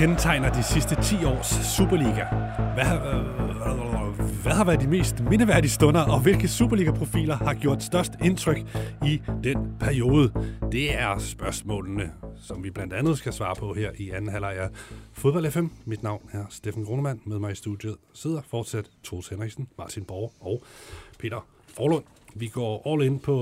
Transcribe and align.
Kendetegner 0.00 0.52
de 0.52 0.62
sidste 0.62 1.02
10 1.02 1.24
års 1.24 1.46
Superliga? 1.76 2.24
Hvad, 2.74 2.84
øh, 2.84 4.42
hvad 4.42 4.52
har 4.52 4.64
været 4.64 4.80
de 4.80 4.86
mest 4.86 5.20
mindeværdige 5.20 5.70
stunder, 5.70 6.00
og 6.00 6.20
hvilke 6.22 6.48
Superliga-profiler 6.48 7.36
har 7.36 7.54
gjort 7.54 7.82
størst 7.82 8.12
indtryk 8.24 8.58
i 9.06 9.22
den 9.44 9.58
periode? 9.80 10.32
Det 10.72 10.98
er 10.98 11.18
spørgsmålene, 11.18 12.12
som 12.42 12.64
vi 12.64 12.70
blandt 12.70 12.92
andet 12.92 13.18
skal 13.18 13.32
svare 13.32 13.54
på 13.56 13.74
her 13.74 13.90
i 13.98 14.10
anden 14.10 14.30
halvleg 14.30 14.56
af 14.56 14.68
Fodbold 15.12 15.50
FM. 15.50 15.66
Mit 15.84 16.02
navn 16.02 16.22
er 16.32 16.44
Steffen 16.50 16.84
Grunemann. 16.84 17.20
Med 17.24 17.38
mig 17.38 17.52
i 17.52 17.54
studiet 17.54 17.96
sidder 18.14 18.40
fortsat 18.50 18.90
Troels 19.04 19.28
Henriksen, 19.28 19.68
Martin 19.78 20.04
Borg 20.04 20.32
og 20.40 20.62
Peter 21.18 21.46
Forlund. 21.76 22.04
Vi 22.34 22.48
går 22.48 22.92
all 22.92 23.06
in 23.06 23.18
på 23.18 23.34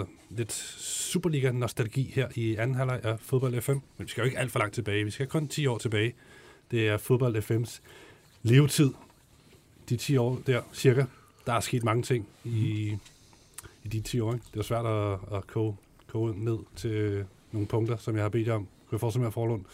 uh, 0.00 0.06
lidt 0.30 0.52
Superliga-nostalgi 0.78 2.12
her 2.14 2.28
i 2.34 2.56
anden 2.56 2.76
halvleg 2.76 3.00
af 3.02 3.20
Fodbold 3.20 3.60
FM. 3.60 3.72
Men 3.72 3.82
vi 3.98 4.08
skal 4.08 4.20
jo 4.20 4.24
ikke 4.24 4.38
alt 4.38 4.52
for 4.52 4.58
langt 4.58 4.74
tilbage. 4.74 5.04
Vi 5.04 5.10
skal 5.10 5.26
kun 5.26 5.48
10 5.48 5.66
år 5.66 5.78
tilbage. 5.78 6.14
Det 6.70 6.88
er 6.88 6.96
Fodbold 6.96 7.36
FM's 7.36 7.80
levetid. 8.42 8.90
De 9.88 9.96
10 9.96 10.16
år 10.16 10.40
der, 10.46 10.62
cirka. 10.74 11.04
Der 11.46 11.52
er 11.52 11.60
sket 11.60 11.84
mange 11.84 12.02
ting 12.02 12.28
i, 12.44 12.96
i 13.84 13.88
de 13.88 14.00
10 14.00 14.20
år. 14.20 14.32
Ikke? 14.32 14.44
Det 14.54 14.58
er 14.58 14.64
svært 14.64 14.86
at, 14.86 15.36
at 15.36 15.46
koge, 15.46 15.76
koge 16.06 16.44
ned 16.44 16.58
til 16.76 17.24
nogle 17.52 17.66
punkter, 17.66 17.96
som 17.96 18.14
jeg 18.14 18.24
har 18.24 18.28
bedt 18.28 18.48
jer 18.48 18.54
om. 18.54 18.62
Kan 18.62 18.92
jeg 18.92 19.00
fortsætte 19.00 19.20
med 19.20 19.26
at 19.26 19.34
forlund? 19.34 19.64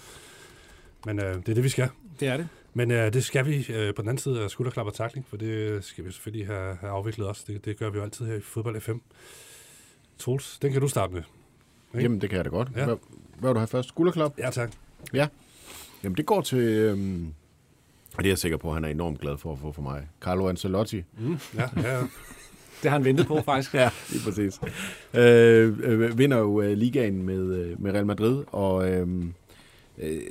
Men 1.07 1.19
uh, 1.19 1.25
det 1.25 1.49
er 1.49 1.55
det, 1.55 1.65
vi 1.65 1.69
skal. 1.69 1.89
Det 2.21 2.29
er 2.29 2.37
det. 2.37 2.49
Men 2.75 2.91
øh, 2.91 3.13
det 3.13 3.25
skal 3.25 3.47
vi 3.47 3.67
øh, 3.73 3.95
på 3.95 4.03
den 4.03 4.09
anden 4.09 4.23
side 4.23 4.43
af 4.43 4.51
skulderklap 4.51 4.87
og 4.87 4.95
takling, 4.95 5.27
for 5.29 5.37
det 5.37 5.85
skal 5.85 6.05
vi 6.05 6.13
selvfølgelig 6.13 6.47
have, 6.47 6.77
have 6.81 6.93
afviklet 6.93 7.27
også. 7.27 7.45
Det, 7.47 7.65
det 7.65 7.79
gør 7.79 7.91
vi 7.91 7.99
jo 7.99 8.05
altid 8.05 8.27
her 8.27 8.35
i 8.35 8.41
Fodbold 8.41 8.81
FM. 8.81 8.97
Troels, 10.19 10.59
den 10.63 10.73
kan 10.73 10.81
du 10.81 10.89
starte 10.89 11.13
med. 11.13 11.23
Ikke? 11.95 12.03
Jamen, 12.03 12.21
det 12.21 12.31
kan 12.31 12.37
jeg 12.37 12.45
da 12.45 12.51
godt. 12.51 12.69
Ja. 12.77 12.85
Hvad, 12.85 12.97
hvad 13.39 13.51
vil 13.51 13.55
du 13.55 13.59
have 13.59 13.67
først? 13.67 13.89
Skulderklap? 13.89 14.39
Ja, 14.39 14.51
tak. 14.51 14.73
Ja. 15.13 15.29
Jamen, 16.05 16.17
det 16.17 16.27
går 16.27 16.41
til... 16.41 16.59
Øhm, 16.59 17.35
og 18.17 18.23
det 18.23 18.29
er 18.29 18.31
jeg 18.31 18.39
sikker 18.39 18.57
på, 18.57 18.69
at 18.69 18.75
han 18.75 18.85
er 18.85 18.89
enormt 18.89 19.21
glad 19.21 19.39
for 19.39 19.53
at 19.53 19.59
få 19.59 19.73
for 19.73 19.83
mig. 19.83 20.09
Carlo 20.21 20.49
Ancelotti. 20.49 21.03
Mm, 21.19 21.39
ja, 21.55 21.69
ja, 21.77 21.97
ja. 21.97 22.01
Det 22.83 22.91
har 22.91 22.99
han 22.99 23.05
ventet 23.05 23.27
på, 23.27 23.43
faktisk. 23.43 23.75
ja, 23.85 23.91
lige 24.11 24.25
præcis. 24.25 24.61
Øh, 25.15 25.79
øh, 25.83 26.19
vinder 26.19 26.39
jo 26.39 26.61
øh, 26.61 26.77
ligaen 26.77 27.23
med, 27.23 27.55
øh, 27.55 27.83
med 27.83 27.93
Real 27.93 28.07
Madrid, 28.07 28.45
og... 28.53 28.91
Øh, 28.91 29.09
øh, 29.99 30.23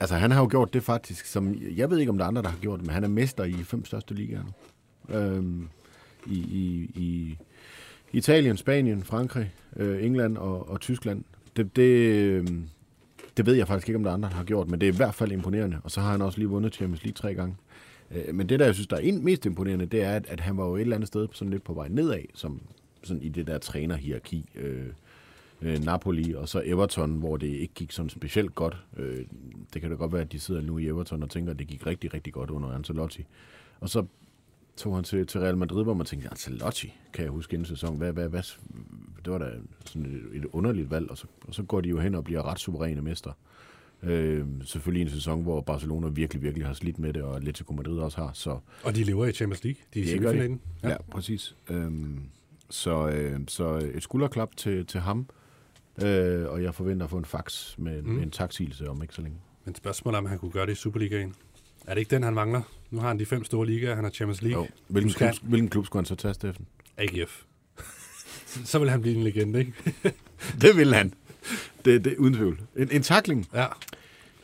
Altså, 0.00 0.14
han 0.16 0.30
har 0.30 0.40
jo 0.40 0.48
gjort 0.50 0.74
det 0.74 0.82
faktisk, 0.82 1.26
som... 1.26 1.54
Jeg 1.76 1.90
ved 1.90 1.98
ikke, 1.98 2.10
om 2.10 2.18
der 2.18 2.24
er 2.24 2.28
andre, 2.28 2.42
der 2.42 2.48
har 2.48 2.58
gjort 2.58 2.78
det, 2.78 2.86
men 2.86 2.94
han 2.94 3.04
er 3.04 3.08
mester 3.08 3.44
i 3.44 3.52
fem 3.52 3.84
største 3.84 4.14
ligaer 4.14 4.42
nu. 4.42 4.52
Øhm, 5.14 5.68
i, 6.26 6.38
i, 6.38 6.90
I 6.94 7.38
Italien, 8.12 8.56
Spanien, 8.56 9.02
Frankrig, 9.02 9.52
øh, 9.76 10.04
England 10.04 10.36
og, 10.36 10.68
og 10.68 10.80
Tyskland. 10.80 11.24
Det, 11.56 11.76
det, 11.76 12.12
øhm, 12.12 12.68
det 13.36 13.46
ved 13.46 13.54
jeg 13.54 13.66
faktisk 13.66 13.88
ikke, 13.88 13.96
om 13.96 14.04
der 14.04 14.10
er 14.10 14.14
andre, 14.14 14.28
der 14.28 14.34
har 14.34 14.44
gjort, 14.44 14.70
men 14.70 14.80
det 14.80 14.88
er 14.88 14.92
i 14.92 14.96
hvert 14.96 15.14
fald 15.14 15.32
imponerende. 15.32 15.78
Og 15.84 15.90
så 15.90 16.00
har 16.00 16.10
han 16.10 16.22
også 16.22 16.38
lige 16.38 16.48
vundet 16.48 16.74
Champions 16.74 17.04
League 17.04 17.14
tre 17.14 17.34
gange. 17.34 17.56
Øh, 18.10 18.34
men 18.34 18.48
det, 18.48 18.58
der 18.58 18.64
jeg 18.64 18.74
synes, 18.74 18.88
der 18.88 18.96
er 18.96 19.20
mest 19.20 19.46
imponerende, 19.46 19.86
det 19.86 20.02
er, 20.02 20.12
at, 20.12 20.26
at 20.28 20.40
han 20.40 20.56
var 20.56 20.66
jo 20.66 20.76
et 20.76 20.80
eller 20.80 20.96
andet 20.96 21.08
sted 21.08 21.28
sådan 21.32 21.50
lidt 21.50 21.64
på 21.64 21.72
vej 21.74 21.88
nedad, 21.88 22.24
som 22.34 22.60
sådan 23.02 23.22
i 23.22 23.28
det 23.28 23.46
der 23.46 23.58
trænerhierarki. 23.58 24.48
Øh, 24.54 24.86
øh, 25.62 25.84
Napoli 25.84 26.34
og 26.34 26.48
så 26.48 26.62
Everton, 26.64 27.10
hvor 27.10 27.36
det 27.36 27.46
ikke 27.46 27.74
gik 27.74 27.92
sådan 27.92 28.10
specielt 28.10 28.54
godt. 28.54 28.76
Øh, 28.96 29.24
det 29.74 29.82
kan 29.82 29.90
da 29.90 29.96
godt 29.96 30.12
være, 30.12 30.22
at 30.22 30.32
de 30.32 30.40
sidder 30.40 30.60
nu 30.60 30.78
i 30.78 30.86
Everton 30.86 31.22
og 31.22 31.30
tænker, 31.30 31.52
at 31.52 31.58
det 31.58 31.66
gik 31.66 31.86
rigtig, 31.86 32.14
rigtig 32.14 32.32
godt 32.32 32.50
under 32.50 32.68
Ancelotti. 32.68 33.26
Og 33.80 33.88
så 33.88 34.06
tog 34.76 34.94
han 34.94 35.04
til, 35.04 35.26
til 35.26 35.40
Real 35.40 35.56
Madrid, 35.56 35.82
hvor 35.82 35.94
man 35.94 36.06
tænkte, 36.06 36.28
Ancelotti, 36.30 36.94
kan 37.12 37.24
jeg 37.24 37.30
huske 37.30 37.54
inden 37.54 37.66
sæson. 37.66 37.96
Hvad, 37.96 38.12
hvad, 38.12 38.28
hvad, 38.28 38.42
det 39.24 39.32
var 39.32 39.38
da 39.38 39.50
sådan 39.84 40.06
et, 40.06 40.38
et 40.38 40.44
underligt 40.52 40.90
valg, 40.90 41.10
og 41.10 41.18
så, 41.18 41.26
og 41.48 41.54
så 41.54 41.62
går 41.62 41.80
de 41.80 41.88
jo 41.88 41.98
hen 41.98 42.14
og 42.14 42.24
bliver 42.24 42.42
ret 42.42 42.58
suveræne 42.58 43.02
mester. 43.02 43.32
Øh, 44.02 44.46
selvfølgelig 44.64 45.02
en 45.02 45.10
sæson, 45.10 45.42
hvor 45.42 45.60
Barcelona 45.60 46.08
virkelig, 46.08 46.42
virkelig 46.42 46.66
har 46.66 46.74
slidt 46.74 46.98
med 46.98 47.12
det, 47.12 47.22
og 47.22 47.36
Atletico 47.36 47.72
Madrid 47.72 47.98
også 47.98 48.18
har. 48.18 48.30
Så, 48.34 48.58
og 48.82 48.94
de 48.94 49.04
lever 49.04 49.26
i 49.26 49.32
Champions 49.32 49.64
League. 49.64 49.80
De 49.94 50.00
er 50.00 50.04
i 50.04 50.06
semifinalen. 50.06 50.60
Ja. 50.82 50.88
ja, 50.88 50.96
præcis. 51.10 51.56
Øh, 51.70 51.90
så, 52.70 53.08
øh, 53.08 53.40
så 53.48 53.90
et 53.94 54.02
skulderklap 54.02 54.56
til, 54.56 54.86
til 54.86 55.00
ham. 55.00 55.26
Øh, 56.02 56.48
og 56.48 56.62
jeg 56.62 56.74
forventer 56.74 57.04
at 57.04 57.10
få 57.10 57.18
en 57.18 57.24
fax 57.24 57.78
med, 57.78 58.02
mm. 58.02 58.08
med 58.08 58.22
en 58.22 58.30
taksigelse 58.30 58.90
om 58.90 59.02
ikke 59.02 59.14
så 59.14 59.22
længe. 59.22 59.38
Men 59.64 59.74
spørgsmålet 59.74 60.16
er, 60.16 60.18
om 60.18 60.26
han 60.26 60.38
kunne 60.38 60.50
gøre 60.50 60.66
det 60.66 60.72
i 60.72 60.74
Superligaen. 60.74 61.34
Er 61.86 61.94
det 61.94 62.00
ikke 62.00 62.14
den, 62.14 62.22
han 62.22 62.34
mangler? 62.34 62.62
Nu 62.90 63.00
har 63.00 63.08
han 63.08 63.18
de 63.18 63.26
fem 63.26 63.44
store 63.44 63.66
ligaer, 63.66 63.94
han 63.94 64.04
har 64.04 64.10
Champions 64.10 64.42
League. 64.42 64.62
Jo. 64.62 64.68
Hvilken, 64.88 65.12
klub, 65.12 65.30
hvilken 65.42 65.68
klub 65.68 65.86
skulle 65.86 66.00
han 66.00 66.06
så 66.06 66.14
tage, 66.14 66.34
Steffen? 66.34 66.66
AGF. 66.96 67.42
så 68.70 68.78
vil 68.78 68.90
han 68.90 69.00
blive 69.00 69.16
en 69.16 69.22
legende, 69.22 69.58
ikke? 69.58 69.72
det 70.62 70.76
vil 70.76 70.94
han. 70.94 71.14
Det, 71.84 72.04
det 72.04 72.16
uden 72.16 72.34
tvivl. 72.34 72.60
En, 72.76 72.88
en 72.92 73.02
takling. 73.02 73.48
Ja. 73.54 73.66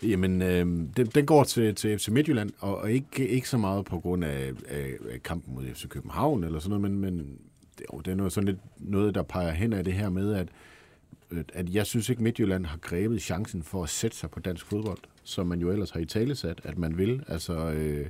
Jamen, 0.03 0.43
øh, 0.43 0.67
den, 0.97 1.07
den 1.15 1.27
går 1.27 1.45
til, 1.45 1.75
til 1.75 1.99
FC 1.99 2.09
Midtjylland, 2.09 2.51
og, 2.59 2.79
og 2.79 2.93
ikke, 2.93 3.29
ikke 3.29 3.49
så 3.49 3.59
meget 3.59 3.85
på 3.85 4.01
grund 4.01 4.25
af, 4.25 4.53
af, 4.69 4.95
af 5.11 5.23
kampen 5.23 5.55
mod 5.55 5.65
FC 5.75 5.89
København 5.89 6.45
eller 6.45 6.59
sådan 6.59 6.81
noget, 6.81 7.01
men, 7.01 7.01
men 7.01 7.39
det, 7.79 7.87
jo, 7.93 8.01
det 8.01 8.11
er 8.11 8.15
noget, 8.15 8.33
sådan 8.33 8.49
lidt 8.49 8.59
noget, 8.79 9.15
der 9.15 9.23
peger 9.23 9.51
hen 9.51 9.73
af 9.73 9.85
det 9.85 9.93
her 9.93 10.09
med, 10.09 10.35
at 10.35 10.49
Øh, 11.33 11.45
at 11.53 11.75
jeg 11.75 11.87
synes 11.87 12.09
ikke, 12.09 12.23
Midtjylland 12.23 12.67
har 12.67 12.79
grebet 12.79 13.23
chancen 13.23 13.63
for 13.63 13.83
at 13.83 13.89
sætte 13.89 14.17
sig 14.17 14.31
på 14.31 14.41
dansk 14.41 14.67
fodbold, 14.67 14.99
som 15.25 15.47
man 15.47 15.61
jo 15.61 15.71
ellers 15.71 15.91
har 15.91 16.01
i 16.01 16.05
tale 16.05 16.35
sat, 16.35 16.61
at 16.65 16.79
man 16.79 16.99
vil. 16.99 17.25
Altså, 17.29 17.71
øh, 17.71 18.07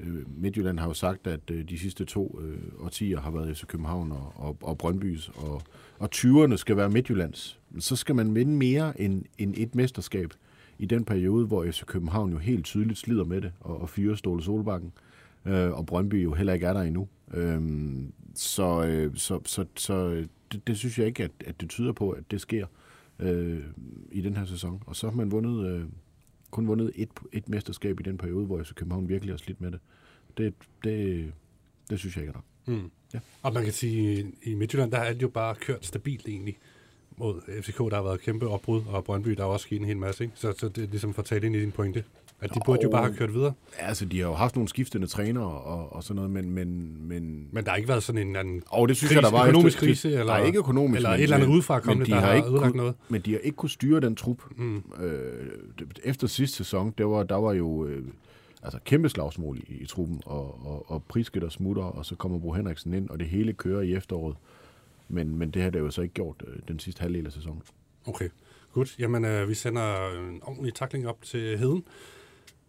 øh, 0.00 0.40
Midtjylland 0.42 0.78
har 0.78 0.86
jo 0.86 0.94
sagt, 0.94 1.26
at 1.26 1.50
øh, 1.50 1.68
de 1.68 1.78
sidste 1.78 2.04
to 2.04 2.40
øh, 2.42 2.84
årtier 2.84 3.20
har 3.20 3.30
været 3.30 3.56
FC 3.56 3.66
København 3.66 4.12
og, 4.12 4.32
og, 4.36 4.56
og 4.62 4.78
Brøndbys, 4.78 5.28
og, 5.28 5.62
og 5.98 6.08
20'erne 6.14 6.56
skal 6.56 6.76
være 6.76 6.90
Midtjyllands. 6.90 7.60
Så 7.78 7.96
skal 7.96 8.14
man 8.14 8.34
vinde 8.34 8.52
mere 8.52 9.00
end, 9.00 9.24
end 9.38 9.54
et 9.56 9.74
mesterskab 9.74 10.32
i 10.78 10.86
den 10.86 11.04
periode, 11.04 11.46
hvor 11.46 11.66
FC 11.70 11.84
København 11.84 12.32
jo 12.32 12.38
helt 12.38 12.64
tydeligt 12.64 12.98
slider 12.98 13.24
med 13.24 13.40
det, 13.40 13.52
og, 13.60 13.80
og 13.80 13.88
fyrer 13.88 14.14
Ståle 14.14 14.42
Solbakken, 14.42 14.92
øh, 15.46 15.72
og 15.72 15.86
Brøndby 15.86 16.24
jo 16.24 16.34
heller 16.34 16.52
ikke 16.52 16.66
er 16.66 16.72
der 16.72 16.80
endnu. 16.80 17.08
Øh, 17.32 17.60
så, 18.34 18.82
øh, 18.82 19.16
så, 19.16 19.40
så, 19.44 19.66
så 19.76 20.26
det, 20.52 20.66
det 20.66 20.78
synes 20.78 20.98
jeg 20.98 21.06
ikke, 21.06 21.24
at, 21.24 21.30
at 21.46 21.60
det 21.60 21.70
tyder 21.70 21.92
på, 21.92 22.10
at 22.10 22.30
det 22.30 22.40
sker 22.40 22.66
øh, 23.18 23.60
i 24.12 24.20
den 24.20 24.36
her 24.36 24.44
sæson. 24.44 24.82
Og 24.86 24.96
så 24.96 25.08
har 25.08 25.16
man 25.16 25.30
vundet, 25.30 25.66
øh, 25.70 25.84
kun 26.50 26.68
vundet 26.68 26.92
et, 26.94 27.08
et 27.32 27.48
mesterskab 27.48 28.00
i 28.00 28.02
den 28.02 28.18
periode, 28.18 28.46
hvor 28.46 28.62
FC 28.62 28.74
København 28.74 29.08
virkelig 29.08 29.32
har 29.32 29.38
slidt 29.38 29.60
med 29.60 29.70
det. 29.70 29.80
Det, 30.36 30.54
det, 30.84 31.32
det 31.90 31.98
synes 31.98 32.16
jeg 32.16 32.22
ikke 32.22 32.34
er 32.36 32.40
der. 32.66 32.72
Mm. 32.72 32.90
Ja. 33.14 33.20
Og 33.42 33.52
man 33.52 33.64
kan 33.64 33.72
sige, 33.72 34.18
at 34.18 34.26
i 34.42 34.54
Midtjylland, 34.54 34.90
der 34.90 34.98
er 34.98 35.12
det 35.12 35.22
jo 35.22 35.28
bare 35.28 35.54
kørt 35.54 35.86
stabilt 35.86 36.28
egentlig 36.28 36.58
mod 37.16 37.62
FCK, 37.62 37.78
der 37.78 37.94
har 37.94 38.02
været 38.02 38.20
kæmpe 38.20 38.48
opbrud, 38.48 38.82
og 38.86 39.04
Brøndby, 39.04 39.30
der 39.30 39.42
har 39.42 39.50
også 39.50 39.66
sket 39.66 39.80
en 39.80 39.86
hel 39.86 39.96
masse. 39.96 40.24
Ikke? 40.24 40.36
Så, 40.36 40.54
så 40.58 40.68
det 40.68 40.84
er 40.84 40.88
ligesom 40.88 41.14
for 41.14 41.22
at 41.22 41.26
tale 41.26 41.46
ind 41.46 41.56
i 41.56 41.60
din 41.60 41.72
pointe. 41.72 42.04
At 42.42 42.54
de 42.54 42.60
burde 42.64 42.80
jo 42.82 42.90
bare 42.90 43.04
have 43.04 43.16
kørt 43.16 43.34
videre. 43.34 43.52
Altså, 43.78 44.04
de 44.04 44.20
har 44.20 44.26
jo 44.26 44.34
haft 44.34 44.56
nogle 44.56 44.68
skiftende 44.68 45.06
trænere 45.06 45.44
og, 45.44 45.92
og 45.92 46.04
sådan 46.04 46.16
noget, 46.16 46.30
men... 46.30 46.50
Men, 46.50 46.96
men, 47.08 47.48
men 47.52 47.64
der 47.64 47.70
har 47.70 47.76
ikke 47.76 47.88
været 47.88 48.02
sådan 48.02 48.28
en 48.28 48.36
anden 48.36 48.62
og 48.66 48.88
det 48.88 48.96
synes 48.96 49.08
krise, 49.08 49.16
jeg, 49.16 49.32
der 49.32 49.38
var 49.38 49.46
økonomisk 49.46 49.76
efter, 49.76 49.86
krise? 49.86 50.08
Eller, 50.08 50.24
nej, 50.24 50.44
ikke 50.44 50.58
økonomisk. 50.58 50.96
Eller 50.96 51.10
et 51.10 51.22
eller 51.22 51.36
andet 51.36 51.48
udefra 51.48 51.80
kommende, 51.80 52.10
der 52.10 52.20
har, 52.20 52.32
ikke 52.32 52.48
ødelagt 52.48 52.74
noget? 52.74 52.94
Men 53.08 53.20
de 53.20 53.32
har 53.32 53.38
ikke 53.38 53.56
kunne 53.56 53.70
styre 53.70 54.00
den 54.00 54.16
trup. 54.16 54.42
Mm. 54.56 54.82
Øh, 55.00 55.46
efter 56.04 56.26
sidste 56.26 56.56
sæson, 56.56 56.94
der 56.98 57.04
var, 57.04 57.22
der 57.22 57.36
var 57.36 57.52
jo... 57.52 57.86
Øh, 57.86 58.04
altså 58.62 58.78
kæmpe 58.84 59.08
slagsmål 59.08 59.58
i, 59.58 59.74
i 59.74 59.86
truppen, 59.86 60.22
og, 60.26 60.66
og, 60.66 60.90
og 60.90 61.02
Priske 61.04 61.40
der 61.40 61.48
smutter, 61.48 61.82
og 61.82 62.06
så 62.06 62.14
kommer 62.14 62.38
Bro 62.38 62.52
Henriksen 62.52 62.94
ind, 62.94 63.10
og 63.10 63.20
det 63.20 63.28
hele 63.28 63.52
kører 63.52 63.80
i 63.80 63.94
efteråret. 63.94 64.36
Men, 65.08 65.38
men 65.38 65.50
det 65.50 65.62
har 65.62 65.70
det 65.70 65.78
jo 65.78 65.90
så 65.90 66.02
ikke 66.02 66.14
gjort 66.14 66.44
øh, 66.48 66.56
den 66.68 66.78
sidste 66.78 67.00
halvdel 67.00 67.26
af 67.26 67.32
sæsonen. 67.32 67.62
Okay, 68.06 68.28
godt. 68.72 68.98
Jamen, 68.98 69.24
øh, 69.24 69.48
vi 69.48 69.54
sender 69.54 70.10
en 70.28 70.40
ordentlig 70.42 70.74
takling 70.74 71.08
op 71.08 71.22
til 71.22 71.58
Heden. 71.58 71.84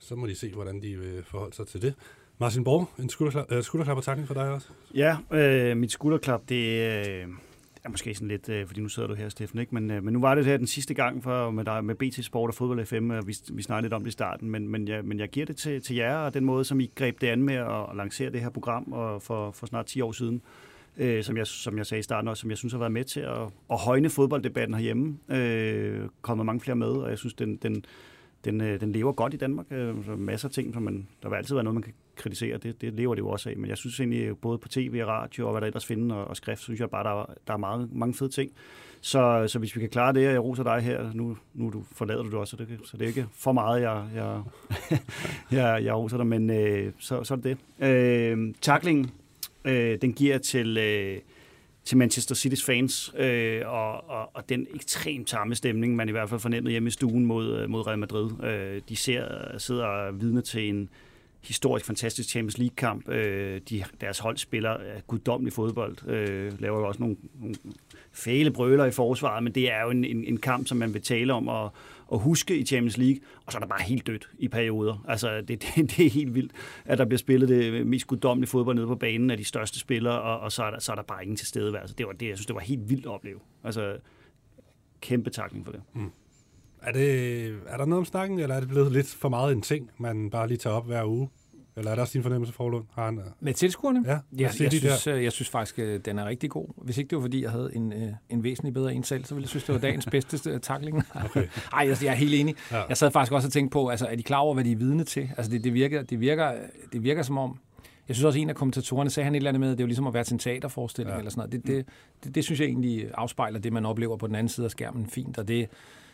Så 0.04 0.16
må 0.16 0.28
de 0.28 0.36
se, 0.36 0.54
hvordan 0.54 0.82
de 0.82 0.98
vil 0.98 1.24
forholde 1.24 1.56
sig 1.56 1.68
til 1.68 1.82
det. 1.82 1.94
Martin 2.40 2.64
Borg, 2.64 2.90
en 3.00 3.10
skulderklap, 3.10 3.52
øh, 3.52 3.64
skulderklap 3.64 3.98
og 3.98 4.04
takning 4.04 4.28
for 4.28 4.34
dig 4.34 4.50
også? 4.50 4.68
Ja, 4.96 5.18
øh, 5.32 5.78
mit 5.78 5.92
skulderklap, 5.92 6.42
det 6.50 6.66
øh, 6.66 7.28
er 7.84 7.90
måske 7.90 8.16
sådan 8.16 8.28
lidt, 8.28 8.50
øh, 8.50 8.68
fordi 8.68 8.82
nu 8.82 8.90
sidder 8.90 9.08
du 9.08 9.16
her, 9.16 9.30
Steffen, 9.30 9.60
ikke? 9.60 9.76
Men, 9.76 9.92
øh, 9.92 10.04
men 10.04 10.14
nu 10.14 10.22
var 10.22 10.36
det 10.36 10.46
her 10.46 10.58
den 10.58 10.68
sidste 10.68 10.94
gang 10.94 11.24
for, 11.24 11.52
med, 11.52 11.66
dig, 11.66 11.86
med 11.86 11.96
BT 11.96 12.26
Sport 12.26 12.50
og 12.50 12.54
Fodbold 12.54 12.86
FM, 12.86 13.10
og 13.10 13.28
vi, 13.28 13.36
vi 13.54 13.62
snakkede 13.62 13.86
lidt 13.86 13.94
om 13.94 14.02
det 14.02 14.08
i 14.08 14.12
starten, 14.12 14.50
men, 14.50 14.70
men, 14.70 14.88
jeg, 14.88 15.06
men 15.06 15.20
jeg 15.20 15.30
giver 15.30 15.46
det 15.46 15.58
til, 15.58 15.82
til 15.82 15.96
jer, 15.96 16.16
og 16.16 16.34
den 16.34 16.46
måde, 16.46 16.66
som 16.66 16.80
I 16.80 16.92
greb 16.96 17.22
det 17.22 17.28
an 17.28 17.44
med 17.44 17.56
at, 17.56 17.90
at 17.90 17.96
lancere 17.96 18.32
det 18.32 18.42
her 18.42 18.50
program 18.50 18.94
og 18.94 19.22
for, 19.22 19.52
for 19.52 19.66
snart 19.66 19.86
10 19.86 20.02
år 20.02 20.12
siden, 20.12 20.42
øh, 20.98 21.24
som, 21.24 21.38
jeg, 21.38 21.48
som 21.48 21.78
jeg 21.78 21.86
sagde 21.86 22.00
i 22.00 22.04
starten 22.04 22.28
også, 22.28 22.42
som 22.42 22.50
jeg 22.50 22.58
synes 22.58 22.74
har 22.74 22.80
været 22.80 22.92
med 22.92 23.04
til 23.04 23.20
at, 23.20 23.42
at 23.72 23.78
højne 23.80 24.10
fodbolddebatten 24.10 24.76
herhjemme. 24.76 25.18
Øh, 25.30 26.10
kommet 26.22 26.46
mange 26.46 26.62
flere 26.62 26.76
med, 26.76 26.88
og 26.88 27.10
jeg 27.10 27.18
synes, 27.18 27.34
den, 27.34 27.56
den, 27.56 27.86
den, 28.45 28.62
øh, 28.62 28.81
den 28.81 28.92
lever 28.92 29.12
godt 29.12 29.34
i 29.34 29.38
Danmark. 29.38 29.66
Øh, 29.72 30.19
masser 30.19 30.48
af 30.48 30.51
ting, 30.51 30.74
som 30.74 30.84
man, 30.84 31.07
der 31.24 31.30
vil 31.30 31.36
altid 31.36 31.56
være 31.56 31.63
noget, 31.63 31.75
man 31.75 31.84
kan 31.84 31.94
kritisere. 32.16 32.57
Det, 32.57 32.81
det 32.81 32.94
lever 32.94 33.16
det 33.16 33.22
jo 33.22 33.30
også 33.30 33.50
af. 33.50 33.57
Men 33.57 33.69
jeg 33.69 33.78
synes 33.78 34.00
egentlig, 34.00 34.22
øh, 34.22 34.36
både 34.42 34.57
på 34.57 34.68
tv 34.68 35.00
og 35.01 35.07
radio 35.07 35.45
og 35.45 35.51
hvad 35.51 35.62
der 35.62 35.68
ellers 35.68 35.86
findes, 35.86 36.13
og, 36.13 36.25
og 36.25 36.38
skrift, 36.38 36.62
synes 36.62 36.80
jeg 36.80 36.90
bare, 36.90 37.04
der 37.04 37.22
er, 37.22 37.25
der 37.48 37.54
er 37.54 37.57
meget, 37.57 37.90
mange 37.92 38.13
fede 38.13 38.30
ting. 38.30 38.51
Så, 39.01 39.44
så 39.48 39.60
hvis 39.60 39.75
vi 39.75 39.80
kan 39.80 39.90
klare 39.90 40.13
det, 40.13 40.28
og 40.28 40.34
jeg 40.34 40.44
roser 40.44 40.63
dig 40.63 40.81
her, 40.81 41.13
nu, 41.13 41.38
nu 41.54 41.69
du 41.69 41.84
forlader 41.92 42.24
du 42.24 42.30
det 42.30 42.38
også, 42.38 42.57
så 42.57 42.66
det, 42.66 42.80
så 42.86 42.98
det 42.98 43.04
er 43.04 43.07
ikke 43.07 43.28
for 43.34 43.51
meget, 43.51 43.81
jeg, 43.81 44.06
jeg, 44.16 44.42
jeg, 45.60 45.84
jeg 45.84 45.95
roser 45.95 46.18
dig, 46.18 46.28
men 46.28 46.50
øh, 46.50 46.92
så, 47.00 47.24
så 47.24 47.34
er 47.34 47.38
det 47.38 47.57
det. 47.80 47.88
Øh, 47.88 48.54
tackling, 48.62 49.13
øh, 49.66 49.98
den 50.01 50.13
giver 50.13 50.38
til... 50.38 50.78
Øh, 50.78 51.18
til 51.85 51.97
Manchester 51.97 52.35
City's 52.35 52.65
fans, 52.65 53.13
øh, 53.18 53.62
og, 53.65 54.09
og, 54.09 54.30
og 54.33 54.50
den 54.50 54.68
ekstremt 54.75 55.27
tamme 55.27 55.56
stemning, 55.56 55.95
man 55.95 56.09
i 56.09 56.12
hvert 56.12 56.30
fald 56.30 56.39
fornemmede 56.39 56.71
hjemme 56.71 56.88
i 56.88 56.91
stuen 56.91 57.25
mod, 57.25 57.57
øh, 57.57 57.69
mod 57.69 57.88
Real 57.88 58.00
Madrid. 58.00 58.44
Øh, 58.44 58.81
de 58.89 58.95
ser, 58.95 59.25
sidder 59.57 60.12
vidne 60.12 60.41
til 60.41 60.69
en 60.69 60.89
historisk 61.41 61.85
fantastisk 61.85 62.30
Champions 62.30 62.57
League-kamp. 62.57 63.09
Øh, 63.09 63.62
de, 63.69 63.83
deres 64.01 64.19
hold 64.19 64.38
spiller 64.38 64.77
guddommelig 65.07 65.53
fodbold, 65.53 66.07
øh, 66.07 66.62
laver 66.62 66.80
jo 66.80 66.88
også 66.88 67.00
nogle, 67.00 67.15
nogle 67.39 67.56
fæle 68.12 68.51
brøler 68.51 68.85
i 68.85 68.91
forsvaret, 68.91 69.44
men 69.44 69.56
det 69.56 69.71
er 69.71 69.81
jo 69.83 69.89
en, 69.89 70.06
en, 70.06 70.24
en 70.25 70.38
kamp, 70.38 70.68
som 70.68 70.77
man 70.77 70.94
vil 70.94 71.01
tale 71.01 71.33
om 71.33 71.47
og, 71.47 71.74
og 72.13 72.19
huske 72.19 72.57
i 72.57 72.65
Champions 72.65 72.98
League, 72.98 73.19
og 73.45 73.51
så 73.51 73.57
er 73.57 73.60
der 73.60 73.68
bare 73.68 73.83
helt 73.83 74.07
dødt 74.07 74.30
i 74.39 74.48
perioder. 74.48 75.06
Altså, 75.07 75.42
det, 75.42 75.48
det, 75.75 75.98
det 75.98 76.06
er 76.06 76.10
helt 76.10 76.36
vildt, 76.36 76.51
at 76.86 76.98
der 76.98 77.06
bliver 77.06 77.18
spillet 77.18 77.50
det 77.50 77.88
mest 77.88 78.07
guddommelige 78.07 78.50
fodbold 78.50 78.75
nede 78.75 78.88
på 78.88 78.95
banen 78.95 79.31
af 79.31 79.38
de 79.38 79.44
største 79.44 79.80
spillere, 79.80 80.21
og, 80.21 80.39
og 80.39 80.51
så, 80.51 80.63
er 80.63 80.71
der, 80.71 80.80
så 80.80 80.92
er 80.92 80.95
der 80.95 81.04
bare 81.04 81.24
ingen 81.24 81.38
til 81.38 81.48
stede. 81.48 81.80
Altså, 81.80 81.95
det 81.98 82.06
var 82.07 82.13
det, 82.13 82.27
jeg 82.27 82.38
synes, 82.38 82.45
det 82.45 82.56
var 82.56 82.62
helt 82.62 82.89
vildt 82.89 83.06
at 83.06 83.12
opleve. 83.12 83.39
Altså, 83.63 83.98
kæmpe 85.01 85.30
takning 85.30 85.65
for 85.65 85.71
det. 85.71 85.81
Mm. 85.94 86.12
Er, 86.81 86.92
det, 86.92 87.45
er 87.68 87.77
der 87.77 87.86
noget 87.86 88.00
om 88.00 88.06
snakken, 88.06 88.39
eller 88.39 88.56
er 88.56 88.59
det 88.59 88.69
blevet 88.69 88.92
lidt 88.92 89.07
for 89.07 89.30
meget 89.30 89.54
en 89.54 89.62
ting, 89.62 89.92
man 89.98 90.30
bare 90.30 90.48
lige 90.48 90.57
tager 90.57 90.75
op 90.75 90.86
hver 90.86 91.06
uge? 91.06 91.30
Eller 91.75 91.92
er 91.92 91.96
det 91.96 92.02
også 92.02 92.14
din 92.14 92.24
fornemmelse, 92.24 92.54
Forlund? 92.54 92.86
Har 92.94 93.06
han, 93.06 93.22
Med 93.40 93.54
tilskuerne? 93.54 94.04
Ja, 94.06 94.12
ja 94.12 94.20
jeg, 94.31 94.52
synes, 94.52 95.04
der? 95.04 95.16
Øh, 95.16 95.24
jeg 95.24 95.31
synes 95.31 95.50
faktisk, 95.50 95.80
øh, 95.80 96.00
den 96.06 96.20
er 96.20 96.25
rigtig 96.25 96.50
god. 96.50 96.68
Hvis 96.78 96.98
ikke 96.98 97.10
det 97.10 97.16
var, 97.16 97.22
fordi 97.22 97.44
jeg 97.44 97.52
havde 97.52 97.72
en, 97.75 97.94
øh, 97.94 98.14
en 98.30 98.44
væsentlig 98.44 98.74
bedre 98.74 98.94
en 98.94 99.04
selv, 99.04 99.25
så 99.25 99.36
ville 99.36 99.44
jeg 99.44 99.50
synes, 99.50 99.64
det 99.64 99.75
var 99.75 99.81
dagens 99.81 100.06
bedste 100.12 100.60
takling. 100.60 101.04
Okay. 101.25 101.48
Ej, 101.74 101.88
altså, 101.90 102.06
jeg 102.06 102.12
er 102.12 102.16
helt 102.16 102.34
enig. 102.34 102.56
Ja. 102.72 102.84
Jeg 102.90 102.98
sad 102.98 103.12
faktisk 103.12 103.34
også 103.34 103.48
og 103.48 103.52
tænkte 103.52 103.74
på, 103.74 103.88
altså, 103.88 104.06
er 104.06 104.16
de 104.16 104.24
klar 104.24 104.38
over, 104.38 104.54
hvad 104.54 104.64
de 104.64 104.72
er 104.72 104.75
vidne 104.75 105.04
til? 105.04 105.30
Altså, 105.38 105.52
det, 105.52 105.64
det, 105.64 105.74
virker, 105.74 106.02
det, 106.02 106.20
virker, 106.20 106.52
det 106.94 107.04
virker 107.04 107.24
som 107.24 107.38
om, 107.38 107.60
jeg 108.08 108.16
synes 108.16 108.26
også, 108.26 108.40
at 108.40 108.42
en 108.42 108.50
af 108.50 108.56
kommentatorerne 108.56 109.10
sagde 109.10 109.26
han 109.26 109.36
et 109.36 109.38
eller 109.38 109.50
andet 109.50 109.60
med, 109.60 109.72
at 109.72 109.78
det 109.78 109.84
er 109.84 109.86
jo 109.86 109.88
ligesom 109.88 110.08
at 110.08 110.14
være 110.14 110.24
til 110.24 110.34
en 110.34 110.40
teaterforestilling 110.40 111.14
ja. 111.14 111.18
eller 111.18 111.31
sådan 111.31 111.40
noget. 111.40 111.52
Det, 111.52 111.68
det, 111.68 111.86
det, 112.24 112.36
det, 112.36 112.44
synes 112.44 112.60
jeg 112.60 112.68
egentlig 112.68 113.12
afspejler 113.14 113.60
det, 113.60 113.74
man 113.74 113.86
oplever 113.86 114.18
på 114.18 114.28
den 114.28 114.36
anden 114.36 114.50
side 114.50 114.66
af 114.66 114.72
skærmen 114.72 115.08
fint, 115.08 115.38
og 115.38 115.48
det, 115.48 115.69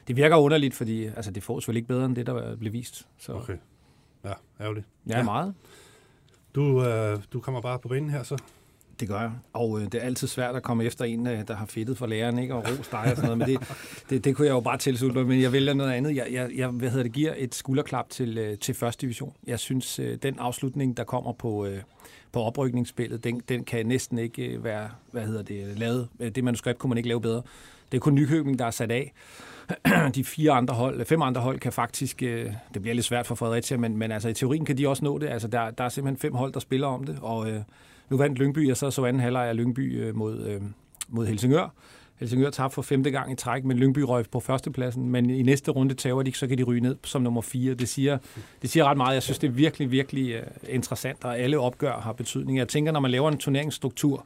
det 0.08 0.16
virker 0.16 0.36
underligt, 0.36 0.74
fordi 0.74 1.06
altså, 1.06 1.32
det 1.32 1.44
får 1.44 1.60
selvfølgelig 1.60 1.80
ikke 1.80 1.88
bedre 1.88 2.06
end 2.06 2.16
det, 2.16 2.28
der 2.28 2.56
blev 2.56 2.74
vist. 2.74 3.08
Så. 3.18 3.34
Okay. 3.34 3.58
Ja, 4.24 4.34
ærgerligt. 4.62 4.86
Ja, 5.08 5.18
ja. 5.18 5.24
meget. 5.24 5.56
Du, 6.56 6.86
øh, 6.86 7.20
du 7.34 7.40
kommer 7.40 7.62
bare 7.62 7.80
på 7.80 7.88
banen 7.88 8.10
her, 8.10 8.24
så. 8.24 8.38
Det 9.00 9.08
gør 9.08 9.20
jeg. 9.20 9.32
Og 9.54 9.80
øh, 9.80 9.86
det 9.86 9.96
er 9.96 10.00
altid 10.00 10.28
svært 10.28 10.56
at 10.56 10.64
komme 10.64 10.84
efter 10.84 11.06
en, 11.06 11.28
øh, 11.28 11.48
der 11.48 11.56
har 11.56 11.66
fedtet 11.66 11.98
for 11.98 12.08
læreren, 12.08 12.40
ikke? 12.40 12.56
Og 12.56 12.64
ros 12.64 12.88
dig 12.88 13.00
og 13.00 13.16
sådan 13.16 13.24
noget. 13.24 13.38
Men 13.38 13.48
det, 13.48 13.60
det, 14.10 14.26
det 14.26 14.36
kunne 14.36 14.48
jeg 14.48 14.54
jo 14.54 14.60
bare 14.60 14.78
tilslutte 14.78 15.18
mig. 15.18 15.28
Men 15.28 15.42
jeg 15.42 15.52
vælger 15.52 15.74
noget 15.74 15.92
andet. 15.92 16.16
Jeg, 16.16 16.28
jeg, 16.32 16.50
jeg 16.56 16.68
hvad 16.68 16.90
hedder 16.90 17.04
det, 17.04 17.12
giver 17.12 17.34
et 17.38 17.56
skulderklap 17.56 18.10
til, 18.10 18.38
øh, 18.38 18.58
til 18.58 18.76
første 18.76 19.02
division. 19.02 19.34
Jeg 19.48 19.60
synes, 19.60 20.00
øh, 20.00 20.18
den 20.24 20.40
afslutning, 20.40 20.98
der 20.98 21.04
kommer 21.04 21.34
på, 21.34 21.66
øh, 21.66 21.82
på 22.32 22.42
oprykningsspillet, 22.42 23.24
den, 23.24 23.42
den 23.50 23.64
kan 23.64 23.86
næsten 23.86 24.18
ikke 24.18 24.64
være, 24.64 24.90
hvad 25.12 25.26
hedder 25.26 25.44
det, 25.44 25.80
lavet. 25.80 26.08
Det 26.20 26.44
manuskript 26.44 26.80
kunne 26.80 26.90
man 26.90 26.98
ikke 26.98 27.10
lave 27.10 27.22
bedre. 27.22 27.42
Det 27.92 27.98
er 27.98 28.02
kun 28.02 28.16
Nykøbing, 28.16 28.60
der 28.60 28.66
er 28.66 28.72
sat 28.72 28.92
af. 28.92 29.14
de 30.16 30.24
fire 30.24 30.52
andre 30.52 30.74
hold, 30.74 31.06
fem 31.06 31.22
andre 31.22 31.42
hold 31.42 31.60
kan 31.60 31.72
faktisk, 31.72 32.20
det 32.20 32.82
bliver 32.82 32.94
lidt 32.94 33.06
svært 33.06 33.28
for 33.28 33.36
Fredericia, 33.36 33.78
men, 33.78 33.98
men 33.98 34.12
altså 34.12 34.30
i 34.30 34.34
teorien 34.34 34.66
kan 34.66 34.78
de 34.78 34.88
også 34.88 35.04
nå 35.04 35.18
det. 35.18 35.28
Altså 35.28 35.48
der, 35.48 35.72
der 35.72 35.84
er 35.84 35.90
simpelthen 35.90 36.20
fem 36.20 36.34
hold, 36.34 36.54
der 36.54 36.60
spiller 36.60 36.88
om 36.88 37.04
det, 37.04 37.18
og 37.22 37.50
øh, 37.50 37.62
nu 38.10 38.18
vandt 38.18 38.40
Lyngby, 38.40 38.72
og 38.72 38.78
så 38.78 38.92
så 38.92 39.06
anden 39.06 39.22
halvleg 39.22 39.48
af 39.48 39.58
Lyngby 39.58 40.02
øh, 40.02 40.16
mod, 40.16 40.46
øh, 40.46 40.62
mod 41.08 41.26
Helsingør. 41.28 41.74
Helsingør 42.20 42.50
tabte 42.50 42.76
for 42.76 42.82
femte 42.82 43.12
gang 43.12 43.32
i 43.32 43.36
træk, 43.36 43.64
men 43.64 43.78
Lyngby 43.78 44.00
røg 44.00 44.26
på 44.32 44.40
førstepladsen. 44.40 45.10
Men 45.10 45.30
i 45.30 45.42
næste 45.42 45.72
runde 45.72 45.94
tager 45.94 46.22
de, 46.22 46.34
så 46.34 46.48
kan 46.48 46.58
de 46.58 46.64
ryge 46.64 46.82
ned 46.82 46.96
som 47.04 47.22
nummer 47.22 47.42
fire. 47.42 47.74
Det 47.74 47.90
siger, 47.90 48.18
det 48.62 48.70
siger 48.70 48.86
ret 48.86 48.98
meget. 48.98 49.14
Jeg 49.14 49.24
synes, 49.24 49.40
det 49.40 49.48
er 49.48 49.52
virkelig, 49.52 49.92
virkelig 49.92 50.32
øh, 50.32 50.44
interessant, 50.70 51.24
og 51.24 51.40
alle 51.40 51.60
opgør 51.60 52.00
har 52.00 52.14
betydning. 52.14 52.58
Jeg 52.58 52.68
tænker, 52.68 52.92
når 52.92 53.00
man 53.00 53.12
laver 53.12 53.32
en 53.32 53.38
turneringsstruktur, 53.38 54.26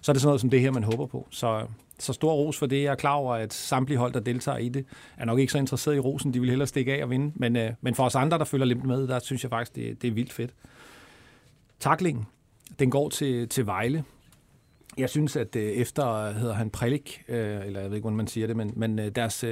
så 0.00 0.12
er 0.12 0.14
det 0.14 0.22
sådan 0.22 0.28
noget 0.28 0.40
som 0.40 0.50
det 0.50 0.60
her, 0.60 0.70
man 0.70 0.84
håber 0.84 1.06
på. 1.06 1.26
Så 1.30 1.66
så 1.98 2.12
stor 2.12 2.32
ros 2.32 2.58
for 2.58 2.66
det. 2.66 2.82
Jeg 2.82 2.90
er 2.90 2.94
klar 2.94 3.14
over, 3.14 3.34
at 3.34 3.54
samtlige 3.54 3.98
hold, 3.98 4.12
der 4.12 4.20
deltager 4.20 4.58
i 4.58 4.68
det, 4.68 4.86
er 5.16 5.24
nok 5.24 5.38
ikke 5.38 5.52
så 5.52 5.58
interesseret 5.58 5.96
i 5.96 5.98
rosen. 5.98 6.34
De 6.34 6.40
vil 6.40 6.48
hellere 6.48 6.66
stikke 6.66 6.94
af 6.94 7.02
og 7.02 7.10
vinde. 7.10 7.32
Men, 7.34 7.56
øh, 7.56 7.72
men 7.80 7.94
for 7.94 8.04
os 8.04 8.14
andre, 8.14 8.38
der 8.38 8.44
følger 8.44 8.66
lidt 8.66 8.84
med, 8.84 9.08
der 9.08 9.18
synes 9.18 9.42
jeg 9.42 9.50
faktisk, 9.50 9.76
det, 9.76 10.02
det 10.02 10.08
er 10.08 10.12
vildt 10.12 10.32
fedt. 10.32 10.50
Taklingen 11.80 12.26
den 12.78 12.90
går 12.90 13.08
til, 13.08 13.48
til 13.48 13.66
Vejle. 13.66 14.04
Jeg 14.98 15.10
synes, 15.10 15.36
at 15.36 15.56
øh, 15.56 15.62
efter 15.62 16.14
øh, 16.14 16.34
hedder 16.34 16.54
han 16.54 16.70
Prelik, 16.70 17.22
øh, 17.28 17.66
eller 17.66 17.80
jeg 17.80 17.90
ved 17.90 17.96
ikke, 17.96 18.04
hvordan 18.04 18.16
man 18.16 18.26
siger 18.26 18.46
det, 18.46 18.56
men, 18.56 18.72
men 18.76 18.98
deres 18.98 19.44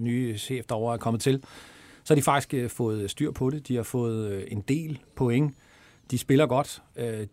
nye 0.00 0.38
chef 0.38 0.64
derovre 0.66 0.94
er 0.94 0.98
kommet 0.98 1.22
til, 1.22 1.42
så 2.04 2.14
har 2.14 2.16
de 2.16 2.22
faktisk 2.22 2.74
fået 2.76 3.10
styr 3.10 3.30
på 3.30 3.50
det. 3.50 3.68
De 3.68 3.76
har 3.76 3.82
fået 3.82 4.52
en 4.52 4.60
del 4.60 4.98
point 5.16 5.54
de 6.10 6.18
spiller 6.18 6.46
godt. 6.46 6.82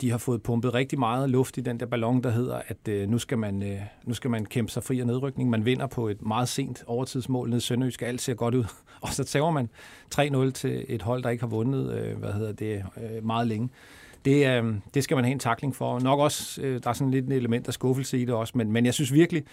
De 0.02 0.12
har 0.12 0.18
fået 0.18 0.44
pumpet 0.44 0.74
rigtig 0.74 1.00
meget 1.00 1.30
luft 1.30 1.58
i 1.58 1.62
den 1.62 1.80
der 1.80 1.86
ballon, 1.86 2.24
der 2.24 2.30
hedder, 2.30 2.62
at 2.68 3.10
nu 3.10 3.18
skal 3.18 3.38
man, 3.38 3.80
nu 4.04 4.14
skal 4.14 4.30
man 4.30 4.46
kæmpe 4.46 4.72
sig 4.72 4.84
fri 4.84 5.00
af 5.00 5.08
nedrykning. 5.08 5.50
Man 5.50 5.66
vinder 5.66 5.88
på 5.88 6.08
et 6.08 6.22
meget 6.22 6.50
sent 6.50 6.84
overtidsmål 6.88 7.50
nede 7.50 7.58
i 7.58 7.62
Sønderjysk. 7.62 8.02
Alt 8.02 8.22
ser 8.22 8.34
godt 8.34 8.56
ud. 8.56 8.64
Og 9.02 9.10
så 9.10 9.24
tager 9.24 9.52
man 9.52 9.70
3-0 10.16 10.52
til 10.52 10.86
et 10.88 11.02
hold, 11.02 11.24
der 11.24 11.30
ikke 11.30 11.44
har 11.44 11.50
vundet 11.50 12.16
hvad 12.18 12.34
hedder 12.34 12.52
det, 12.52 12.84
meget 13.24 13.48
længe. 13.48 13.70
Det, 14.28 14.82
det 14.94 15.04
skal 15.04 15.16
man 15.16 15.24
have 15.24 15.32
en 15.32 15.40
takling 15.40 15.76
for. 15.76 16.00
Nok 16.00 16.20
også, 16.20 16.62
der 16.62 16.90
er 16.90 16.94
sådan 16.94 17.12
lidt 17.12 17.26
et 17.26 17.34
element 17.34 17.68
af 17.68 17.74
skuffelse 17.74 18.18
i 18.18 18.26
det 18.26 18.34
også, 18.34 18.54
men, 18.56 18.72
men 18.72 18.86
jeg 18.86 18.94
synes 18.94 19.14
virkelig, 19.14 19.44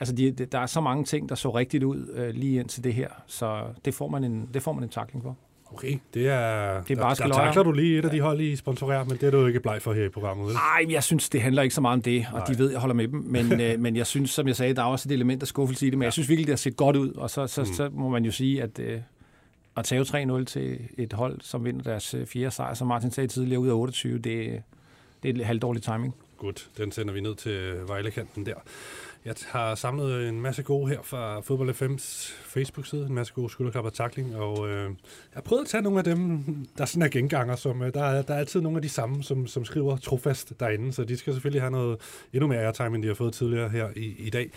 altså 0.00 0.14
de, 0.14 0.30
der 0.30 0.58
er 0.58 0.66
så 0.66 0.80
mange 0.80 1.04
ting, 1.04 1.28
der 1.28 1.34
så 1.34 1.50
rigtigt 1.50 1.84
ud 1.84 2.32
lige 2.32 2.60
indtil 2.60 2.84
det 2.84 2.94
her, 2.94 3.08
så 3.26 3.62
det 3.84 3.94
får 3.94 4.08
man 4.08 4.24
en, 4.24 4.48
det 4.54 4.62
får 4.62 4.72
man 4.72 4.84
en 4.84 4.90
takling 4.90 5.22
for. 5.22 5.36
Okay, 5.74 5.98
det 6.14 6.28
er... 6.28 6.82
Det 6.82 6.98
er 6.98 7.02
bare 7.02 7.14
der, 7.14 7.26
der 7.26 7.34
takler 7.34 7.62
du 7.62 7.72
lige 7.72 7.98
et 7.98 8.04
af 8.04 8.10
de 8.10 8.20
hold, 8.20 8.40
I 8.40 8.56
sponsorerer, 8.56 9.04
men 9.04 9.16
det 9.16 9.22
er 9.22 9.30
du 9.30 9.46
ikke 9.46 9.60
bleg 9.60 9.82
for 9.82 9.92
her 9.92 10.04
i 10.04 10.08
programmet? 10.08 10.52
Nej, 10.52 10.92
jeg 10.92 11.02
synes, 11.02 11.28
det 11.28 11.42
handler 11.42 11.62
ikke 11.62 11.74
så 11.74 11.80
meget 11.80 11.96
om 11.96 12.02
det, 12.02 12.26
og 12.32 12.38
Nej. 12.38 12.46
de 12.46 12.58
ved, 12.58 12.70
jeg 12.70 12.80
holder 12.80 12.94
med 12.94 13.08
dem. 13.08 13.24
Men, 13.26 13.52
øh, 13.60 13.80
men 13.80 13.96
jeg 13.96 14.06
synes, 14.06 14.30
som 14.30 14.46
jeg 14.46 14.56
sagde, 14.56 14.74
der 14.74 14.82
er 14.82 14.86
også 14.86 15.08
et 15.08 15.12
element 15.12 15.42
af 15.42 15.48
skuffelse 15.48 15.86
i 15.86 15.90
det, 15.90 15.98
men 15.98 16.02
ja. 16.02 16.06
jeg 16.06 16.12
synes 16.12 16.28
virkelig, 16.28 16.46
det 16.46 16.52
har 16.52 16.56
set 16.56 16.76
godt 16.76 16.96
ud, 16.96 17.12
og 17.12 17.30
så, 17.30 17.46
så, 17.46 17.60
mm. 17.60 17.66
så 17.66 17.88
må 17.92 18.08
man 18.08 18.24
jo 18.24 18.30
sige, 18.30 18.62
at 18.62 18.78
øh, 18.78 19.00
at 19.76 19.84
tage 19.84 20.02
3-0 20.02 20.44
til 20.44 20.88
et 20.98 21.12
hold, 21.12 21.40
som 21.40 21.64
vinder 21.64 21.82
deres 21.82 22.14
øh, 22.14 22.26
fjerde 22.26 22.50
sejr, 22.50 22.74
som 22.74 22.86
Martin 22.86 23.10
sagde 23.10 23.28
tidligere, 23.28 23.60
ud 23.60 23.68
af 23.68 23.72
28, 23.72 24.18
det, 24.18 24.62
det 25.22 25.40
er 25.40 25.44
halvdårlig 25.44 25.82
timing. 25.82 26.14
Godt, 26.36 26.70
den 26.76 26.92
sender 26.92 27.14
vi 27.14 27.20
ned 27.20 27.34
til 27.34 27.52
øh, 27.52 27.88
Vejlekanten 27.88 28.46
der. 28.46 28.54
Jeg 29.24 29.34
har 29.46 29.74
samlet 29.74 30.28
en 30.28 30.40
masse 30.40 30.62
gode 30.62 30.88
her 30.88 31.02
fra 31.02 31.40
Fodbold 31.40 31.70
FM's 31.70 32.32
Facebook-side, 32.42 33.06
en 33.06 33.14
masse 33.14 33.32
gode 33.32 33.50
skulderklapper 33.50 33.90
og 33.90 33.94
takling, 33.94 34.36
og 34.36 34.68
øh, 34.68 34.82
jeg 34.84 34.94
har 35.32 35.40
prøvet 35.40 35.62
at 35.62 35.68
tage 35.68 35.82
nogle 35.82 35.98
af 35.98 36.04
dem, 36.04 36.44
der 36.78 36.84
sådan 36.84 37.02
er 37.02 37.08
genganger, 37.08 37.56
som 37.56 37.82
øh, 37.82 37.94
der, 37.94 38.04
er, 38.04 38.22
der 38.22 38.34
er 38.34 38.38
altid 38.38 38.60
nogle 38.60 38.78
af 38.78 38.82
de 38.82 38.88
samme, 38.88 39.22
som, 39.22 39.46
som 39.46 39.64
skriver 39.64 39.96
trofast 39.96 40.60
derinde, 40.60 40.92
så 40.92 41.04
de 41.04 41.16
skal 41.16 41.32
selvfølgelig 41.32 41.62
have 41.62 41.70
noget 41.70 42.00
endnu 42.32 42.48
mere 42.48 42.60
airtime, 42.60 42.94
end 42.94 43.02
de 43.02 43.08
har 43.08 43.14
fået 43.14 43.34
tidligere 43.34 43.68
her 43.68 43.88
i, 43.96 44.14
i 44.18 44.30
dag. 44.30 44.50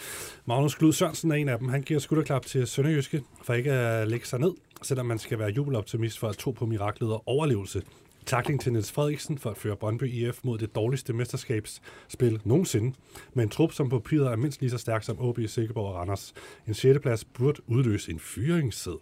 Magnus 0.46 0.76
Glud 0.76 0.94
Sørensen 0.94 1.32
er 1.32 1.36
en 1.36 1.50
af 1.50 1.60
dem. 1.60 1.70
Han 1.70 1.82
giver 1.82 2.00
skulderklap 2.00 2.46
til 2.46 2.68
Sønderjyske 2.68 3.24
for 3.44 3.54
ikke 3.54 3.72
at 3.72 4.08
lægge 4.08 4.26
sig 4.26 4.40
ned, 4.40 4.52
selvom 4.82 5.06
man 5.06 5.20
skal 5.20 5.40
være 5.40 5.50
jubeloptimist 5.50 6.20
for 6.20 6.28
at 6.28 6.38
tro 6.38 6.52
på 6.52 6.66
miraklet 6.66 7.12
og 7.12 7.24
overlevelse. 7.26 7.82
Takling 8.28 8.62
til 8.62 8.74
Niels 8.74 8.92
Frederiksen 8.92 9.38
for 9.38 9.50
at 9.50 9.58
føre 9.58 9.76
Brøndby 9.76 10.14
IF 10.14 10.40
mod 10.44 10.58
det 10.58 10.76
dårligste 10.76 11.14
mesterskabsspil 11.14 12.42
nogensinde, 12.44 12.96
med 13.34 13.44
en 13.44 13.50
trup, 13.50 13.72
som 13.72 13.90
på 13.90 14.00
papiret 14.00 14.32
er 14.32 14.36
mindst 14.36 14.62
lige 14.62 14.70
så 14.70 14.78
stærk 14.78 15.04
som 15.04 15.20
OB, 15.20 15.40
Silkeborg 15.48 15.88
og 15.88 15.96
Randers. 15.96 16.34
En 16.68 16.74
6. 16.74 17.00
plads 17.00 17.26
burde 17.26 17.62
udløse 17.70 18.12
en 18.12 18.20
fyringssed. 18.20 18.98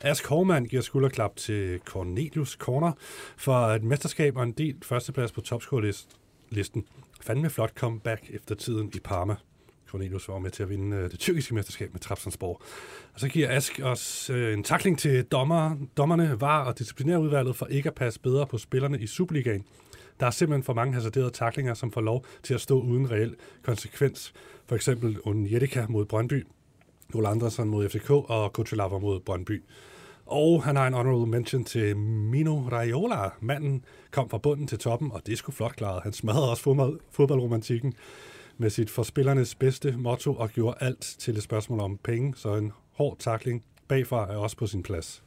Ask 0.00 0.26
Hormann 0.26 0.66
giver 0.66 0.82
skulderklap 0.82 1.36
til 1.36 1.78
Cornelius 1.78 2.52
Corner 2.52 2.92
for 3.36 3.52
et 3.52 3.82
mesterskab 3.82 4.36
og 4.36 4.42
en 4.42 4.52
del 4.52 4.76
førsteplads 4.82 5.32
på 5.32 5.40
topscore-listen. 5.40 6.84
Fandme 7.20 7.50
flot 7.50 7.74
comeback 7.74 8.30
efter 8.30 8.54
tiden 8.54 8.92
i 8.94 9.00
Parma. 9.00 9.36
Cornelius 9.90 10.28
var 10.28 10.38
med 10.38 10.50
til 10.50 10.62
at 10.62 10.68
vinde 10.68 10.96
øh, 10.96 11.10
det 11.10 11.18
tyrkiske 11.18 11.54
mesterskab 11.54 11.92
med 11.92 12.00
Trabzonspor. 12.00 12.62
Og 13.14 13.20
så 13.20 13.28
giver 13.28 13.48
Ask 13.48 13.80
os 13.82 14.30
øh, 14.30 14.54
en 14.54 14.64
takling 14.64 14.98
til 14.98 15.24
dommer, 15.24 15.76
dommerne, 15.96 16.40
var 16.40 16.64
og 16.64 16.78
disciplinærudvalget 16.78 17.56
for 17.56 17.66
ikke 17.66 17.88
at 17.88 17.94
passe 17.94 18.20
bedre 18.20 18.46
på 18.46 18.58
spillerne 18.58 19.00
i 19.00 19.06
Superligaen. 19.06 19.64
Der 20.20 20.26
er 20.26 20.30
simpelthen 20.30 20.64
for 20.64 20.74
mange 20.74 20.94
hasarderede 20.94 21.30
taklinger, 21.30 21.74
som 21.74 21.92
får 21.92 22.00
lov 22.00 22.24
til 22.42 22.54
at 22.54 22.60
stå 22.60 22.80
uden 22.80 23.10
reel 23.10 23.36
konsekvens. 23.62 24.32
For 24.66 24.74
eksempel 24.76 25.18
Onjedika 25.24 25.86
mod 25.88 26.04
Brøndby, 26.04 26.46
Ole 27.14 27.28
Andersen 27.28 27.68
mod 27.68 27.88
FCK 27.88 28.10
og 28.10 28.52
Kuchulava 28.52 28.98
mod 28.98 29.20
Brøndby. 29.20 29.62
Og 30.26 30.64
han 30.64 30.76
har 30.76 30.86
en 30.86 30.94
honorable 30.94 31.30
mention 31.30 31.64
til 31.64 31.96
Mino 31.96 32.68
Raiola. 32.68 33.30
Manden 33.40 33.84
kom 34.10 34.28
fra 34.30 34.38
bunden 34.38 34.66
til 34.66 34.78
toppen, 34.78 35.12
og 35.12 35.26
det 35.26 35.38
skulle 35.38 35.56
flot 35.56 35.76
klaret. 35.76 36.02
Han 36.02 36.12
smadrede 36.12 36.50
også 36.50 36.96
fodboldromantikken 37.10 37.94
med 38.58 38.70
sit 38.70 38.90
for 38.90 39.02
spillernes 39.02 39.54
bedste 39.54 39.94
motto 39.96 40.34
og 40.34 40.50
gjorde 40.50 40.76
alt 40.80 41.00
til 41.18 41.36
et 41.36 41.42
spørgsmål 41.42 41.80
om 41.80 41.98
penge, 42.04 42.34
så 42.36 42.54
en 42.54 42.72
hård 42.92 43.18
takling 43.18 43.64
bagfra 43.88 44.32
er 44.32 44.36
også 44.36 44.56
på 44.56 44.66
sin 44.66 44.82
plads. 44.82 45.22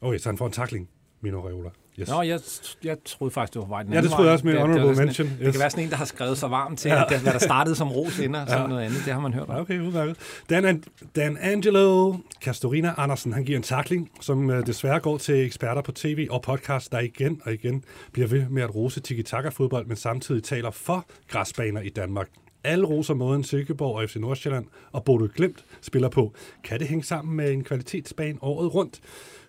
Okay, 0.00 0.18
så 0.18 0.28
han 0.28 0.38
får 0.38 0.46
en 0.46 0.52
takling, 0.52 0.88
Mino 1.20 1.48
Reola. 1.48 1.70
Yes. 2.00 2.08
Nå, 2.08 2.22
jeg, 2.22 2.40
jeg 2.84 2.96
troede 3.04 3.30
faktisk, 3.30 3.54
det 3.54 3.62
var 3.62 3.68
vej 3.68 3.82
den 3.82 3.92
Ja, 3.92 4.00
det 4.00 4.10
troede 4.10 4.24
jeg 4.24 4.32
også 4.32 4.44
med 4.46 4.52
det, 4.52 4.60
honorable 4.60 4.88
det 4.88 4.96
mention. 4.96 5.28
Yes. 5.28 5.38
Det 5.38 5.52
kan 5.52 5.60
være 5.60 5.70
sådan 5.70 5.84
en, 5.84 5.90
der 5.90 5.96
har 5.96 6.04
skrevet 6.04 6.38
sig 6.38 6.50
varm 6.50 6.76
til, 6.76 6.88
ja. 6.88 7.14
at 7.14 7.20
hvad 7.20 7.32
der 7.32 7.38
startede 7.38 7.76
som 7.76 7.92
ros 7.92 8.18
ender, 8.20 8.40
ja. 8.40 8.46
sådan 8.46 8.68
noget 8.68 8.82
andet. 8.82 9.02
Det 9.04 9.12
har 9.12 9.20
man 9.20 9.34
hørt 9.34 9.48
om. 9.48 9.60
Okay, 9.60 9.80
udmærket. 9.80 10.16
Dan, 10.50 10.84
Dan 11.16 11.36
Angelo 11.40 12.16
Castorina 12.42 12.94
Andersen, 12.96 13.32
han 13.32 13.44
giver 13.44 13.56
en 13.56 13.62
takling, 13.62 14.10
som 14.20 14.48
uh, 14.48 14.66
desværre 14.66 15.00
går 15.00 15.18
til 15.18 15.44
eksperter 15.46 15.82
på 15.82 15.92
tv 15.92 16.26
og 16.30 16.42
podcast, 16.42 16.92
der 16.92 17.00
igen 17.00 17.40
og 17.44 17.52
igen 17.52 17.84
bliver 18.12 18.28
ved 18.28 18.48
med 18.48 18.62
at 18.62 18.74
rose 18.74 19.00
tiki-taka-fodbold, 19.00 19.86
men 19.86 19.96
samtidig 19.96 20.44
taler 20.44 20.70
for 20.70 21.06
græsbaner 21.28 21.80
i 21.80 21.88
Danmark. 21.88 22.28
Alle 22.64 22.86
roser 22.86 23.14
måden 23.14 23.44
Silkeborg 23.44 23.96
og 23.96 24.10
FC 24.10 24.16
Nordsjælland 24.16 24.66
og 24.92 25.04
Bodø 25.04 25.26
Glimt 25.36 25.64
spiller 25.80 26.08
på. 26.08 26.34
Kan 26.64 26.80
det 26.80 26.88
hænge 26.88 27.04
sammen 27.04 27.36
med 27.36 27.52
en 27.52 27.64
kvalitetsbane 27.64 28.38
året 28.42 28.74
rundt? 28.74 29.00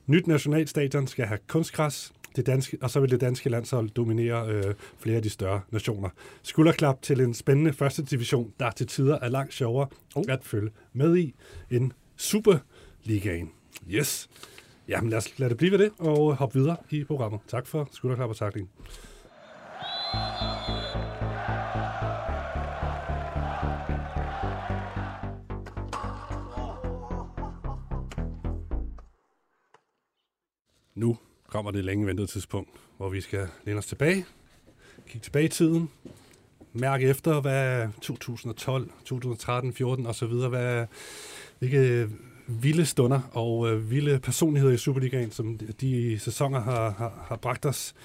Nyt 0.07 0.27
nationalstadion 0.27 1.07
skal 1.07 1.25
have 1.25 1.39
kunstgræs, 1.47 2.13
det 2.35 2.45
danske, 2.45 2.77
og 2.81 2.89
så 2.89 2.99
vil 2.99 3.11
det 3.11 3.21
danske 3.21 3.49
landshold 3.49 3.89
dominere 3.89 4.47
øh, 4.47 4.73
flere 4.99 5.15
af 5.15 5.23
de 5.23 5.29
større 5.29 5.61
nationer. 5.71 6.09
Skulderklap 6.43 7.01
til 7.01 7.21
en 7.21 7.33
spændende 7.33 7.73
første 7.73 8.03
division, 8.03 8.53
der 8.59 8.71
til 8.71 8.87
tider 8.87 9.19
er 9.19 9.29
langt 9.29 9.53
sjovere 9.53 9.87
oh. 10.15 10.23
at 10.29 10.43
følge 10.43 10.69
med 10.93 11.17
i 11.17 11.35
end 11.71 11.91
Superligaen. 12.15 13.51
Yes. 13.89 14.29
Jamen 14.87 15.09
lad 15.09 15.17
os 15.17 15.39
lad 15.39 15.49
det 15.49 15.57
blive 15.57 15.71
ved 15.71 15.79
det, 15.79 15.91
og 15.99 16.35
hoppe 16.35 16.59
videre 16.59 16.77
i 16.89 17.03
programmet. 17.03 17.39
Tak 17.47 17.67
for 17.67 17.89
skulderklap 17.91 18.29
og 18.29 18.35
takling. 18.37 18.69
Nu 30.99 31.17
kommer 31.47 31.71
det 31.71 31.85
længe 31.85 32.07
ventede 32.07 32.27
tidspunkt, 32.27 32.69
hvor 32.97 33.09
vi 33.09 33.21
skal 33.21 33.47
læne 33.65 33.77
os 33.77 33.85
tilbage, 33.85 34.25
kigge 35.07 35.23
tilbage 35.23 35.45
i 35.45 35.49
tiden, 35.49 35.89
mærke 36.73 37.07
efter, 37.07 37.41
hvad 37.41 37.87
2012, 38.01 38.89
2013, 39.05 39.73
14 39.73 40.05
og 40.05 40.15
så 40.15 40.25
videre, 40.25 40.49
hvad, 40.49 40.85
hvilke 41.59 42.09
vilde 42.47 42.85
stunder 42.85 43.21
og 43.31 43.69
øh, 43.69 43.91
vilde 43.91 44.19
personligheder 44.19 44.73
i 44.73 44.77
Superligaen, 44.77 45.31
som 45.31 45.57
de, 45.57 45.73
de 45.81 46.19
sæsoner 46.19 46.59
har, 46.59 46.89
har, 46.89 47.25
har 47.27 47.35
bragt 47.35 47.65
os. 47.65 47.95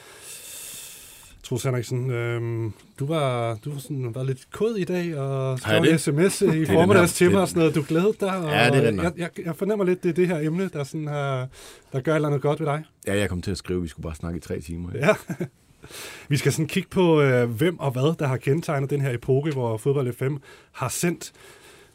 Troels 1.54 1.64
Henriksen, 1.64 2.11
øhm, 2.11 2.73
du 2.99 3.06
var, 3.06 3.58
du 3.64 3.73
var 3.73 3.78
sådan, 3.78 4.14
var 4.14 4.23
lidt 4.23 4.50
kod 4.50 4.76
i 4.76 4.84
dag 4.84 5.18
og 5.18 5.58
skrev 5.58 5.82
en 5.82 5.99
sms 5.99 6.42
i 6.42 6.66
formiddags 6.75 7.14
til 7.14 7.30
mig 7.30 7.40
og 7.40 7.49
sådan 7.49 7.61
noget. 7.61 7.75
Du 7.75 7.84
glædede 7.88 8.14
dig. 8.20 8.37
Og 8.37 8.50
ja, 8.50 8.70
det 8.70 8.76
er 8.76 8.90
den 8.90 9.02
jeg, 9.02 9.12
jeg, 9.16 9.30
jeg, 9.44 9.56
fornemmer 9.56 9.84
lidt, 9.84 10.02
det 10.02 10.08
er 10.08 10.12
det 10.12 10.28
her 10.28 10.38
emne, 10.38 10.70
der, 10.73 10.84
sådan 10.84 11.06
har, 11.06 11.49
der 11.92 12.00
gør 12.00 12.12
et 12.12 12.16
eller 12.16 12.28
andet 12.28 12.42
godt 12.42 12.61
ved 12.61 12.66
dig. 12.66 12.84
Ja, 13.06 13.16
jeg 13.16 13.28
kom 13.28 13.42
til 13.42 13.50
at 13.50 13.58
skrive, 13.58 13.76
at 13.76 13.82
vi 13.82 13.88
skulle 13.88 14.04
bare 14.04 14.14
snakke 14.14 14.37
i 14.37 14.40
tre 14.40 14.61
timer. 14.61 14.88
Ja. 14.94 15.06
ja. 15.06 15.14
vi 16.28 16.37
skal 16.37 16.52
sådan 16.52 16.66
kigge 16.66 16.88
på, 16.88 17.20
øh, 17.20 17.50
hvem 17.50 17.78
og 17.78 17.90
hvad, 17.90 18.18
der 18.18 18.26
har 18.26 18.37
kendetegnet 18.37 18.90
den 18.90 19.00
her 19.00 19.14
epoke, 19.14 19.50
hvor 19.50 19.76
Fodbold 19.76 20.12
FM 20.12 20.37
har 20.73 20.88
sendt 20.88 21.32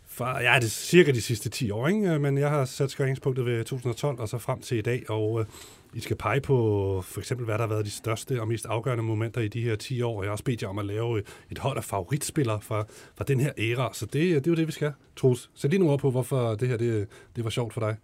fra, 0.07 0.41
ja, 0.41 0.55
det 0.55 0.65
er 0.65 0.69
cirka 0.69 1.11
de 1.11 1.21
sidste 1.21 1.49
10 1.49 1.71
år, 1.71 1.87
ikke? 1.87 2.19
men 2.19 2.37
jeg 2.37 2.49
har 2.49 2.65
sat 2.65 2.91
skæringspunktet 2.91 3.45
ved 3.45 3.63
2012 3.63 4.19
og 4.19 4.29
så 4.29 4.37
frem 4.37 4.61
til 4.61 4.77
i 4.77 4.81
dag, 4.81 5.09
og 5.09 5.39
øh, 5.39 5.45
I 5.93 5.99
skal 5.99 6.15
pege 6.15 6.41
på 6.41 7.01
for 7.05 7.19
eksempel, 7.19 7.45
hvad 7.45 7.55
der 7.55 7.61
har 7.61 7.67
været 7.67 7.85
de 7.85 7.91
største 7.91 8.41
og 8.41 8.47
mest 8.47 8.65
afgørende 8.65 9.03
momenter 9.03 9.41
i 9.41 9.47
de 9.47 9.61
her 9.61 9.75
10 9.75 10.01
år. 10.01 10.23
Jeg 10.23 10.27
har 10.27 10.31
også 10.31 10.43
bedt 10.43 10.61
jer 10.61 10.67
om 10.67 10.79
at 10.79 10.85
lave 10.85 11.23
et 11.51 11.57
hold 11.57 11.77
af 11.77 11.83
favoritspillere 11.83 12.61
fra, 12.61 12.85
fra 13.15 13.25
den 13.27 13.39
her 13.39 13.51
æra, 13.57 13.89
så 13.93 14.05
det, 14.05 14.13
det 14.13 14.47
er 14.47 14.51
jo 14.51 14.55
det, 14.55 14.67
vi 14.67 14.71
skal. 14.71 14.91
Troels, 15.15 15.49
sæt 15.55 15.71
lige 15.71 15.79
nogle 15.79 15.93
ord 15.93 15.99
på, 15.99 16.11
hvorfor 16.11 16.55
det 16.55 16.67
her 16.67 16.77
det, 16.77 17.07
det 17.35 17.43
var 17.43 17.49
sjovt 17.49 17.73
for 17.73 17.81
dig. 17.81 17.95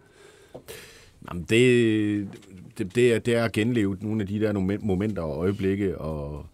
Jamen, 1.28 1.42
det, 1.42 2.28
det, 2.78 2.94
det, 2.94 3.14
er, 3.14 3.18
det 3.18 3.34
er 3.34 3.44
at 3.44 3.52
genleve 3.52 3.96
nogle 4.00 4.20
af 4.20 4.26
de 4.26 4.40
der 4.40 4.78
momenter 4.82 5.22
og 5.22 5.38
øjeblikke 5.38 5.98
og, 5.98 6.46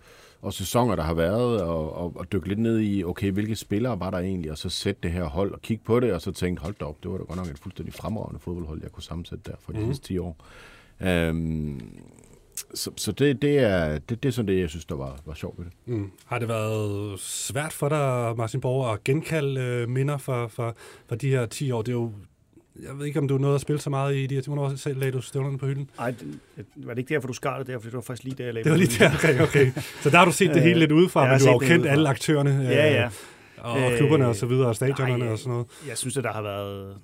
og 0.42 0.52
sæsoner, 0.52 0.96
der 0.96 1.02
har 1.02 1.14
været, 1.14 1.62
og, 1.62 1.96
og, 1.96 2.12
og 2.16 2.32
dykke 2.32 2.48
lidt 2.48 2.58
ned 2.58 2.80
i, 2.80 3.04
okay, 3.04 3.30
hvilke 3.30 3.56
spillere 3.56 4.00
var 4.00 4.10
der 4.10 4.18
egentlig, 4.18 4.50
og 4.50 4.58
så 4.58 4.68
sætte 4.68 5.00
det 5.02 5.12
her 5.12 5.24
hold 5.24 5.52
og 5.52 5.62
kigge 5.62 5.84
på 5.84 6.00
det, 6.00 6.12
og 6.12 6.20
så 6.20 6.32
tænke, 6.32 6.62
hold 6.62 6.74
da 6.80 6.84
op, 6.84 7.02
det 7.02 7.10
var 7.10 7.18
da 7.18 7.24
godt 7.24 7.36
nok 7.36 7.46
et 7.46 7.58
fuldstændig 7.58 7.94
fremragende 7.94 8.40
fodboldhold, 8.40 8.82
jeg 8.82 8.92
kunne 8.92 9.02
sammensætte 9.02 9.50
der 9.50 9.56
for 9.60 9.72
de 9.72 9.78
mm. 9.78 9.86
sidste 9.86 10.06
10 10.06 10.18
år. 10.18 10.36
Um, 11.02 11.80
så, 12.74 12.90
så 12.96 13.12
det, 13.12 13.42
det, 13.42 13.58
er, 13.58 13.98
det, 13.98 14.22
det 14.22 14.28
er 14.28 14.32
sådan 14.32 14.48
det, 14.48 14.60
jeg 14.60 14.70
synes, 14.70 14.84
der 14.84 14.94
var, 14.94 15.20
var 15.26 15.34
sjovt 15.34 15.58
ved 15.58 15.64
det. 15.64 15.72
Mm. 15.86 16.10
Har 16.26 16.38
det 16.38 16.48
været 16.48 17.20
svært 17.20 17.72
for 17.72 17.88
dig, 17.88 18.34
Martin 18.36 18.60
Borger, 18.60 18.88
at 18.88 19.04
genkalde 19.04 19.60
øh, 19.60 19.88
minder 19.88 20.18
for, 20.18 20.48
for, 20.48 20.76
for 21.08 21.16
de 21.16 21.30
her 21.30 21.46
10 21.46 21.70
år? 21.70 21.82
Det 21.82 21.88
er 21.88 21.96
jo 21.96 22.12
jeg 22.82 22.98
ved 22.98 23.06
ikke, 23.06 23.18
om 23.18 23.28
du 23.28 23.38
nåede 23.38 23.54
at 23.54 23.60
spille 23.60 23.80
så 23.80 23.90
meget 23.90 24.16
i 24.16 24.26
de 24.26 24.34
her 24.34 24.42
timer. 24.42 24.76
selv 24.76 24.98
lagde 24.98 25.12
du 25.12 25.20
støvlerne 25.20 25.58
på 25.58 25.66
hylden? 25.66 25.90
Nej, 25.98 26.14
var 26.76 26.94
det 26.94 26.98
ikke 26.98 27.14
derfor, 27.14 27.26
du 27.26 27.32
skar 27.32 27.58
det 27.58 27.66
der? 27.66 27.78
For 27.78 27.84
det 27.84 27.92
var 27.92 28.00
faktisk 28.00 28.24
lige 28.24 28.34
der, 28.38 28.44
jeg 28.44 28.54
lagde 28.54 28.64
Det 28.64 28.72
var 28.72 28.78
lige 28.78 28.98
der, 28.98 29.14
okay, 29.14 29.40
okay. 29.40 29.72
Så 30.00 30.10
der 30.10 30.18
har 30.18 30.24
du 30.24 30.32
set 30.32 30.54
det 30.54 30.62
hele 30.68 30.78
lidt 30.78 30.92
udefra, 30.92 31.30
men 31.30 31.38
du 31.38 31.44
har 31.44 31.52
jo 31.52 31.58
kendt 31.58 31.86
alle 31.86 32.08
aktørerne. 32.08 32.50
Ja, 32.50 32.92
ja. 32.92 33.08
Og 33.62 33.92
øh, 33.92 33.96
klubberne 33.96 34.26
og 34.26 34.36
så 34.36 34.46
videre, 34.46 34.68
og 34.68 34.76
stadionerne 34.76 35.30
og 35.30 35.38
sådan 35.38 35.52
noget. 35.52 35.66
Jeg 35.88 35.98
synes, 35.98 36.16
at 36.16 36.24
der 36.24 36.32
har 36.32 36.42
været... 36.42 36.96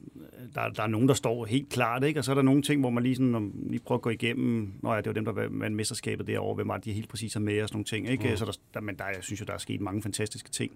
Der, 0.55 0.69
der 0.69 0.83
er 0.83 0.87
nogen, 0.87 1.09
der 1.09 1.15
står 1.15 1.45
helt 1.45 1.69
klart, 1.69 2.05
ikke? 2.05 2.21
Og 2.21 2.25
så 2.25 2.31
er 2.31 2.35
der 2.35 2.43
nogle 2.43 2.63
ting, 2.63 2.81
hvor 2.81 2.91
man 2.91 3.03
lige, 3.03 3.17
sådan, 3.17 3.35
om, 3.35 3.53
lige 3.71 3.81
prøver 3.81 3.99
at 3.99 4.03
gå 4.03 4.11
igennem... 4.11 4.73
Nå 4.83 4.93
ja, 4.93 4.97
det 4.97 5.07
var 5.07 5.13
dem, 5.13 5.25
der 5.25 5.33
var 5.33 5.69
mesterskabet 5.69 6.27
derovre. 6.27 6.55
Hvem 6.55 6.69
var 6.69 6.77
de 6.77 6.93
helt 6.93 7.09
præcis 7.09 7.37
er 7.37 7.41
med 7.41 7.63
og 7.63 7.69
sådan 7.69 7.77
nogle 7.77 7.85
ting, 7.85 8.09
ikke? 8.09 8.31
Mm. 8.31 8.37
Så 8.37 8.45
der, 8.45 8.53
der, 8.75 8.81
men 8.81 8.97
der, 8.97 9.05
jeg 9.05 9.19
synes 9.21 9.41
jo, 9.41 9.45
der 9.45 9.53
er 9.53 9.59
sket 9.59 9.81
mange 9.81 10.03
fantastiske 10.03 10.51
ting 10.51 10.73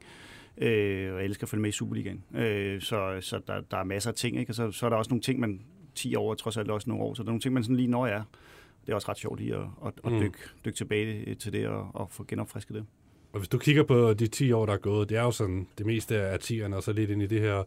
øh, 0.57 1.13
og 1.13 1.19
jeg 1.19 1.25
elsker 1.25 1.45
at 1.45 1.49
følge 1.49 1.63
med 1.63 1.71
i 1.71 1.73
Superligaen. 1.73 2.25
Øh, 2.35 2.81
så 2.81 3.19
så 3.21 3.41
der, 3.47 3.61
der 3.61 3.77
er 3.77 3.85
masser 3.85 4.11
af 4.11 4.15
ting, 4.15 4.39
ikke? 4.39 4.51
og 4.51 4.55
så, 4.55 4.73
så 4.73 4.87
er 4.87 4.91
der 4.91 4.97
også 4.97 5.09
nogle 5.09 5.23
ting, 5.23 5.41
man 5.41 5.61
10 5.95 6.15
år, 6.15 6.35
trods 6.35 6.57
alt 6.57 6.71
også 6.71 6.91
nogle 6.91 7.05
år, 7.05 7.15
så 7.15 7.23
der 7.23 7.29
er 7.29 7.31
nogle 7.31 7.41
ting, 7.41 7.55
man 7.55 7.63
sådan 7.63 7.77
lige 7.77 7.89
når 7.89 8.07
er. 8.07 8.23
Det 8.87 8.93
er 8.93 8.95
også 8.95 9.09
ret 9.09 9.19
sjovt 9.19 9.41
lige 9.41 9.55
at, 9.55 9.67
at, 9.87 9.93
at 10.05 10.13
mm. 10.13 10.21
dykke, 10.21 10.39
dykke 10.65 10.77
tilbage 10.77 11.35
til 11.35 11.53
det 11.53 11.67
og, 11.67 11.91
og 11.95 12.11
få 12.11 12.25
genopfrisket 12.29 12.75
det. 12.75 12.87
Og 13.33 13.39
hvis 13.39 13.49
du 13.49 13.59
kigger 13.59 13.83
på 13.83 14.15
de 14.15 14.27
10 14.27 14.53
år, 14.53 14.67
der 14.67 14.73
er 14.73 14.79
gået, 14.79 15.09
det 15.09 15.17
er 15.17 15.23
jo 15.23 15.31
sådan 15.31 15.67
det 15.79 15.87
meste 15.87 16.17
af 16.17 16.39
10'erne, 16.39 16.75
og 16.75 16.83
så 16.83 16.93
lidt 16.93 17.11
ind 17.11 17.23
i 17.23 17.27
det 17.27 17.41
her 17.41 17.63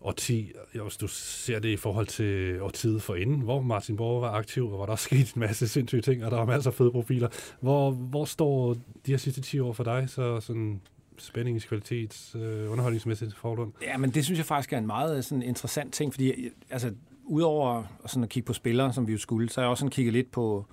årti, 0.00 0.52
hvis 0.82 0.96
du 0.96 1.06
ser 1.08 1.58
det 1.58 1.68
i 1.68 1.76
forhold 1.76 2.06
til 2.06 2.62
årtiet 2.62 3.02
for 3.02 3.14
inden, 3.14 3.40
hvor 3.40 3.60
Martin 3.60 3.96
Borg 3.96 4.22
var 4.22 4.30
aktiv, 4.30 4.64
og 4.64 4.76
hvor 4.76 4.86
der 4.86 4.92
er 4.92 4.96
sket 4.96 5.34
en 5.34 5.40
masse 5.40 5.68
sindssyge 5.68 6.02
ting, 6.02 6.24
og 6.24 6.30
der 6.30 6.36
var 6.36 6.44
masser 6.44 6.70
af 6.70 6.74
fede 6.74 6.90
profiler. 6.90 7.28
Hvor, 7.60 7.90
hvor 7.90 8.24
står 8.24 8.74
de 8.74 9.10
her 9.10 9.16
sidste 9.16 9.40
10 9.40 9.58
år 9.60 9.72
for 9.72 9.84
dig, 9.84 10.04
så 10.08 10.40
sådan 10.40 10.80
spændingskvalitet, 11.18 12.32
øh, 12.34 12.72
underholdningsmæssigt 12.72 13.36
forhold? 13.36 13.72
Ja, 13.82 13.96
men 13.96 14.10
det 14.10 14.24
synes 14.24 14.38
jeg 14.38 14.46
faktisk 14.46 14.72
er 14.72 14.78
en 14.78 14.86
meget 14.86 15.16
øh, 15.16 15.22
sådan, 15.22 15.42
interessant 15.42 15.94
ting, 15.94 16.12
fordi 16.14 16.30
øh, 16.30 16.50
altså, 16.70 16.92
udover 17.24 17.82
sådan 18.06 18.22
at 18.22 18.28
kigge 18.28 18.46
på 18.46 18.52
spillere, 18.52 18.92
som 18.92 19.06
vi 19.06 19.12
jo 19.12 19.18
skulle, 19.18 19.50
så 19.50 19.60
har 19.60 19.64
jeg 19.64 19.70
også 19.70 19.80
sådan 19.80 19.90
kigget 19.90 20.12
lidt 20.12 20.30
på, 20.30 20.66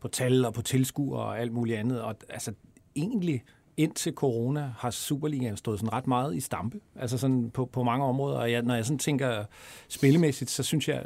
på 0.00 0.08
tal 0.08 0.44
og 0.44 0.54
på 0.54 0.62
tilskuere 0.62 1.22
og 1.22 1.40
alt 1.40 1.52
muligt 1.52 1.78
andet. 1.78 2.02
Og 2.02 2.16
altså, 2.28 2.52
egentlig 2.96 3.42
indtil 3.82 4.12
corona 4.14 4.72
har 4.78 4.90
Superligaen 4.90 5.56
stået 5.56 5.78
sådan 5.78 5.92
ret 5.92 6.06
meget 6.06 6.36
i 6.36 6.40
stampe, 6.40 6.80
altså 6.96 7.18
sådan 7.18 7.50
på, 7.50 7.64
på 7.64 7.82
mange 7.82 8.04
områder. 8.04 8.38
Og 8.38 8.52
jeg, 8.52 8.62
når 8.62 8.74
jeg 8.74 8.84
sådan 8.84 8.98
tænker 8.98 9.44
spillemæssigt, 9.88 10.50
så 10.50 10.62
synes 10.62 10.88
jeg, 10.88 11.04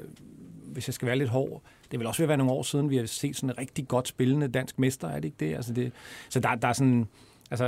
hvis 0.65 0.89
jeg 0.89 0.95
skal 0.95 1.07
være 1.07 1.19
lidt 1.19 1.31
hård, 1.31 1.63
det 1.91 1.99
vil 1.99 2.07
også 2.07 2.27
være 2.27 2.37
nogle 2.37 2.53
år 2.53 2.63
siden, 2.63 2.91
vi 2.91 2.97
har 2.97 3.07
set 3.07 3.37
sådan 3.37 3.51
en 3.51 3.59
rigtig 3.59 3.89
godt 3.89 4.09
spillende 4.09 4.49
dansk 4.49 4.79
mester, 4.79 5.09
er 5.09 5.15
det 5.15 5.25
ikke 5.25 5.37
det? 5.41 5.55
Altså 5.55 5.73
det 5.73 5.93
så 6.29 6.41
der, 6.41 6.55
der 6.55 6.69
er 6.69 6.73
sådan, 6.73 7.07
Altså, 7.51 7.65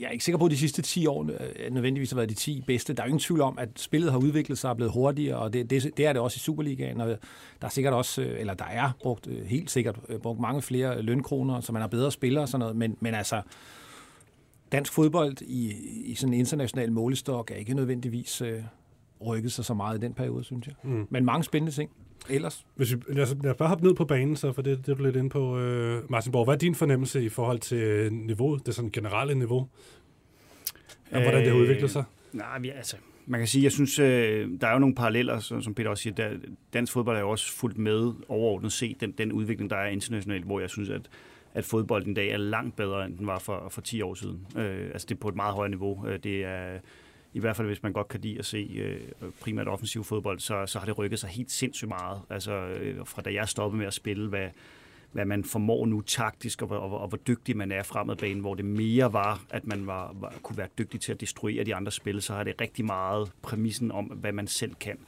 jeg 0.00 0.06
er 0.06 0.10
ikke 0.10 0.24
sikker 0.24 0.38
på, 0.38 0.44
at 0.44 0.50
de 0.50 0.56
sidste 0.56 0.82
10 0.82 1.06
år 1.06 1.22
øh, 1.22 1.72
nødvendigvis 1.72 2.10
har 2.10 2.16
været 2.16 2.28
de 2.28 2.34
10 2.34 2.64
bedste. 2.66 2.92
Der 2.92 3.02
er 3.02 3.06
jo 3.06 3.08
ingen 3.08 3.20
tvivl 3.20 3.40
om, 3.40 3.58
at 3.58 3.68
spillet 3.76 4.12
har 4.12 4.18
udviklet 4.18 4.58
sig 4.58 4.70
og 4.70 4.72
er 4.72 4.76
blevet 4.76 4.92
hurtigere, 4.92 5.38
og 5.38 5.52
det, 5.52 5.70
det, 5.70 5.96
det 5.96 6.06
er 6.06 6.12
det 6.12 6.22
også 6.22 6.36
i 6.36 6.38
Superligaen. 6.38 7.00
Og 7.00 7.08
der 7.60 7.66
er 7.66 7.68
sikkert 7.68 7.94
også, 7.94 8.22
øh, 8.22 8.40
eller 8.40 8.54
der 8.54 8.64
er 8.64 8.90
brugt 9.00 9.26
øh, 9.26 9.44
helt 9.44 9.70
sikkert 9.70 9.98
brugt 10.22 10.40
mange 10.40 10.62
flere 10.62 11.02
lønkroner, 11.02 11.60
så 11.60 11.72
man 11.72 11.82
har 11.82 11.88
bedre 11.88 12.12
spillere 12.12 12.44
og 12.44 12.48
sådan 12.48 12.60
noget. 12.60 12.76
Men, 12.76 12.96
men 13.00 13.14
altså, 13.14 13.42
dansk 14.72 14.92
fodbold 14.92 15.42
i, 15.42 15.72
i 16.04 16.14
sådan 16.14 16.34
en 16.34 16.40
international 16.40 16.92
målestok 16.92 17.50
er 17.50 17.54
ikke 17.54 17.74
nødvendigvis 17.74 18.40
øh, 18.40 18.62
rykket 19.26 19.52
sig 19.52 19.64
så 19.64 19.74
meget 19.74 19.98
i 19.98 20.00
den 20.00 20.14
periode, 20.14 20.44
synes 20.44 20.66
jeg. 20.66 20.74
Mm. 20.82 21.06
Men 21.10 21.24
mange 21.24 21.44
spændende 21.44 21.72
ting 21.72 21.90
ellers? 22.28 22.66
Hvis 22.74 22.92
vi, 22.92 23.00
lad, 23.08 23.22
os, 23.22 23.36
lad 23.42 23.50
os 23.50 23.56
bare 23.56 23.68
hoppe 23.68 23.84
ned 23.84 23.94
på 23.94 24.04
banen, 24.04 24.36
så 24.36 24.52
for 24.52 24.62
det, 24.62 24.86
det 24.86 24.98
er 24.98 25.02
lidt 25.02 25.16
ind 25.16 25.30
på. 25.30 25.58
Øh, 25.58 26.10
Martin 26.10 26.32
Borg, 26.32 26.44
hvad 26.44 26.54
er 26.54 26.58
din 26.58 26.74
fornemmelse 26.74 27.24
i 27.24 27.28
forhold 27.28 27.58
til 27.58 28.12
niveauet, 28.12 28.66
det 28.66 28.74
sådan 28.74 28.90
generelle 28.90 29.34
niveau? 29.34 29.68
Og 31.10 31.22
hvordan 31.22 31.44
det 31.44 31.52
har 31.52 31.58
udviklet 31.58 31.90
sig? 31.90 32.04
Øh, 32.32 32.38
nej, 32.38 32.58
vi, 32.58 32.70
altså, 32.70 32.96
man 33.26 33.40
kan 33.40 33.46
sige, 33.46 33.64
jeg 33.64 33.72
synes, 33.72 33.98
øh, 33.98 34.48
der 34.60 34.66
er 34.66 34.72
jo 34.72 34.78
nogle 34.78 34.94
paralleller, 34.94 35.38
som 35.38 35.74
Peter 35.74 35.90
også 35.90 36.02
siger. 36.02 36.14
Der, 36.14 36.30
dansk 36.72 36.92
fodbold 36.92 37.16
er 37.16 37.20
jo 37.20 37.30
også 37.30 37.52
fuldt 37.52 37.78
med 37.78 38.12
overordnet 38.28 38.72
set, 38.72 39.00
den, 39.00 39.12
den 39.12 39.32
udvikling, 39.32 39.70
der 39.70 39.76
er 39.76 39.88
internationalt, 39.88 40.44
hvor 40.44 40.60
jeg 40.60 40.70
synes, 40.70 40.88
at 40.90 41.08
at 41.54 41.64
fodbold 41.64 42.06
i 42.06 42.14
dag 42.14 42.28
er 42.28 42.36
langt 42.36 42.76
bedre, 42.76 43.06
end 43.06 43.18
den 43.18 43.26
var 43.26 43.38
for, 43.38 43.68
for 43.70 43.80
10 43.80 44.02
år 44.02 44.14
siden. 44.14 44.46
Øh, 44.56 44.86
altså 44.86 45.06
det 45.08 45.14
er 45.14 45.20
på 45.20 45.28
et 45.28 45.36
meget 45.36 45.54
højere 45.54 45.70
niveau. 45.70 46.06
Øh, 46.06 46.18
det 46.22 46.44
er 46.44 46.78
i 47.34 47.40
hvert 47.40 47.56
fald 47.56 47.66
hvis 47.66 47.82
man 47.82 47.92
godt 47.92 48.08
kan 48.08 48.20
lide 48.20 48.38
at 48.38 48.44
se 48.44 48.70
øh, 48.74 49.30
primært 49.40 49.68
offensiv 49.68 50.04
fodbold, 50.04 50.40
så, 50.40 50.66
så 50.66 50.78
har 50.78 50.86
det 50.86 50.98
rykket 50.98 51.18
sig 51.18 51.30
helt 51.30 51.50
sindssygt 51.50 51.88
meget. 51.88 52.20
Altså 52.30 52.52
øh, 52.52 53.06
fra 53.06 53.22
da 53.22 53.32
jeg 53.32 53.48
stoppede 53.48 53.78
med 53.78 53.86
at 53.86 53.94
spille, 53.94 54.28
hvad, 54.28 54.48
hvad 55.12 55.24
man 55.24 55.44
formår 55.44 55.86
nu 55.86 56.00
taktisk, 56.00 56.62
og, 56.62 56.70
og, 56.70 56.80
og, 56.80 57.00
og 57.00 57.08
hvor 57.08 57.18
dygtig 57.18 57.56
man 57.56 57.72
er 57.72 57.82
fremad 57.82 58.16
banen, 58.16 58.40
hvor 58.40 58.54
det 58.54 58.64
mere 58.64 59.12
var, 59.12 59.42
at 59.50 59.66
man 59.66 59.86
var, 59.86 60.14
var, 60.20 60.34
kunne 60.42 60.58
være 60.58 60.68
dygtig 60.78 61.00
til 61.00 61.12
at 61.12 61.20
destruere 61.20 61.64
de 61.64 61.74
andre 61.74 61.92
spil, 61.92 62.22
så 62.22 62.34
har 62.34 62.44
det 62.44 62.60
rigtig 62.60 62.84
meget 62.84 63.32
præmissen 63.42 63.92
om, 63.92 64.04
hvad 64.04 64.32
man 64.32 64.46
selv 64.46 64.74
kan. 64.74 64.98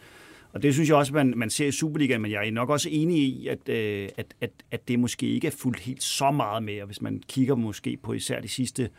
Og 0.55 0.63
det 0.63 0.75
synes 0.75 0.89
jeg 0.89 0.97
også, 0.97 1.15
man, 1.15 1.33
man 1.37 1.51
ser 1.51 1.67
i 1.67 1.73
Superligaen, 1.73 2.23
men 2.23 2.31
jeg 2.31 2.47
er 2.47 2.51
nok 2.51 2.71
også 2.71 2.89
enig 2.93 3.19
i, 3.19 3.49
at, 3.49 3.69
øh, 3.69 4.09
at, 4.17 4.35
at, 4.41 4.51
at 4.71 4.89
det 4.89 4.99
måske 4.99 5.27
ikke 5.27 5.47
er 5.47 5.51
fuldt 5.59 5.81
helt 5.81 6.03
så 6.03 6.31
meget 6.31 6.63
mere, 6.63 6.85
hvis 6.85 7.03
man 7.03 7.23
kigger 7.29 7.55
måske 7.55 7.97
på 8.03 8.13
især 8.13 8.41
de 8.41 8.49
sidste 8.49 8.91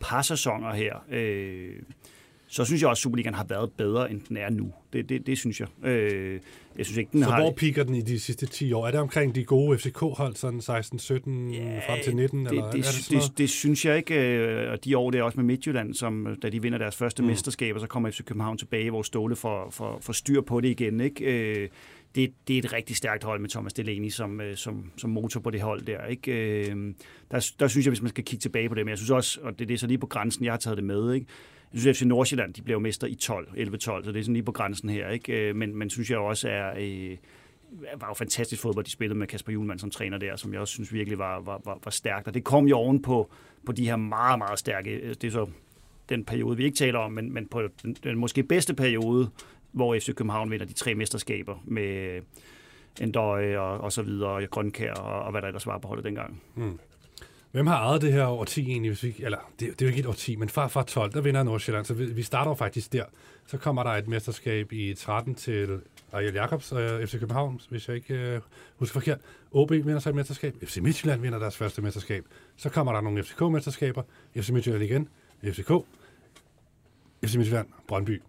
par 0.00 0.22
sæsoner 0.22 0.72
her. 0.72 0.94
Øh, 1.10 1.76
så 2.54 2.64
synes 2.64 2.82
jeg 2.82 2.90
også, 2.90 3.00
at 3.00 3.02
Superligaen 3.02 3.34
har 3.34 3.44
været 3.48 3.72
bedre, 3.72 4.10
end 4.10 4.20
den 4.28 4.36
er 4.36 4.50
nu. 4.50 4.72
Det, 4.92 5.08
det, 5.08 5.26
det 5.26 5.38
synes 5.38 5.60
jeg. 5.60 5.68
Øh, 5.84 6.40
jeg 6.78 6.86
synes 6.86 6.98
ikke, 6.98 7.10
den 7.12 7.22
Så 7.22 7.30
har... 7.30 7.40
hvor 7.40 7.52
piker 7.52 7.84
den 7.84 7.94
i 7.94 8.00
de 8.00 8.20
sidste 8.20 8.46
10 8.46 8.72
år? 8.72 8.86
Er 8.86 8.90
det 8.90 9.00
omkring 9.00 9.34
de 9.34 9.44
gode 9.44 9.78
FCK-hold, 9.78 10.34
sådan 10.36 10.58
16-17 10.58 10.64
ja, 10.64 11.80
frem 11.88 11.98
til 12.04 12.16
19? 12.16 12.44
det, 12.44 12.50
eller 12.50 12.70
det, 12.70 12.78
er 12.78 12.92
det, 13.10 13.22
det, 13.22 13.38
det, 13.38 13.50
synes 13.50 13.84
jeg 13.84 13.96
ikke. 13.96 14.38
øh, 14.38 14.72
Og 14.72 14.84
de 14.84 14.98
år, 14.98 15.10
det 15.10 15.18
er 15.18 15.22
også 15.22 15.36
med 15.36 15.44
Midtjylland, 15.44 15.94
som, 15.94 16.36
da 16.42 16.48
de 16.48 16.62
vinder 16.62 16.78
deres 16.78 16.96
første 16.96 17.22
mm. 17.22 17.28
mesterskaber, 17.28 17.80
så 17.80 17.86
kommer 17.86 18.10
FC 18.10 18.24
København 18.24 18.58
tilbage, 18.58 18.90
hvor 18.90 19.02
Ståle 19.02 19.36
får, 19.36 19.70
får, 19.70 19.98
får 20.00 20.12
styr 20.12 20.40
på 20.40 20.60
det 20.60 20.68
igen. 20.68 21.00
Ikke? 21.00 21.24
Øh, 21.24 21.68
det, 22.14 22.32
det 22.48 22.54
er 22.54 22.58
et 22.58 22.72
rigtig 22.72 22.96
stærkt 22.96 23.24
hold 23.24 23.40
med 23.40 23.48
Thomas 23.48 23.72
Delaney 23.72 24.08
som, 24.08 24.40
øh, 24.40 24.56
som, 24.56 24.90
som 24.96 25.10
motor 25.10 25.40
på 25.40 25.50
det 25.50 25.60
hold 25.60 25.82
der. 25.82 26.06
Ikke? 26.06 26.32
Øh, 26.32 26.94
der, 27.30 27.52
der 27.60 27.68
synes 27.68 27.86
jeg, 27.86 27.90
hvis 27.90 28.02
man 28.02 28.08
skal 28.08 28.24
kigge 28.24 28.40
tilbage 28.40 28.68
på 28.68 28.74
det, 28.74 28.84
men 28.84 28.90
jeg 28.90 28.98
synes 28.98 29.10
også, 29.10 29.40
og 29.42 29.58
det, 29.58 29.68
det 29.68 29.74
er 29.74 29.78
så 29.78 29.86
lige 29.86 29.98
på 29.98 30.06
grænsen, 30.06 30.44
jeg 30.44 30.52
har 30.52 30.58
taget 30.58 30.76
det 30.76 30.84
med, 30.84 31.14
ikke? 31.14 31.26
Jeg 31.72 31.80
synes, 31.80 31.98
FC 31.98 32.02
Nordsjælland, 32.02 32.54
de 32.54 32.62
blev 32.62 32.80
mester 32.80 33.06
i 33.06 33.14
12, 33.14 33.48
11-12, 33.48 33.78
så 33.78 34.02
det 34.06 34.16
er 34.16 34.22
sådan 34.22 34.32
lige 34.32 34.42
på 34.42 34.52
grænsen 34.52 34.88
her. 34.88 35.08
Ikke? 35.08 35.48
Øh, 35.48 35.56
men, 35.56 35.76
men 35.76 35.90
synes 35.90 36.10
jeg 36.10 36.18
også 36.18 36.48
er... 36.48 36.74
Øh, 36.78 37.16
var 37.96 38.08
jo 38.08 38.14
fantastisk 38.14 38.62
fodbold, 38.62 38.84
de 38.84 38.90
spillede 38.90 39.18
med 39.18 39.26
Kasper 39.26 39.52
Julemand 39.52 39.78
som 39.78 39.90
træner 39.90 40.18
der, 40.18 40.36
som 40.36 40.52
jeg 40.52 40.60
også 40.60 40.72
synes 40.74 40.92
virkelig 40.92 41.18
var, 41.18 41.40
var, 41.40 41.60
var, 41.64 41.78
var 41.84 41.90
stærkt. 41.90 42.28
Og 42.28 42.34
det 42.34 42.44
kom 42.44 42.66
jo 42.66 42.76
oven 42.76 43.02
på, 43.02 43.30
på 43.66 43.72
de 43.72 43.86
her 43.86 43.96
meget, 43.96 44.38
meget 44.38 44.58
stærke, 44.58 44.90
øh, 44.90 45.08
det 45.08 45.24
er 45.24 45.30
så 45.30 45.46
den 46.08 46.24
periode, 46.24 46.56
vi 46.56 46.64
ikke 46.64 46.76
taler 46.76 46.98
om, 46.98 47.12
men, 47.12 47.32
men 47.32 47.46
på 47.46 47.62
den, 47.82 47.94
den 47.94 48.18
måske 48.18 48.42
bedste 48.42 48.74
periode, 48.74 49.30
hvor 49.72 49.98
FC 49.98 50.14
København 50.14 50.50
vinder 50.50 50.66
de 50.66 50.72
tre 50.72 50.94
mesterskaber 50.94 51.62
med 51.64 52.20
Endøje 53.00 53.58
og, 53.58 53.80
og 53.80 53.92
så 53.92 54.02
videre, 54.02 54.30
og 54.30 54.42
Grønkær 54.50 54.92
og, 54.92 55.22
og 55.22 55.30
hvad 55.30 55.42
der 55.42 55.48
ellers 55.48 55.66
var 55.66 55.78
på 55.78 55.88
holdet 55.88 56.04
dengang. 56.04 56.42
Mm. 56.54 56.78
Hvem 57.54 57.66
har 57.66 57.76
ejet 57.76 58.02
det 58.02 58.12
her 58.12 58.26
årti 58.26 58.70
egentlig? 58.70 58.90
Hvis 58.90 59.02
vi, 59.02 59.14
eller, 59.18 59.38
det, 59.60 59.68
det 59.68 59.82
er 59.82 59.86
jo 59.86 59.88
ikke 59.88 60.00
et 60.00 60.06
årti, 60.06 60.36
men 60.36 60.48
fra, 60.48 60.66
fra 60.66 60.82
12, 60.82 61.12
der 61.12 61.20
vinder 61.20 61.42
Nordsjælland, 61.42 61.84
så 61.84 61.94
vi, 61.94 62.04
vi 62.04 62.22
starter 62.22 62.50
jo 62.50 62.54
faktisk 62.54 62.92
der. 62.92 63.04
Så 63.46 63.58
kommer 63.58 63.82
der 63.82 63.90
et 63.90 64.08
mesterskab 64.08 64.72
i 64.72 64.94
13 64.94 65.34
til 65.34 65.80
Ariel 66.12 66.34
Jacobs 66.34 66.72
øh, 66.72 66.78
og 66.78 67.08
FC 67.08 67.12
København, 67.12 67.60
hvis 67.70 67.88
jeg 67.88 67.96
ikke 67.96 68.14
øh, 68.14 68.40
husker 68.76 68.92
forkert. 68.92 69.18
OB 69.52 69.70
vinder 69.70 69.98
sig 69.98 70.10
et 70.10 70.16
mesterskab. 70.16 70.54
FC 70.64 70.76
Midtjylland 70.76 71.20
vinder 71.20 71.38
deres 71.38 71.56
første 71.56 71.82
mesterskab. 71.82 72.24
Så 72.56 72.68
kommer 72.68 72.92
der 72.92 73.00
nogle 73.00 73.22
FCK-mesterskaber. 73.22 74.02
FC 74.36 74.50
Midtjylland 74.50 74.84
igen. 74.84 75.08
FCK. 75.44 75.70
FC 77.24 77.36
Midtjylland. 77.36 77.66
Brøndby. 77.88 78.22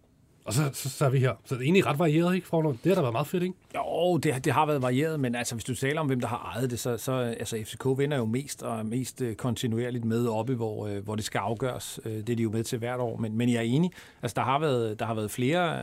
Og 0.45 0.53
så, 0.53 0.69
så, 0.73 0.89
så 0.89 1.05
er 1.05 1.09
vi 1.09 1.19
her. 1.19 1.33
Så 1.45 1.55
det 1.55 1.61
er 1.61 1.63
egentlig 1.63 1.85
ret 1.85 1.99
varieret, 1.99 2.35
ikke, 2.35 2.47
Forlund? 2.47 2.77
Det 2.83 2.89
har 2.89 2.95
da 2.95 3.01
været 3.01 3.13
meget 3.13 3.27
fedt, 3.27 3.43
ikke? 3.43 3.55
Jo, 3.75 4.17
det, 4.17 4.45
det 4.45 4.53
har 4.53 4.65
været 4.65 4.81
varieret, 4.81 5.19
men 5.19 5.35
altså, 5.35 5.55
hvis 5.55 5.63
du 5.63 5.75
taler 5.75 6.01
om, 6.01 6.07
hvem 6.07 6.19
der 6.19 6.27
har 6.27 6.51
ejet 6.55 6.71
det, 6.71 6.79
så, 6.79 6.97
så 6.97 7.11
altså, 7.11 7.63
FCK 7.65 7.85
vinder 7.97 8.17
jo 8.17 8.25
mest 8.25 8.63
og 8.63 8.85
mest 8.85 9.21
øh, 9.21 9.35
kontinuerligt 9.35 10.05
med 10.05 10.27
oppe, 10.27 10.55
hvor, 10.55 10.87
øh, 10.87 11.03
hvor 11.03 11.15
det 11.15 11.25
skal 11.25 11.39
afgøres. 11.39 11.99
Øh, 12.05 12.11
det 12.13 12.29
er 12.29 12.35
de 12.35 12.43
jo 12.43 12.51
med 12.51 12.63
til 12.63 12.79
hvert 12.79 12.99
år, 12.99 13.17
men, 13.17 13.37
men 13.37 13.49
jeg 13.49 13.57
er 13.57 13.61
enig. 13.61 13.91
Altså, 14.21 14.35
der 14.35 14.41
har 14.41 14.59
været, 14.59 14.99
der 14.99 15.05
har 15.05 15.13
været 15.13 15.31
flere, 15.31 15.81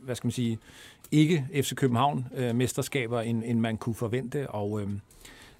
hvad 0.00 0.14
skal 0.14 0.26
man 0.26 0.32
sige, 0.32 0.58
ikke 1.10 1.46
FC 1.54 1.74
København-mesterskaber, 1.74 3.20
end, 3.20 3.42
end 3.46 3.60
man 3.60 3.76
kunne 3.76 3.94
forvente, 3.94 4.50
og 4.50 4.80
øh, 4.80 4.88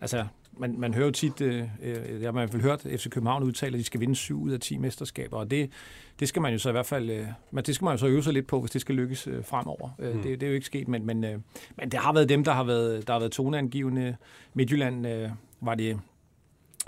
altså, 0.01 0.27
man, 0.59 0.75
man 0.79 0.95
hører 0.95 1.07
jo 1.07 1.13
tit, 1.13 1.41
øh, 1.41 1.65
øh, 1.83 2.35
man 2.35 2.49
har 2.49 2.59
hørt 2.59 2.81
FC 2.81 3.11
København 3.11 3.43
udtale, 3.43 3.75
at 3.75 3.79
de 3.79 3.85
skal 3.85 4.01
vinde 4.01 4.15
7 4.17 4.43
ud 4.43 4.51
af 4.51 4.61
10 4.61 4.79
mesterskaber, 4.79 5.37
og 5.37 5.51
det, 5.51 5.71
det 6.21 6.29
skal 6.29 6.43
man 6.43 6.53
jo 6.53 6.59
så 6.59 6.69
i 6.69 6.73
hvert 6.73 6.87
fald, 6.87 7.11
øh, 7.11 7.27
men 7.51 7.65
det 7.65 7.75
skal 7.75 7.85
man 7.85 7.93
jo 7.93 7.99
så 7.99 8.07
øve 8.07 8.23
sig 8.23 8.33
lidt 8.33 8.47
på, 8.47 8.61
hvis 8.61 8.71
det 8.71 8.81
skal 8.81 8.95
lykkes 8.95 9.27
øh, 9.27 9.45
fremover. 9.45 9.91
Øh, 9.99 10.15
mm. 10.15 10.23
det, 10.23 10.41
det 10.41 10.47
er 10.47 10.51
jo 10.51 10.55
ikke 10.55 10.67
sket, 10.67 10.89
men, 10.89 11.07
men, 11.07 11.25
øh, 11.25 11.39
men 11.77 11.91
det 11.91 12.01
har 12.01 12.13
været 12.13 12.29
dem, 12.29 12.45
der 12.45 12.53
har 12.53 12.65
været, 12.65 13.07
der 13.07 13.13
har 13.13 13.21
været 13.21 13.33
toneangivende. 13.33 14.17
Midtjylland 14.55 15.07
øh, 15.07 15.31
var 15.61 15.75
det 15.75 16.01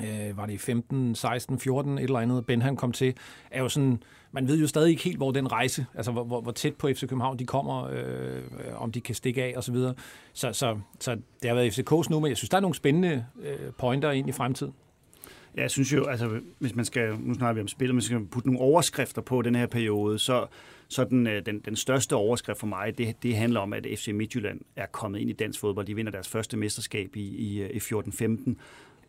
øh, 0.05 0.37
var 0.37 0.47
det 0.47 0.61
15, 0.61 1.15
16, 1.15 1.59
14, 1.59 1.99
et 1.99 2.05
eller 2.05 2.19
andet, 2.19 2.47
Ben 2.47 2.63
han 2.63 2.77
kom 2.77 2.93
til, 2.93 3.15
er 3.51 3.63
jo 3.63 3.69
sådan, 3.69 4.03
man 4.33 4.49
ved 4.49 4.59
jo 4.59 4.67
stadig 4.67 4.91
ikke 4.91 5.03
helt, 5.03 5.17
hvor 5.17 5.31
den 5.31 5.53
rejse, 5.53 5.87
altså 5.95 6.13
hvor, 6.13 6.25
hvor, 6.25 6.41
hvor 6.41 6.53
tæt 6.53 6.75
på 6.75 6.89
FC 6.89 7.01
København 7.01 7.39
de 7.39 7.47
kommer, 7.47 7.85
øh, 7.93 8.43
om 8.77 8.93
de 8.93 9.01
kan 9.01 9.15
stikke 9.15 9.45
af 9.45 9.53
og 9.57 9.65
så 9.65 9.73
videre. 9.73 9.95
Så, 10.33 10.53
så, 10.53 10.79
så 11.01 11.15
det 11.43 11.51
har 11.51 11.55
været 11.55 11.79
FCK's 11.79 12.11
nu, 12.11 12.21
men 12.21 12.29
jeg 12.29 12.37
synes, 12.37 12.51
der 12.51 12.57
er 12.57 12.61
nogle 12.61 12.75
spændende 12.75 13.27
øh, 13.43 13.73
pointer 13.79 14.11
ind 14.11 14.29
i 14.29 14.33
fremtiden. 14.33 14.75
Ja, 15.57 15.63
jeg 15.63 15.71
synes 15.71 15.93
jo, 15.93 16.05
altså 16.05 16.41
hvis 16.59 16.75
man 16.75 16.85
skal, 16.85 17.17
nu 17.21 17.35
snakker 17.35 17.55
vi 17.55 17.61
om 17.61 17.69
spil, 17.69 17.95
man 17.95 18.03
skal 18.03 18.27
putte 18.27 18.49
nogle 18.49 18.61
overskrifter 18.61 19.23
på 19.23 19.43
den 19.43 19.55
her 19.55 19.67
periode, 19.67 20.19
så, 20.19 20.47
så 20.89 21.05
den, 21.05 21.27
øh, 21.27 21.47
den, 21.47 21.61
den 21.61 21.77
største 21.77 22.17
overskrift 22.17 22.61
for 22.61 22.67
mig, 22.67 22.99
det, 22.99 23.23
det 23.23 23.37
handler 23.37 23.61
om, 23.61 23.73
at 23.73 23.87
FC 23.97 24.09
Midtjylland 24.15 24.61
er 24.77 24.87
kommet 24.87 25.19
ind 25.19 25.31
i 25.31 25.33
dansk 25.33 25.61
fodbold. 25.61 25.87
De 25.87 25.95
vinder 25.95 26.13
deres 26.13 26.29
første 26.29 26.57
mesterskab 26.57 27.17
i, 27.17 27.21
i, 27.21 27.63
øh, 27.63 27.71
i 27.71 27.79
14-15, 27.79 28.55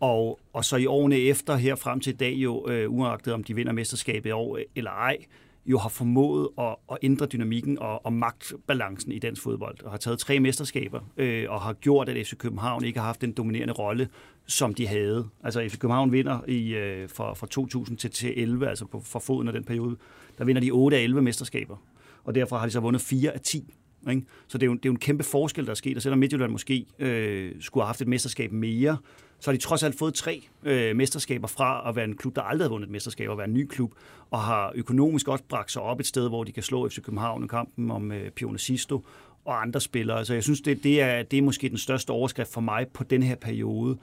og, 0.01 0.39
og 0.53 0.65
så 0.65 0.77
i 0.77 0.85
årene 0.85 1.17
efter, 1.17 1.55
her 1.55 1.75
frem 1.75 1.99
til 1.99 2.13
i 2.13 2.15
dag 2.15 2.33
jo, 2.33 2.67
øh, 2.69 2.91
uagtet 2.91 3.33
om 3.33 3.43
de 3.43 3.55
vinder 3.55 3.73
mesterskabet 3.73 4.29
i 4.29 4.31
år 4.31 4.57
øh, 4.57 4.63
eller 4.75 4.91
ej, 4.91 5.17
jo 5.65 5.77
har 5.77 5.89
formået 5.89 6.49
at, 6.57 6.75
at 6.91 6.97
ændre 7.01 7.25
dynamikken 7.25 7.79
og, 7.79 8.05
og 8.05 8.13
magtbalancen 8.13 9.11
i 9.11 9.19
dansk 9.19 9.41
fodbold, 9.41 9.83
og 9.83 9.91
har 9.91 9.97
taget 9.97 10.19
tre 10.19 10.39
mesterskaber, 10.39 10.99
øh, 11.17 11.45
og 11.49 11.61
har 11.61 11.73
gjort, 11.73 12.09
at 12.09 12.27
FC 12.27 12.37
København 12.37 12.83
ikke 12.83 12.99
har 12.99 13.05
haft 13.05 13.21
den 13.21 13.31
dominerende 13.31 13.73
rolle, 13.73 14.09
som 14.47 14.73
de 14.73 14.87
havde. 14.87 15.29
Altså 15.43 15.67
FC 15.69 15.77
København 15.77 16.11
vinder 16.11 16.39
i, 16.47 16.75
øh, 16.75 17.09
fra, 17.09 17.33
fra 17.33 17.47
2000 17.47 17.97
til, 17.97 18.09
til 18.09 18.41
11, 18.41 18.69
altså 18.69 18.85
på, 18.85 19.01
fra 19.05 19.19
foden 19.19 19.47
af 19.47 19.53
den 19.53 19.63
periode, 19.63 19.97
der 20.37 20.45
vinder 20.45 20.61
de 20.61 20.71
8 20.71 20.97
af 20.97 21.01
11 21.01 21.21
mesterskaber, 21.21 21.77
og 22.23 22.35
derfor 22.35 22.57
har 22.57 22.65
de 22.65 22.71
så 22.71 22.79
vundet 22.79 23.01
4 23.01 23.31
af 23.31 23.39
10. 23.39 23.73
Ikke? 24.09 24.21
Så 24.47 24.57
det 24.57 24.63
er, 24.63 24.67
jo, 24.67 24.73
det 24.73 24.85
er 24.85 24.89
jo 24.89 24.93
en 24.93 24.99
kæmpe 24.99 25.23
forskel, 25.23 25.65
der 25.65 25.71
er 25.71 25.75
sket, 25.75 25.95
og 25.95 26.01
selvom 26.01 26.19
Midtjylland 26.19 26.51
måske 26.51 26.85
øh, 26.99 27.51
skulle 27.59 27.83
have 27.83 27.87
haft 27.87 28.01
et 28.01 28.07
mesterskab 28.07 28.51
mere, 28.51 28.97
så 29.41 29.51
har 29.51 29.57
de 29.57 29.61
trods 29.63 29.83
alt 29.83 29.97
fået 29.97 30.13
tre 30.13 30.47
øh, 30.63 30.95
mesterskaber 30.95 31.47
fra 31.47 31.89
at 31.89 31.95
være 31.95 32.05
en 32.05 32.17
klub, 32.17 32.35
der 32.35 32.41
aldrig 32.41 32.65
har 32.65 32.69
vundet 32.69 32.87
et 32.87 32.91
mesterskab, 32.91 33.29
og 33.29 33.37
være 33.37 33.47
en 33.47 33.53
ny 33.53 33.67
klub, 33.67 33.93
og 34.31 34.39
har 34.39 34.71
økonomisk 34.75 35.27
også 35.27 35.43
bragt 35.43 35.71
sig 35.71 35.81
op 35.81 35.99
et 35.99 36.07
sted, 36.07 36.29
hvor 36.29 36.43
de 36.43 36.51
kan 36.51 36.63
slå 36.63 36.89
FC 36.89 37.01
København 37.01 37.43
i 37.43 37.47
kampen 37.47 37.91
om 37.91 38.11
øh, 38.11 38.31
Pione 38.31 38.59
Sisto 38.59 39.05
og 39.45 39.61
andre 39.61 39.81
spillere. 39.81 40.17
Altså 40.17 40.33
jeg 40.33 40.43
synes, 40.43 40.61
det, 40.61 40.83
det, 40.83 41.01
er, 41.01 41.23
det 41.23 41.37
er 41.39 41.41
måske 41.41 41.69
den 41.69 41.77
største 41.77 42.11
overskrift 42.11 42.53
for 42.53 42.61
mig 42.61 42.87
på 42.87 43.03
den 43.03 43.23
her 43.23 43.35
periode, 43.35 43.97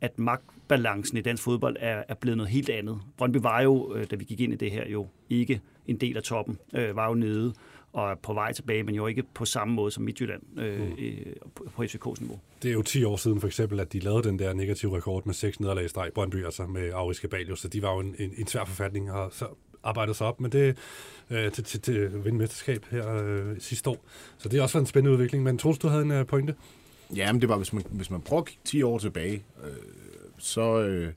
at 0.00 0.18
magtbalancen 0.18 1.18
i 1.18 1.20
dansk 1.20 1.42
fodbold 1.42 1.76
er, 1.80 2.02
er 2.08 2.14
blevet 2.14 2.36
noget 2.36 2.50
helt 2.50 2.70
andet. 2.70 3.00
Brøndby 3.16 3.36
var 3.36 3.60
jo, 3.60 3.94
øh, 3.94 4.06
da 4.10 4.16
vi 4.16 4.24
gik 4.24 4.40
ind 4.40 4.52
i 4.52 4.56
det 4.56 4.70
her, 4.70 4.88
jo 4.88 5.06
ikke 5.30 5.60
en 5.86 5.96
del 5.96 6.16
af 6.16 6.22
toppen, 6.22 6.58
øh, 6.74 6.96
var 6.96 7.08
jo 7.08 7.14
nede 7.14 7.54
og 7.92 8.10
er 8.10 8.14
på 8.14 8.32
vej 8.32 8.52
tilbage, 8.52 8.82
men 8.82 8.94
jo 8.94 9.06
ikke 9.06 9.22
på 9.34 9.44
samme 9.44 9.74
måde 9.74 9.90
som 9.90 10.02
Midtjylland 10.02 10.42
øh, 10.58 10.80
mm. 10.80 10.96
på, 11.54 11.66
på 11.76 11.82
FCK's 11.82 12.20
niveau. 12.20 12.40
Det 12.62 12.68
er 12.68 12.72
jo 12.72 12.82
10 12.82 13.04
år 13.04 13.16
siden 13.16 13.40
for 13.40 13.46
eksempel, 13.46 13.80
at 13.80 13.92
de 13.92 13.98
lavede 13.98 14.28
den 14.28 14.38
der 14.38 14.52
negative 14.52 14.96
rekord 14.96 15.26
med 15.26 15.34
seks 15.34 15.60
nederlag 15.60 15.84
i 15.84 15.88
streg 15.88 16.10
Brøndby, 16.14 16.44
altså 16.44 16.66
med 16.66 16.92
Aarhus 16.92 17.20
Kabalius, 17.20 17.60
så 17.60 17.68
de 17.68 17.82
var 17.82 17.92
jo 17.92 18.00
en, 18.00 18.14
en, 18.18 18.34
en 18.36 18.46
svær 18.46 18.64
forfatning 18.64 19.12
og 19.12 19.32
så 19.32 19.46
arbejdet 19.84 20.16
sig 20.16 20.26
op 20.26 20.40
med 20.40 20.50
det 20.50 20.78
øh, 21.30 21.52
til, 21.52 21.64
til, 21.64 21.80
til 21.80 21.92
at 21.92 22.24
vinde 22.24 22.38
mesterskab 22.38 22.84
her 22.90 23.24
øh, 23.24 23.60
sidste 23.60 23.90
år. 23.90 24.04
Så 24.38 24.48
det 24.48 24.58
er 24.58 24.62
også 24.62 24.78
en 24.78 24.86
spændende 24.86 25.12
udvikling, 25.12 25.44
men 25.44 25.58
Troels, 25.58 25.78
du 25.78 25.88
havde 25.88 26.02
en 26.02 26.10
øh, 26.10 26.26
pointe? 26.26 26.54
Ja, 27.16 27.32
men 27.32 27.40
det 27.40 27.48
var, 27.48 27.56
hvis 27.56 27.72
man, 27.72 27.84
hvis 27.90 28.10
man 28.10 28.20
prøver 28.20 28.44
10 28.64 28.82
år 28.82 28.98
tilbage, 28.98 29.44
øh, 29.64 29.70
så... 30.38 30.80
Øh, 30.80 31.12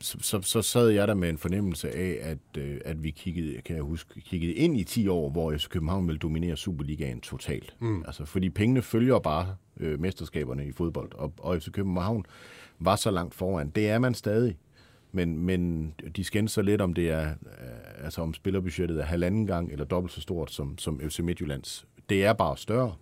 så, 0.00 0.18
så, 0.20 0.42
så 0.42 0.62
sad 0.62 0.88
jeg 0.88 1.08
der 1.08 1.14
med 1.14 1.28
en 1.28 1.38
fornemmelse 1.38 1.90
af, 1.90 2.18
at, 2.22 2.62
øh, 2.62 2.80
at 2.84 3.02
vi 3.02 3.10
kiggede, 3.10 3.62
kan 3.62 3.76
jeg 3.76 3.82
huske, 3.82 4.20
kiggede 4.20 4.52
ind 4.52 4.76
i 4.76 4.84
10 4.84 5.08
år, 5.08 5.30
hvor 5.30 5.56
FC 5.56 5.68
København 5.68 6.06
ville 6.06 6.18
dominere 6.18 6.56
Superligaen 6.56 7.20
totalt. 7.20 7.74
Mm. 7.80 8.02
Altså, 8.06 8.24
fordi 8.24 8.50
pengene 8.50 8.82
følger 8.82 9.18
bare 9.18 9.56
øh, 9.80 10.00
mesterskaberne 10.00 10.66
i 10.66 10.72
fodbold, 10.72 11.12
og, 11.14 11.32
og 11.38 11.62
FC 11.62 11.70
København 11.70 12.24
var 12.78 12.96
så 12.96 13.10
langt 13.10 13.34
foran. 13.34 13.70
Det 13.70 13.88
er 13.88 13.98
man 13.98 14.14
stadig. 14.14 14.56
Men, 15.12 15.38
men 15.38 15.92
de 16.16 16.24
skændes 16.24 16.52
så 16.52 16.62
lidt, 16.62 16.80
om 16.80 16.94
det 16.94 17.10
er, 17.10 17.28
øh, 17.30 18.04
altså 18.04 18.22
om 18.22 18.34
spillerbudgettet 18.34 19.00
er 19.00 19.04
halvanden 19.04 19.46
gang 19.46 19.72
eller 19.72 19.84
dobbelt 19.84 20.12
så 20.12 20.20
stort 20.20 20.52
som, 20.52 20.78
som 20.78 21.00
FC 21.00 21.18
Midtjyllands. 21.18 21.86
Det 22.08 22.24
er 22.24 22.32
bare 22.32 22.56
større. 22.56 22.94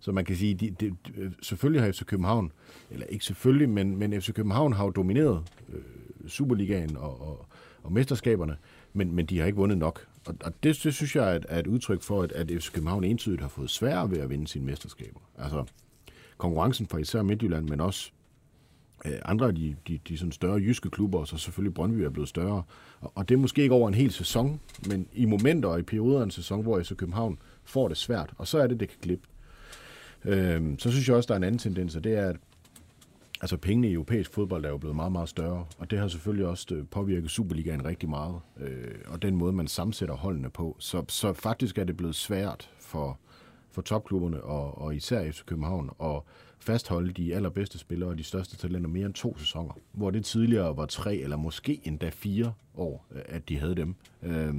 Så 0.00 0.12
man 0.12 0.24
kan 0.24 0.36
sige, 0.36 0.54
de, 0.54 0.70
de, 0.70 0.96
selvfølgelig 1.42 1.82
har 1.82 1.92
FC 1.92 2.04
København, 2.04 2.52
eller 2.90 3.06
ikke 3.06 3.24
selvfølgelig, 3.24 3.68
men, 3.68 3.96
men 3.96 4.22
FC 4.22 4.32
København 4.32 4.72
har 4.72 4.84
jo 4.84 4.90
domineret 4.90 5.42
øh, 5.72 5.80
Superligaen 6.28 6.96
og, 6.96 7.20
og, 7.28 7.46
og 7.82 7.92
mesterskaberne, 7.92 8.56
men, 8.92 9.12
men 9.12 9.26
de 9.26 9.38
har 9.38 9.46
ikke 9.46 9.56
vundet 9.56 9.78
nok. 9.78 10.06
Og, 10.26 10.34
og 10.44 10.52
det, 10.62 10.80
det 10.84 10.94
synes 10.94 11.16
jeg 11.16 11.32
er 11.32 11.36
et, 11.36 11.46
er 11.48 11.58
et 11.58 11.66
udtryk 11.66 12.02
for, 12.02 12.22
at, 12.22 12.32
at 12.32 12.50
FC 12.50 12.72
København 12.72 13.04
entydigt 13.04 13.40
har 13.40 13.48
fået 13.48 13.70
sværere 13.70 14.10
ved 14.10 14.18
at 14.18 14.30
vinde 14.30 14.48
sine 14.48 14.66
mesterskaber. 14.66 15.20
Altså 15.38 15.64
konkurrencen 16.38 16.86
fra 16.86 16.98
især 16.98 17.22
Midtjylland, 17.22 17.68
men 17.68 17.80
også 17.80 18.10
øh, 19.04 19.12
andre 19.24 19.46
af 19.46 19.54
de, 19.54 19.76
de, 19.88 19.98
de 20.08 20.18
sådan 20.18 20.32
større 20.32 20.56
jyske 20.56 20.90
klubber, 20.90 21.18
og 21.18 21.28
så 21.28 21.36
selvfølgelig 21.36 21.74
Brøndby 21.74 22.00
er 22.00 22.10
blevet 22.10 22.28
større. 22.28 22.62
Og, 23.00 23.12
og 23.14 23.28
det 23.28 23.34
er 23.34 23.38
måske 23.38 23.62
ikke 23.62 23.74
over 23.74 23.88
en 23.88 23.94
hel 23.94 24.12
sæson, 24.12 24.60
men 24.88 25.08
i 25.12 25.24
momenter 25.24 25.68
og 25.68 25.78
i 25.78 25.82
perioder 25.82 26.20
af 26.20 26.24
en 26.24 26.30
sæson, 26.30 26.62
hvor 26.62 26.82
FC 26.82 26.96
København 26.96 27.38
får 27.64 27.88
det 27.88 27.96
svært, 27.96 28.32
og 28.38 28.46
så 28.46 28.58
er 28.58 28.66
det, 28.66 28.80
det 28.80 28.88
kan 28.88 28.98
klippe. 29.02 29.28
Øh, 30.24 30.62
så 30.78 30.90
synes 30.90 31.08
jeg 31.08 31.16
også, 31.16 31.26
der 31.26 31.34
er 31.34 31.36
en 31.36 31.44
anden 31.44 31.58
tendens, 31.58 31.96
og 31.96 32.04
det 32.04 32.14
er, 32.14 32.28
at 32.28 32.36
altså 33.40 33.56
pengene 33.56 33.88
i 33.88 33.92
europæisk 33.92 34.32
fodbold 34.32 34.64
er 34.64 34.68
jo 34.68 34.78
blevet 34.78 34.96
meget, 34.96 35.12
meget 35.12 35.28
større, 35.28 35.66
og 35.78 35.90
det 35.90 35.98
har 35.98 36.08
selvfølgelig 36.08 36.46
også 36.46 36.66
øh, 36.74 36.86
påvirket 36.90 37.30
Superligaen 37.30 37.84
rigtig 37.84 38.08
meget, 38.08 38.40
øh, 38.60 38.94
og 39.06 39.22
den 39.22 39.36
måde, 39.36 39.52
man 39.52 39.66
sammensætter 39.66 40.14
holdene 40.14 40.50
på. 40.50 40.76
Så, 40.78 41.04
så 41.08 41.32
faktisk 41.32 41.78
er 41.78 41.84
det 41.84 41.96
blevet 41.96 42.14
svært 42.14 42.70
for, 42.78 43.18
for 43.70 43.82
topklubberne, 43.82 44.42
og, 44.42 44.78
og 44.78 44.96
især 44.96 45.30
FC 45.30 45.44
København, 45.44 45.90
at 46.02 46.20
fastholde 46.58 47.12
de 47.12 47.34
allerbedste 47.34 47.78
spillere 47.78 48.10
og 48.10 48.18
de 48.18 48.24
største 48.24 48.56
talenter 48.56 48.90
mere 48.90 49.06
end 49.06 49.14
to 49.14 49.38
sæsoner, 49.38 49.78
hvor 49.92 50.10
det 50.10 50.24
tidligere 50.24 50.76
var 50.76 50.86
tre 50.86 51.16
eller 51.16 51.36
måske 51.36 51.80
endda 51.84 52.08
fire 52.08 52.52
år, 52.74 53.06
øh, 53.14 53.22
at 53.26 53.48
de 53.48 53.58
havde 53.58 53.74
dem. 53.74 53.94
Øh, 54.22 54.54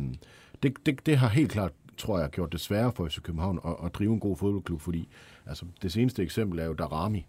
det, 0.63 0.85
det, 0.85 1.05
det 1.05 1.17
har 1.17 1.27
helt 1.27 1.51
klart, 1.51 1.71
tror 1.97 2.19
jeg, 2.19 2.29
gjort 2.29 2.51
det 2.51 2.59
sværere 2.59 2.91
for 2.91 3.07
FC 3.07 3.21
København 3.21 3.59
at, 3.65 3.75
at 3.85 3.95
drive 3.95 4.13
en 4.13 4.19
god 4.19 4.37
fodboldklub, 4.37 4.81
fordi 4.81 5.07
altså, 5.45 5.65
det 5.81 5.91
seneste 5.91 6.23
eksempel 6.23 6.59
er 6.59 6.65
jo 6.65 6.73
Darami, 6.73 7.25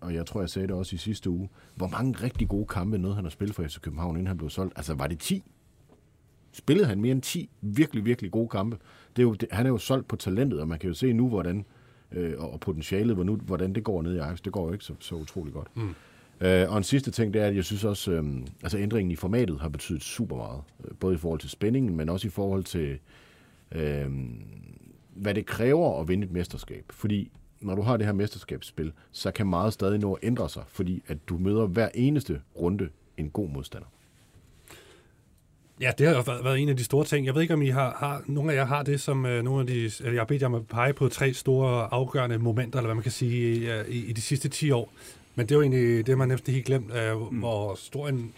og 0.00 0.14
jeg 0.14 0.26
tror, 0.26 0.40
jeg 0.40 0.50
sagde 0.50 0.68
det 0.68 0.76
også 0.76 0.94
i 0.94 0.98
sidste 0.98 1.30
uge. 1.30 1.48
Hvor 1.74 1.86
mange 1.86 2.22
rigtig 2.22 2.48
gode 2.48 2.66
kampe 2.66 2.98
nåede 2.98 3.16
han 3.16 3.26
at 3.26 3.32
spille 3.32 3.54
for 3.54 3.62
FC 3.62 3.80
København, 3.80 4.16
inden 4.16 4.26
han 4.26 4.36
blev 4.36 4.50
solgt? 4.50 4.72
Altså, 4.76 4.94
var 4.94 5.06
det 5.06 5.18
10? 5.18 5.44
Spillede 6.52 6.88
han 6.88 7.00
mere 7.00 7.12
end 7.12 7.22
10 7.22 7.50
virkelig, 7.60 8.04
virkelig 8.04 8.30
gode 8.30 8.48
kampe? 8.48 8.78
Det 9.16 9.22
er 9.22 9.26
jo, 9.26 9.34
det, 9.34 9.48
han 9.52 9.66
er 9.66 9.70
jo 9.70 9.78
solgt 9.78 10.08
på 10.08 10.16
talentet, 10.16 10.60
og 10.60 10.68
man 10.68 10.78
kan 10.78 10.88
jo 10.88 10.94
se 10.94 11.12
nu, 11.12 11.28
hvordan 11.28 11.64
øh, 12.12 12.34
og 12.38 12.60
potentialet, 12.60 13.14
hvor 13.14 13.24
nu, 13.24 13.36
hvordan 13.36 13.74
det 13.74 13.84
går 13.84 14.02
ned 14.02 14.14
i 14.14 14.18
Ajax. 14.18 14.38
Det 14.40 14.52
går 14.52 14.66
jo 14.66 14.72
ikke 14.72 14.84
så, 14.84 14.94
så 15.00 15.14
utrolig 15.14 15.52
godt. 15.52 15.76
Mm. 15.76 15.94
Øh, 16.40 16.70
og 16.70 16.78
en 16.78 16.84
sidste 16.84 17.10
ting, 17.10 17.34
det 17.34 17.42
er, 17.42 17.46
at 17.46 17.56
jeg 17.56 17.64
synes 17.64 17.84
også, 17.84 18.12
øh, 18.12 18.24
altså 18.62 18.78
ændringen 18.78 19.10
i 19.10 19.16
formatet 19.16 19.60
har 19.60 19.68
betydet 19.68 20.02
super 20.02 20.36
meget. 20.36 20.60
Både 21.00 21.14
i 21.14 21.18
forhold 21.18 21.40
til 21.40 21.50
spændingen, 21.50 21.96
men 21.96 22.08
også 22.08 22.26
i 22.26 22.30
forhold 22.30 22.64
til, 22.64 22.98
øh, 23.72 24.10
hvad 25.14 25.34
det 25.34 25.46
kræver 25.46 26.00
at 26.00 26.08
vinde 26.08 26.24
et 26.24 26.32
mesterskab. 26.32 26.84
Fordi 26.90 27.32
når 27.60 27.74
du 27.74 27.82
har 27.82 27.96
det 27.96 28.06
her 28.06 28.12
mesterskabsspil, 28.12 28.92
så 29.12 29.30
kan 29.30 29.46
meget 29.46 29.72
stadig 29.72 29.98
nå 29.98 30.14
at 30.14 30.18
ændre 30.22 30.48
sig, 30.48 30.62
fordi 30.68 31.02
at 31.08 31.18
du 31.28 31.38
møder 31.38 31.66
hver 31.66 31.88
eneste 31.94 32.40
runde 32.56 32.88
en 33.16 33.30
god 33.30 33.48
modstander. 33.48 33.86
Ja, 35.80 35.92
det 35.98 36.06
har 36.06 36.14
jo 36.14 36.42
været 36.42 36.58
en 36.58 36.68
af 36.68 36.76
de 36.76 36.84
store 36.84 37.04
ting. 37.04 37.26
Jeg 37.26 37.34
ved 37.34 37.42
ikke, 37.42 37.54
om 37.54 37.62
I 37.62 37.68
har, 37.68 37.96
har 37.98 38.22
nogle 38.26 38.52
af 38.52 38.56
jer 38.56 38.64
har 38.64 38.82
det 38.82 39.00
som 39.00 39.24
uh, 39.24 39.30
nogle 39.30 39.60
af 39.60 39.66
de... 39.66 39.84
Eller 39.84 40.12
jeg 40.12 40.20
har 40.20 40.24
bedt 40.24 40.42
jer 40.42 40.48
om 40.48 40.54
at 40.54 40.66
pege 40.66 40.92
på 40.92 41.08
tre 41.08 41.32
store 41.32 41.88
afgørende 41.92 42.38
momenter, 42.38 42.78
eller 42.78 42.86
hvad 42.86 42.94
man 42.94 43.02
kan 43.02 43.12
sige, 43.12 43.54
i, 43.54 43.92
i, 43.92 44.06
i 44.06 44.12
de 44.12 44.20
sidste 44.20 44.48
10 44.48 44.70
år. 44.70 44.92
Men 45.34 45.46
det 45.46 45.52
er 45.52 45.56
jo 45.56 45.62
egentlig 45.62 46.06
det, 46.06 46.18
man 46.18 46.28
næsten 46.28 46.54
helt 46.54 46.66
glemt, 46.66 46.90
uh, 47.14 47.32
mm. 47.32 47.38
hvor 47.38 47.74
stor 47.74 48.08
en 48.08 48.32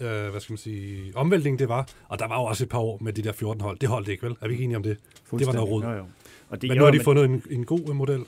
uh, 0.00 0.06
hvad 0.06 0.40
skal 0.40 0.52
man 0.52 0.58
sige, 0.58 1.12
omvæltning 1.14 1.58
det 1.58 1.68
var. 1.68 1.88
Og 2.08 2.18
der 2.18 2.28
var 2.28 2.40
jo 2.40 2.44
også 2.44 2.64
et 2.64 2.68
par 2.68 2.78
år 2.78 2.98
med 3.00 3.12
de 3.12 3.22
der 3.22 3.32
14 3.32 3.60
hold. 3.60 3.78
Det 3.78 3.88
holdt 3.88 4.08
ikke, 4.08 4.22
vel? 4.22 4.36
Er 4.40 4.46
vi 4.46 4.52
ikke 4.52 4.64
enige 4.64 4.76
om 4.76 4.82
det? 4.82 4.96
Det 5.38 5.46
var 5.46 5.52
noget 5.52 5.70
råd. 5.70 5.82
Jo, 5.82 5.90
jo. 5.90 6.04
Og 6.48 6.62
det, 6.62 6.68
men 6.68 6.78
nu 6.78 6.84
har 6.84 6.90
de 6.90 7.00
fundet 7.00 7.24
en, 7.24 7.42
en 7.50 7.64
god 7.64 7.94
model. 7.94 8.24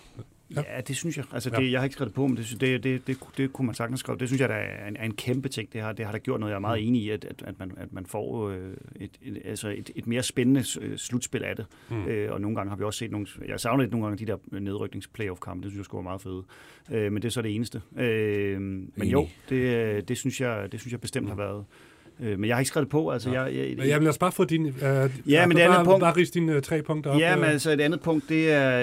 Ja. 0.57 0.63
ja, 0.75 0.81
det 0.81 0.97
synes 0.97 1.17
jeg. 1.17 1.25
Altså, 1.33 1.51
det, 1.51 1.57
ja. 1.57 1.71
Jeg 1.71 1.81
har 1.81 1.85
ikke 1.85 1.95
skrevet 1.95 2.09
det 2.09 2.15
på, 2.15 2.27
men 2.27 2.37
det, 2.37 2.61
det, 2.61 2.83
det, 2.85 3.07
det, 3.07 3.19
det 3.37 3.53
kunne 3.53 3.67
man 3.67 3.75
sagtens 3.75 4.01
skrive. 4.01 4.19
Det 4.19 4.29
synes 4.29 4.41
jeg 4.41 4.49
der 4.49 4.55
er 4.55 4.89
en, 4.89 4.97
er 4.97 5.05
en 5.05 5.15
kæmpe 5.15 5.49
ting. 5.49 5.73
Det 5.73 5.81
har, 5.81 5.93
det 5.93 6.05
har 6.05 6.13
der 6.13 6.19
gjort 6.19 6.41
noget, 6.41 6.51
jeg 6.51 6.57
er 6.57 6.61
meget 6.61 6.83
mm. 6.83 6.89
enig 6.89 7.03
i, 7.03 7.11
at, 7.11 7.25
at, 7.25 7.43
at, 7.47 7.59
man, 7.59 7.73
at 7.77 7.93
man 7.93 8.07
får 8.07 8.49
øh, 8.49 8.71
et, 8.97 9.11
et, 9.23 9.43
altså 9.45 9.69
et, 9.69 9.91
et 9.95 10.07
mere 10.07 10.23
spændende 10.23 10.65
øh, 10.81 10.97
slutspil 10.97 11.45
af 11.45 11.57
det. 11.57 11.67
Mm. 11.91 12.07
Øh, 12.07 12.33
og 12.33 12.41
nogle 12.41 12.57
gange 12.57 12.71
har 12.71 12.77
vi 12.77 12.85
også 12.85 12.99
set 12.99 13.11
nogle... 13.11 13.27
Jeg 13.49 13.61
savner 13.61 13.83
lidt 13.83 13.93
nogle 13.93 14.07
gange 14.07 14.27
de 14.27 14.33
der 14.33 14.37
nedryknings-playoff-kampe. 14.61 15.63
Det 15.63 15.71
synes 15.71 15.77
jeg 15.79 15.85
skulle 15.85 15.99
være 15.99 16.11
meget 16.11 16.21
fede. 16.21 16.45
Øh, 16.93 17.13
men 17.13 17.23
det 17.23 17.29
er 17.29 17.33
så 17.33 17.43
det 17.43 17.55
eneste. 17.55 17.83
Øh, 17.97 18.61
men 18.61 18.93
enig. 18.97 19.13
jo, 19.13 19.29
det, 19.49 20.09
det, 20.09 20.19
synes 20.19 20.41
jeg, 20.41 20.73
det 20.73 20.81
synes 20.81 20.93
jeg 20.93 21.01
bestemt 21.01 21.25
mm. 21.25 21.31
har 21.31 21.37
været 21.37 21.65
Øh, 22.23 22.39
men 22.39 22.49
jeg 22.49 22.57
har 22.57 22.61
ikke 22.61 22.69
skrevet 22.69 22.87
det 22.87 22.91
på. 22.91 23.11
Altså, 23.11 23.31
ja. 23.31 23.43
jeg, 23.43 23.55
jeg, 23.55 23.79
jeg, 23.79 23.89
jeg 23.89 24.01
vil 24.01 24.09
også 24.09 24.21
bare 24.21 24.33
få 24.33 24.45
din... 24.45 24.67
Uh, 24.67 24.73
ja, 25.27 25.47
men 25.47 25.57
det 25.57 25.63
andet 25.63 25.85
punkt... 25.85 26.01
Bare 26.01 26.17
riste 26.17 26.41
dine 26.41 26.57
uh, 26.57 26.63
tre 26.63 26.83
punkter 26.83 27.11
op. 27.11 27.21
Ja, 27.21 27.37
men 27.37 27.45
altså 27.45 27.71
et 27.71 27.81
andet 27.81 28.01
punkt, 28.01 28.29
det 28.29 28.53
er, 28.53 28.81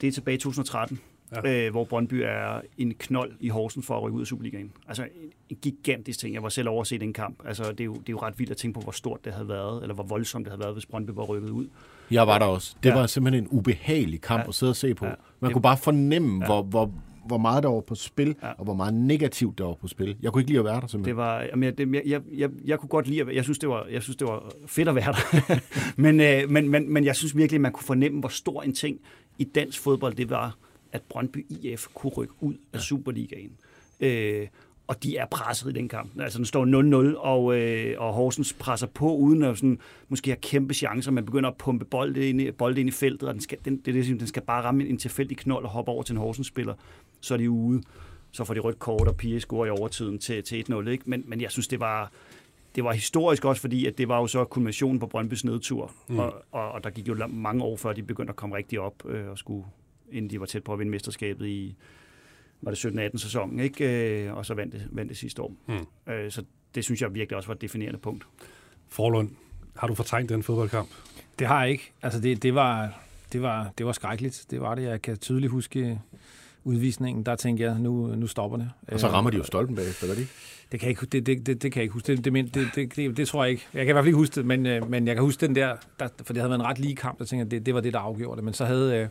det 0.00 0.08
er 0.08 0.12
tilbage 0.12 0.34
i 0.34 0.38
2013. 0.38 1.00
Ja. 1.44 1.66
Øh, 1.66 1.70
hvor 1.70 1.84
Brøndby 1.84 2.14
er 2.14 2.60
en 2.78 2.94
knold 2.94 3.32
i 3.40 3.48
Horsen 3.48 3.82
for 3.82 3.96
at 3.96 4.02
rykke 4.02 4.16
ud 4.16 4.20
af 4.20 4.26
Superligaen. 4.26 4.72
Altså 4.88 5.02
en, 5.02 5.10
en 5.48 5.56
gigantisk 5.62 6.18
ting. 6.18 6.34
Jeg 6.34 6.42
var 6.42 6.48
selv 6.48 6.68
overset 6.68 7.02
en 7.02 7.12
kamp. 7.12 7.42
Altså, 7.46 7.62
det, 7.70 7.80
er 7.80 7.84
jo, 7.84 7.92
det 7.92 8.08
er 8.08 8.12
jo 8.12 8.18
ret 8.18 8.38
vildt 8.38 8.50
at 8.50 8.56
tænke 8.56 8.74
på, 8.74 8.80
hvor 8.80 8.92
stort 8.92 9.24
det 9.24 9.32
havde 9.32 9.48
været, 9.48 9.82
eller 9.82 9.94
hvor 9.94 10.04
voldsomt 10.04 10.44
det 10.44 10.52
havde 10.52 10.60
været, 10.60 10.74
hvis 10.74 10.86
Brøndby 10.86 11.10
var 11.10 11.22
rykket 11.22 11.50
ud. 11.50 11.66
Jeg 12.10 12.26
var 12.26 12.38
der 12.38 12.46
også. 12.46 12.76
Det 12.82 12.88
ja. 12.88 12.94
var 12.94 13.06
simpelthen 13.06 13.44
en 13.44 13.48
ubehagelig 13.50 14.20
kamp 14.20 14.42
ja. 14.42 14.48
at 14.48 14.54
sidde 14.54 14.70
og 14.70 14.76
se 14.76 14.94
på. 14.94 15.06
Ja. 15.06 15.12
Man 15.40 15.48
det, 15.48 15.52
kunne 15.52 15.62
bare 15.62 15.76
fornemme, 15.76 16.40
ja. 16.40 16.46
hvor, 16.46 16.62
hvor, 16.62 16.92
hvor 17.26 17.38
meget 17.38 17.62
der 17.62 17.68
var 17.68 17.80
på 17.80 17.94
spil, 17.94 18.36
ja. 18.42 18.52
og 18.58 18.64
hvor 18.64 18.74
meget 18.74 18.94
negativt 18.94 19.58
der 19.58 19.64
var 19.64 19.74
på 19.74 19.88
spil. 19.88 20.16
Jeg 20.22 20.32
kunne 20.32 20.40
ikke 20.40 20.50
lide 20.50 20.58
at 20.58 20.64
være 20.64 20.80
der 20.80 20.86
simpelthen. 20.86 21.04
Det 21.04 21.16
var, 21.16 21.42
jamen, 21.42 21.62
jeg, 21.62 21.78
det, 21.78 22.02
jeg, 22.06 22.20
jeg, 22.32 22.50
jeg 22.64 22.78
kunne 22.78 22.88
godt 22.88 23.08
lide 23.08 23.20
at 23.20 23.34
jeg 23.34 23.44
synes, 23.44 23.58
det 23.58 23.68
var, 23.68 23.86
jeg 23.90 24.02
synes, 24.02 24.16
det 24.16 24.26
var 24.26 24.52
fedt 24.66 24.88
at 24.88 24.94
være 24.94 25.12
der. 25.12 25.60
men, 26.02 26.20
øh, 26.20 26.50
men, 26.50 26.68
men, 26.68 26.92
men 26.92 27.04
jeg 27.04 27.16
synes 27.16 27.36
virkelig, 27.36 27.56
at 27.56 27.60
man 27.60 27.72
kunne 27.72 27.84
fornemme, 27.84 28.20
hvor 28.20 28.28
stor 28.28 28.62
en 28.62 28.74
ting 28.74 28.98
i 29.38 29.44
dansk 29.44 29.80
fodbold 29.80 30.14
det 30.14 30.30
var, 30.30 30.56
at 30.92 31.02
Brøndby 31.08 31.46
IF 31.50 31.86
kunne 31.94 32.12
rykke 32.12 32.34
ud 32.40 32.54
af 32.72 32.80
Superligaen. 32.80 33.52
Øh, 34.00 34.46
og 34.90 35.02
de 35.02 35.16
er 35.16 35.26
presset 35.26 35.70
i 35.70 35.72
den 35.72 35.88
kamp. 35.88 36.20
Altså 36.20 36.38
den 36.38 36.46
står 36.46 37.12
0-0, 37.14 37.18
og, 37.18 37.58
øh, 37.58 37.94
og 37.98 38.12
Horsens 38.12 38.52
presser 38.52 38.86
på, 38.86 39.16
uden 39.16 39.42
at 39.42 39.56
sådan, 39.56 39.78
måske 40.08 40.30
have 40.30 40.36
kæmpe 40.36 40.74
chancer. 40.74 41.10
Man 41.10 41.24
begynder 41.24 41.50
at 41.50 41.56
pumpe 41.56 41.84
bold 41.84 42.16
ind 42.16 42.40
i, 42.40 42.50
bold 42.50 42.78
ind 42.78 42.88
i 42.88 42.92
feltet, 42.92 43.28
og 43.28 43.34
den 43.34 43.42
skal, 43.42 43.58
den, 43.64 43.76
det, 43.76 43.94
det, 43.94 44.06
den 44.06 44.26
skal 44.26 44.42
bare 44.42 44.62
ramme 44.62 44.86
en 44.86 44.98
tilfældig 44.98 45.36
knold 45.36 45.64
og 45.64 45.70
hoppe 45.70 45.90
over 45.90 46.02
til 46.02 46.12
en 46.12 46.18
Horsens-spiller. 46.18 46.74
Så 47.20 47.34
er 47.34 47.38
de 47.38 47.50
ude. 47.50 47.82
Så 48.32 48.44
får 48.44 48.54
de 48.54 48.60
rødt 48.60 48.78
kort, 48.78 49.08
og 49.08 49.16
Pia 49.16 49.38
scorer 49.38 49.66
i 49.66 49.70
overtiden 49.70 50.18
til, 50.18 50.42
til 50.42 50.64
1-0. 50.70 50.88
Ikke? 50.88 51.04
Men, 51.06 51.24
men 51.26 51.40
jeg 51.40 51.50
synes, 51.50 51.68
det 51.68 51.80
var, 51.80 52.10
det 52.74 52.84
var 52.84 52.92
historisk 52.92 53.44
også, 53.44 53.60
fordi 53.60 53.86
at 53.86 53.98
det 53.98 54.08
var 54.08 54.18
jo 54.18 54.26
så 54.26 54.44
kulminationen 54.44 54.98
på 54.98 55.06
Brøndbys 55.06 55.44
nedtur. 55.44 55.92
Mm. 56.08 56.18
Og, 56.18 56.44
og, 56.52 56.72
og 56.72 56.84
der 56.84 56.90
gik 56.90 57.08
jo 57.08 57.26
mange 57.28 57.64
år, 57.64 57.76
før 57.76 57.92
de 57.92 58.02
begyndte 58.02 58.30
at 58.30 58.36
komme 58.36 58.56
rigtig 58.56 58.80
op 58.80 59.06
øh, 59.06 59.28
og 59.28 59.38
skulle 59.38 59.64
inden 60.12 60.30
de 60.30 60.40
var 60.40 60.46
tæt 60.46 60.64
på 60.64 60.72
at 60.72 60.78
vinde 60.78 60.90
mesterskabet 60.90 61.46
i 61.46 61.76
var 62.62 62.70
det 62.70 62.86
17-18 63.14 63.18
sæsonen, 63.18 63.60
ikke? 63.60 64.24
Øh, 64.24 64.36
og 64.36 64.46
så 64.46 64.54
vandt 64.54 64.72
det, 64.72 64.88
vandt 64.90 65.08
det 65.08 65.16
sidste 65.16 65.42
år. 65.42 65.52
Mm. 65.66 66.12
Øh, 66.12 66.30
så 66.30 66.44
det 66.74 66.84
synes 66.84 67.02
jeg 67.02 67.14
virkelig 67.14 67.36
også 67.36 67.46
var 67.46 67.54
et 67.54 67.60
definerende 67.60 67.98
punkt. 67.98 68.26
Forlund, 68.88 69.30
har 69.76 69.86
du 69.86 69.94
fortrængt 69.94 70.28
den 70.28 70.42
fodboldkamp? 70.42 70.88
Det 71.38 71.46
har 71.46 71.62
jeg 71.62 71.70
ikke. 71.70 71.92
Altså 72.02 72.20
det, 72.20 72.42
det, 72.42 72.54
var, 72.54 73.00
det, 73.32 73.42
var, 73.42 73.72
det 73.78 73.86
var 73.86 73.92
skrækkeligt. 73.92 74.46
Det 74.50 74.60
var 74.60 74.74
det. 74.74 74.82
Jeg 74.82 75.02
kan 75.02 75.16
tydeligt 75.16 75.50
huske 75.50 76.00
udvisningen. 76.64 77.26
Der 77.26 77.36
tænkte 77.36 77.64
jeg, 77.64 77.78
nu, 77.78 78.06
nu 78.06 78.26
stopper 78.26 78.58
det. 78.58 78.70
Og 78.92 79.00
så 79.00 79.08
rammer 79.08 79.30
de 79.30 79.36
jo 79.36 79.44
stolpen 79.44 79.76
bagefter, 79.76 80.06
hvad 80.06 80.16
det 80.16 80.28
det 80.72 80.80
kan 80.80 80.86
jeg 80.86 80.90
ikke, 80.90 81.06
det, 81.06 81.26
det, 81.26 81.46
det, 81.46 81.62
det 81.62 81.72
kan 81.72 81.80
jeg 81.80 81.82
ikke 81.82 81.92
huske. 81.92 82.16
Det, 82.16 82.24
det, 82.24 82.54
det, 82.54 82.68
det, 82.74 82.96
det, 82.96 83.16
det, 83.16 83.28
tror 83.28 83.44
jeg 83.44 83.50
ikke. 83.50 83.66
Jeg 83.74 83.86
kan 83.86 83.92
i 83.92 83.92
hvert 83.92 84.02
fald 84.02 84.06
ikke 84.08 84.18
huske 84.18 84.34
det, 84.34 84.46
men, 84.46 84.90
men 84.90 85.06
jeg 85.06 85.16
kan 85.16 85.24
huske 85.24 85.46
den 85.46 85.54
der, 85.54 85.76
der 86.00 86.08
for 86.24 86.32
det 86.32 86.36
havde 86.42 86.50
været 86.50 86.60
en 86.60 86.66
ret 86.66 86.78
lige 86.78 86.96
kamp, 86.96 87.18
der 87.18 87.24
tænkte 87.24 87.44
jeg, 87.44 87.50
det, 87.50 87.66
det 87.66 87.74
var 87.74 87.80
det, 87.80 87.92
der 87.92 87.98
afgjorde 87.98 88.36
det. 88.36 88.44
Men 88.44 88.54
så 88.54 88.64
havde, 88.64 89.10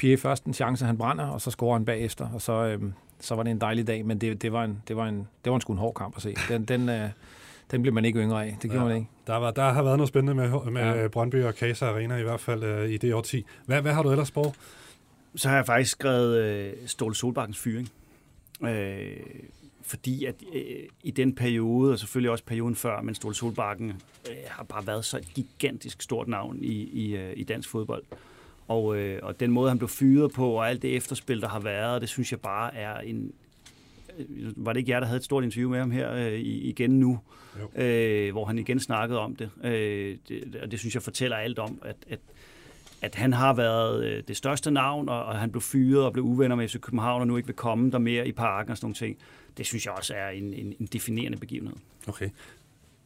Pierre 0.00 0.16
først 0.16 0.44
en 0.44 0.54
chance, 0.54 0.84
han 0.84 0.98
brænder, 0.98 1.24
og 1.24 1.40
så 1.40 1.50
scorer 1.50 1.72
han 1.72 1.84
bagefter, 1.84 2.28
og 2.34 2.42
så, 2.42 2.52
øhm, 2.52 2.92
så 3.20 3.34
var 3.34 3.42
det 3.42 3.50
en 3.50 3.60
dejlig 3.60 3.86
dag, 3.86 4.06
men 4.06 4.18
det, 4.18 4.42
det, 4.42 4.52
var, 4.52 4.64
en, 4.64 4.82
det, 4.88 4.96
var, 4.96 5.06
en, 5.06 5.28
det 5.44 5.50
var 5.50 5.54
en 5.54 5.60
sgu 5.60 5.72
en 5.72 5.78
hård 5.78 5.94
kamp 5.94 6.16
at 6.16 6.22
se. 6.22 6.34
Den, 6.48 6.64
den, 6.64 6.88
øh, 6.88 7.08
den 7.70 7.82
blev 7.82 7.94
man 7.94 8.04
ikke 8.04 8.18
yngre 8.18 8.46
af. 8.46 8.56
Det 8.62 8.70
gjorde 8.70 8.84
ja, 8.84 8.88
man 8.88 8.96
ikke. 8.96 9.10
Der, 9.26 9.36
var, 9.36 9.50
der 9.50 9.72
har 9.72 9.82
været 9.82 9.96
noget 9.96 10.08
spændende 10.08 10.34
med, 10.34 10.70
med 10.70 10.82
ja. 10.82 11.08
Brøndby 11.08 11.44
og 11.44 11.54
Kasa 11.54 11.86
Arena 11.86 12.16
i 12.16 12.22
hvert 12.22 12.40
fald 12.40 12.62
øh, 12.62 12.90
i 12.90 12.96
det 12.96 13.14
årti. 13.14 13.46
Hvad, 13.66 13.82
hvad 13.82 13.92
har 13.92 14.02
du 14.02 14.10
ellers 14.10 14.30
på? 14.30 14.52
Så 15.36 15.48
har 15.48 15.56
jeg 15.56 15.66
faktisk 15.66 15.90
skrevet 15.90 16.38
øh, 16.38 16.72
Ståle 16.86 17.14
Solbakkens 17.14 17.58
fyring. 17.58 17.88
Øh, 18.62 19.16
fordi 19.82 20.24
at 20.24 20.34
øh, 20.54 20.62
i 21.02 21.10
den 21.10 21.34
periode, 21.34 21.92
og 21.92 21.98
selvfølgelig 21.98 22.30
også 22.30 22.44
perioden 22.44 22.76
før, 22.76 23.00
men 23.00 23.14
Ståle 23.14 23.34
Solbakken 23.34 23.88
øh, 24.30 24.36
har 24.46 24.62
bare 24.64 24.86
været 24.86 25.04
så 25.04 25.16
et 25.16 25.34
gigantisk 25.34 26.02
stort 26.02 26.28
navn 26.28 26.58
i, 26.62 26.82
i, 26.82 27.16
øh, 27.16 27.32
i 27.36 27.44
dansk 27.44 27.68
fodbold. 27.68 28.04
Og, 28.68 28.96
øh, 28.96 29.18
og 29.22 29.40
den 29.40 29.50
måde, 29.50 29.68
han 29.68 29.78
blev 29.78 29.88
fyret 29.88 30.32
på, 30.32 30.50
og 30.50 30.68
alt 30.68 30.82
det 30.82 30.96
efterspil, 30.96 31.40
der 31.40 31.48
har 31.48 31.60
været, 31.60 32.00
det 32.00 32.08
synes 32.08 32.32
jeg 32.32 32.40
bare 32.40 32.76
er 32.76 32.98
en... 32.98 33.32
Øh, 34.18 34.52
var 34.56 34.72
det 34.72 34.80
ikke 34.80 34.90
jer, 34.90 35.00
der 35.00 35.06
havde 35.06 35.18
et 35.18 35.24
stort 35.24 35.44
interview 35.44 35.70
med 35.70 35.78
ham 35.78 35.90
her 35.90 36.12
øh, 36.12 36.40
igen 36.44 36.90
nu, 36.90 37.18
øh, 37.76 38.32
hvor 38.32 38.44
han 38.44 38.58
igen 38.58 38.80
snakkede 38.80 39.20
om 39.20 39.36
det. 39.36 39.50
Øh, 39.64 40.16
det. 40.28 40.56
Og 40.62 40.70
det 40.70 40.78
synes 40.78 40.94
jeg 40.94 41.02
fortæller 41.02 41.36
alt 41.36 41.58
om, 41.58 41.78
at, 41.82 41.96
at, 42.08 42.20
at 43.02 43.14
han 43.14 43.32
har 43.32 43.52
været 43.54 44.04
øh, 44.04 44.22
det 44.28 44.36
største 44.36 44.70
navn, 44.70 45.08
og, 45.08 45.24
og 45.24 45.38
han 45.38 45.50
blev 45.50 45.62
fyret 45.62 46.04
og 46.04 46.12
blev 46.12 46.24
uvenner 46.24 46.56
med 46.56 46.68
FC 46.68 46.80
København, 46.80 47.20
og 47.20 47.26
nu 47.26 47.36
ikke 47.36 47.46
vil 47.46 47.56
komme 47.56 47.90
der 47.90 47.98
mere 47.98 48.28
i 48.28 48.32
parken 48.32 48.70
og 48.70 48.76
sådan 48.76 48.84
nogle 48.84 48.94
ting. 48.94 49.18
Det 49.56 49.66
synes 49.66 49.86
jeg 49.86 49.94
også 49.94 50.14
er 50.14 50.28
en, 50.28 50.54
en, 50.54 50.74
en 50.80 50.86
definerende 50.86 51.38
begivenhed. 51.38 51.76
Okay. 52.06 52.30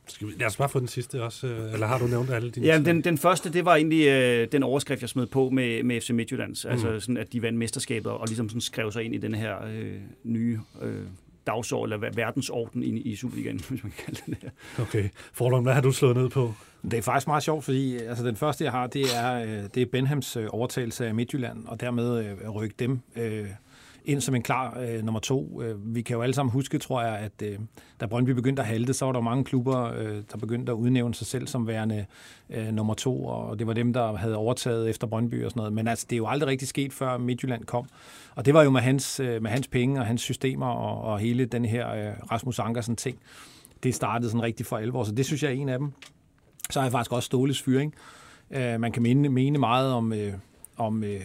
Skal 0.06 0.28
vi, 0.28 0.32
lad 0.36 0.46
os 0.46 0.56
bare 0.56 0.68
få 0.68 0.80
den 0.80 0.88
sidste 0.88 1.22
også, 1.22 1.46
øh, 1.46 1.72
eller 1.72 1.86
har 1.86 1.98
du 1.98 2.06
nævnt 2.06 2.30
alle 2.30 2.50
dine? 2.50 2.66
Ja, 2.66 2.78
den, 2.78 3.04
den 3.04 3.18
første, 3.18 3.52
det 3.52 3.64
var 3.64 3.74
egentlig 3.74 4.06
øh, 4.06 4.48
den 4.52 4.62
overskrift, 4.62 5.00
jeg 5.00 5.08
smed 5.08 5.26
på 5.26 5.50
med, 5.50 5.82
med 5.82 6.00
FC 6.00 6.10
Midtjyllands. 6.10 6.64
Mm. 6.64 6.70
Altså 6.70 7.00
sådan, 7.00 7.16
at 7.16 7.32
de 7.32 7.42
vandt 7.42 7.58
mesterskabet 7.58 8.12
og 8.12 8.26
ligesom 8.26 8.48
sådan 8.48 8.60
skrev 8.60 8.92
sig 8.92 9.04
ind 9.04 9.14
i 9.14 9.18
den 9.18 9.34
her 9.34 9.64
øh, 9.66 9.94
nye 10.24 10.60
øh, 10.82 11.02
dagsorden, 11.46 11.92
eller 11.92 12.10
verdensorden 12.14 12.82
i, 12.82 12.86
i 12.86 13.16
Superligaen, 13.16 13.60
hvis 13.68 13.82
man 13.82 13.92
kan 13.96 14.14
kalde 14.14 14.20
det 14.26 14.42
der. 14.42 14.82
Okay. 14.82 15.08
Forlom, 15.32 15.62
hvad 15.62 15.74
har 15.74 15.80
du 15.80 15.92
slået 15.92 16.16
ned 16.16 16.28
på? 16.28 16.54
Det 16.82 16.94
er 16.94 17.02
faktisk 17.02 17.26
meget 17.26 17.42
sjovt, 17.42 17.64
fordi 17.64 17.96
altså, 17.96 18.26
den 18.26 18.36
første, 18.36 18.64
jeg 18.64 18.72
har, 18.72 18.86
det 18.86 19.16
er, 19.16 19.34
øh, 19.34 19.64
det 19.74 19.76
er 19.76 19.86
Benhams 19.86 20.36
øh, 20.36 20.46
overtagelse 20.50 21.06
af 21.06 21.14
Midtjylland, 21.14 21.66
og 21.66 21.80
dermed 21.80 22.24
øh, 22.24 22.50
rykke 22.50 22.74
dem 22.78 23.00
øh, 23.16 23.46
ind 24.04 24.20
som 24.20 24.34
en 24.34 24.42
klar 24.42 24.78
øh, 24.80 25.04
nummer 25.04 25.20
to. 25.20 25.62
Øh, 25.62 25.94
vi 25.94 26.02
kan 26.02 26.16
jo 26.16 26.22
alle 26.22 26.34
sammen 26.34 26.52
huske, 26.52 26.78
tror 26.78 27.02
jeg, 27.02 27.18
at 27.18 27.42
øh, 27.42 27.58
da 28.00 28.06
Brøndby 28.06 28.30
begyndte 28.30 28.62
at 28.62 28.68
halte, 28.68 28.94
så 28.94 29.04
var 29.04 29.12
der 29.12 29.20
mange 29.20 29.44
klubber, 29.44 29.92
øh, 29.96 30.22
der 30.32 30.38
begyndte 30.38 30.72
at 30.72 30.76
udnævne 30.76 31.14
sig 31.14 31.26
selv 31.26 31.46
som 31.46 31.66
værende 31.66 32.06
øh, 32.50 32.68
nummer 32.68 32.94
to, 32.94 33.24
og 33.26 33.58
det 33.58 33.66
var 33.66 33.72
dem, 33.72 33.92
der 33.92 34.16
havde 34.16 34.36
overtaget 34.36 34.90
efter 34.90 35.06
Brøndby 35.06 35.44
og 35.44 35.50
sådan 35.50 35.60
noget. 35.60 35.72
Men 35.72 35.88
altså, 35.88 36.06
det 36.10 36.16
er 36.16 36.18
jo 36.18 36.26
aldrig 36.26 36.48
rigtig 36.48 36.68
sket, 36.68 36.92
før 36.92 37.18
Midtjylland 37.18 37.64
kom. 37.64 37.86
Og 38.34 38.44
det 38.44 38.54
var 38.54 38.62
jo 38.62 38.70
med 38.70 38.80
hans, 38.80 39.20
øh, 39.20 39.42
med 39.42 39.50
hans 39.50 39.68
penge 39.68 40.00
og 40.00 40.06
hans 40.06 40.20
systemer 40.20 40.66
og, 40.66 41.12
og 41.12 41.18
hele 41.18 41.44
den 41.44 41.64
her 41.64 41.92
øh, 41.92 42.12
Rasmus 42.30 42.58
Ankersen 42.58 42.96
ting. 42.96 43.18
Det 43.82 43.94
startede 43.94 44.30
sådan 44.30 44.42
rigtig 44.42 44.66
for 44.66 44.76
alvor, 44.76 45.04
så 45.04 45.12
det 45.12 45.26
synes 45.26 45.42
jeg 45.42 45.48
er 45.48 45.54
en 45.54 45.68
af 45.68 45.78
dem. 45.78 45.92
Så 46.70 46.80
har 46.80 46.86
jeg 46.86 46.92
faktisk 46.92 47.12
også 47.12 47.26
Ståles 47.26 47.62
fyring. 47.62 47.94
Øh, 48.50 48.80
man 48.80 48.92
kan 48.92 49.02
mene, 49.02 49.28
mene 49.28 49.58
meget 49.58 49.92
om, 49.92 50.12
øh, 50.12 50.32
om 50.76 51.04
øh, 51.04 51.20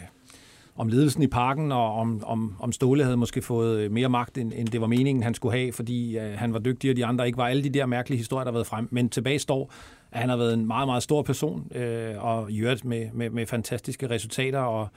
om 0.79 0.87
ledelsen 0.87 1.23
i 1.23 1.27
parken, 1.27 1.71
og 1.71 1.93
om, 1.95 2.23
om, 2.25 2.55
om 2.59 2.71
Ståle 2.71 3.03
havde 3.03 3.17
måske 3.17 3.41
fået 3.41 3.79
øh, 3.79 3.91
mere 3.91 4.09
magt, 4.09 4.37
end, 4.37 4.53
end 4.55 4.67
det 4.67 4.81
var 4.81 4.87
meningen, 4.87 5.23
han 5.23 5.33
skulle 5.33 5.57
have, 5.57 5.73
fordi 5.73 6.17
øh, 6.17 6.37
han 6.37 6.53
var 6.53 6.59
dygtig, 6.59 6.89
og 6.89 6.97
de 6.97 7.05
andre 7.05 7.25
ikke 7.25 7.37
var 7.37 7.47
alle 7.47 7.63
de 7.63 7.69
der 7.69 7.85
mærkelige 7.85 8.17
historier, 8.17 8.43
der 8.43 8.51
har 8.51 8.57
været 8.57 8.67
frem. 8.67 8.87
Men 8.91 9.09
tilbage 9.09 9.39
står, 9.39 9.71
at 10.11 10.19
han 10.19 10.29
har 10.29 10.37
været 10.37 10.53
en 10.53 10.67
meget, 10.67 10.87
meget 10.87 11.03
stor 11.03 11.21
person, 11.21 11.71
øh, 11.75 12.23
og 12.25 12.51
i 12.51 12.59
øvrigt 12.59 12.85
med, 12.85 13.07
med, 13.13 13.29
med 13.29 13.45
fantastiske 13.45 14.09
resultater, 14.09 14.59
og, 14.59 14.87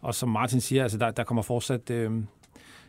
og 0.00 0.14
som 0.14 0.28
Martin 0.28 0.60
siger, 0.60 0.82
altså 0.82 0.98
der, 0.98 1.10
der 1.10 1.24
kommer 1.24 1.42
fortsat 1.42 1.90
øh, 1.90 2.10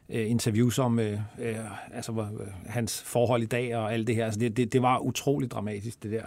øh 0.09 0.29
interviews 0.29 0.79
om 0.79 0.99
øh, 0.99 1.19
øh, 1.39 1.55
altså, 1.93 2.11
øh, 2.11 2.47
hans 2.65 3.01
forhold 3.01 3.43
i 3.43 3.45
dag 3.45 3.75
og 3.75 3.93
alt 3.93 4.07
det 4.07 4.15
her. 4.15 4.25
Altså, 4.25 4.39
det, 4.39 4.57
det, 4.57 4.73
det 4.73 4.81
var 4.81 4.99
utroligt 4.99 5.51
dramatisk, 5.51 6.03
det 6.03 6.11
der. 6.11 6.23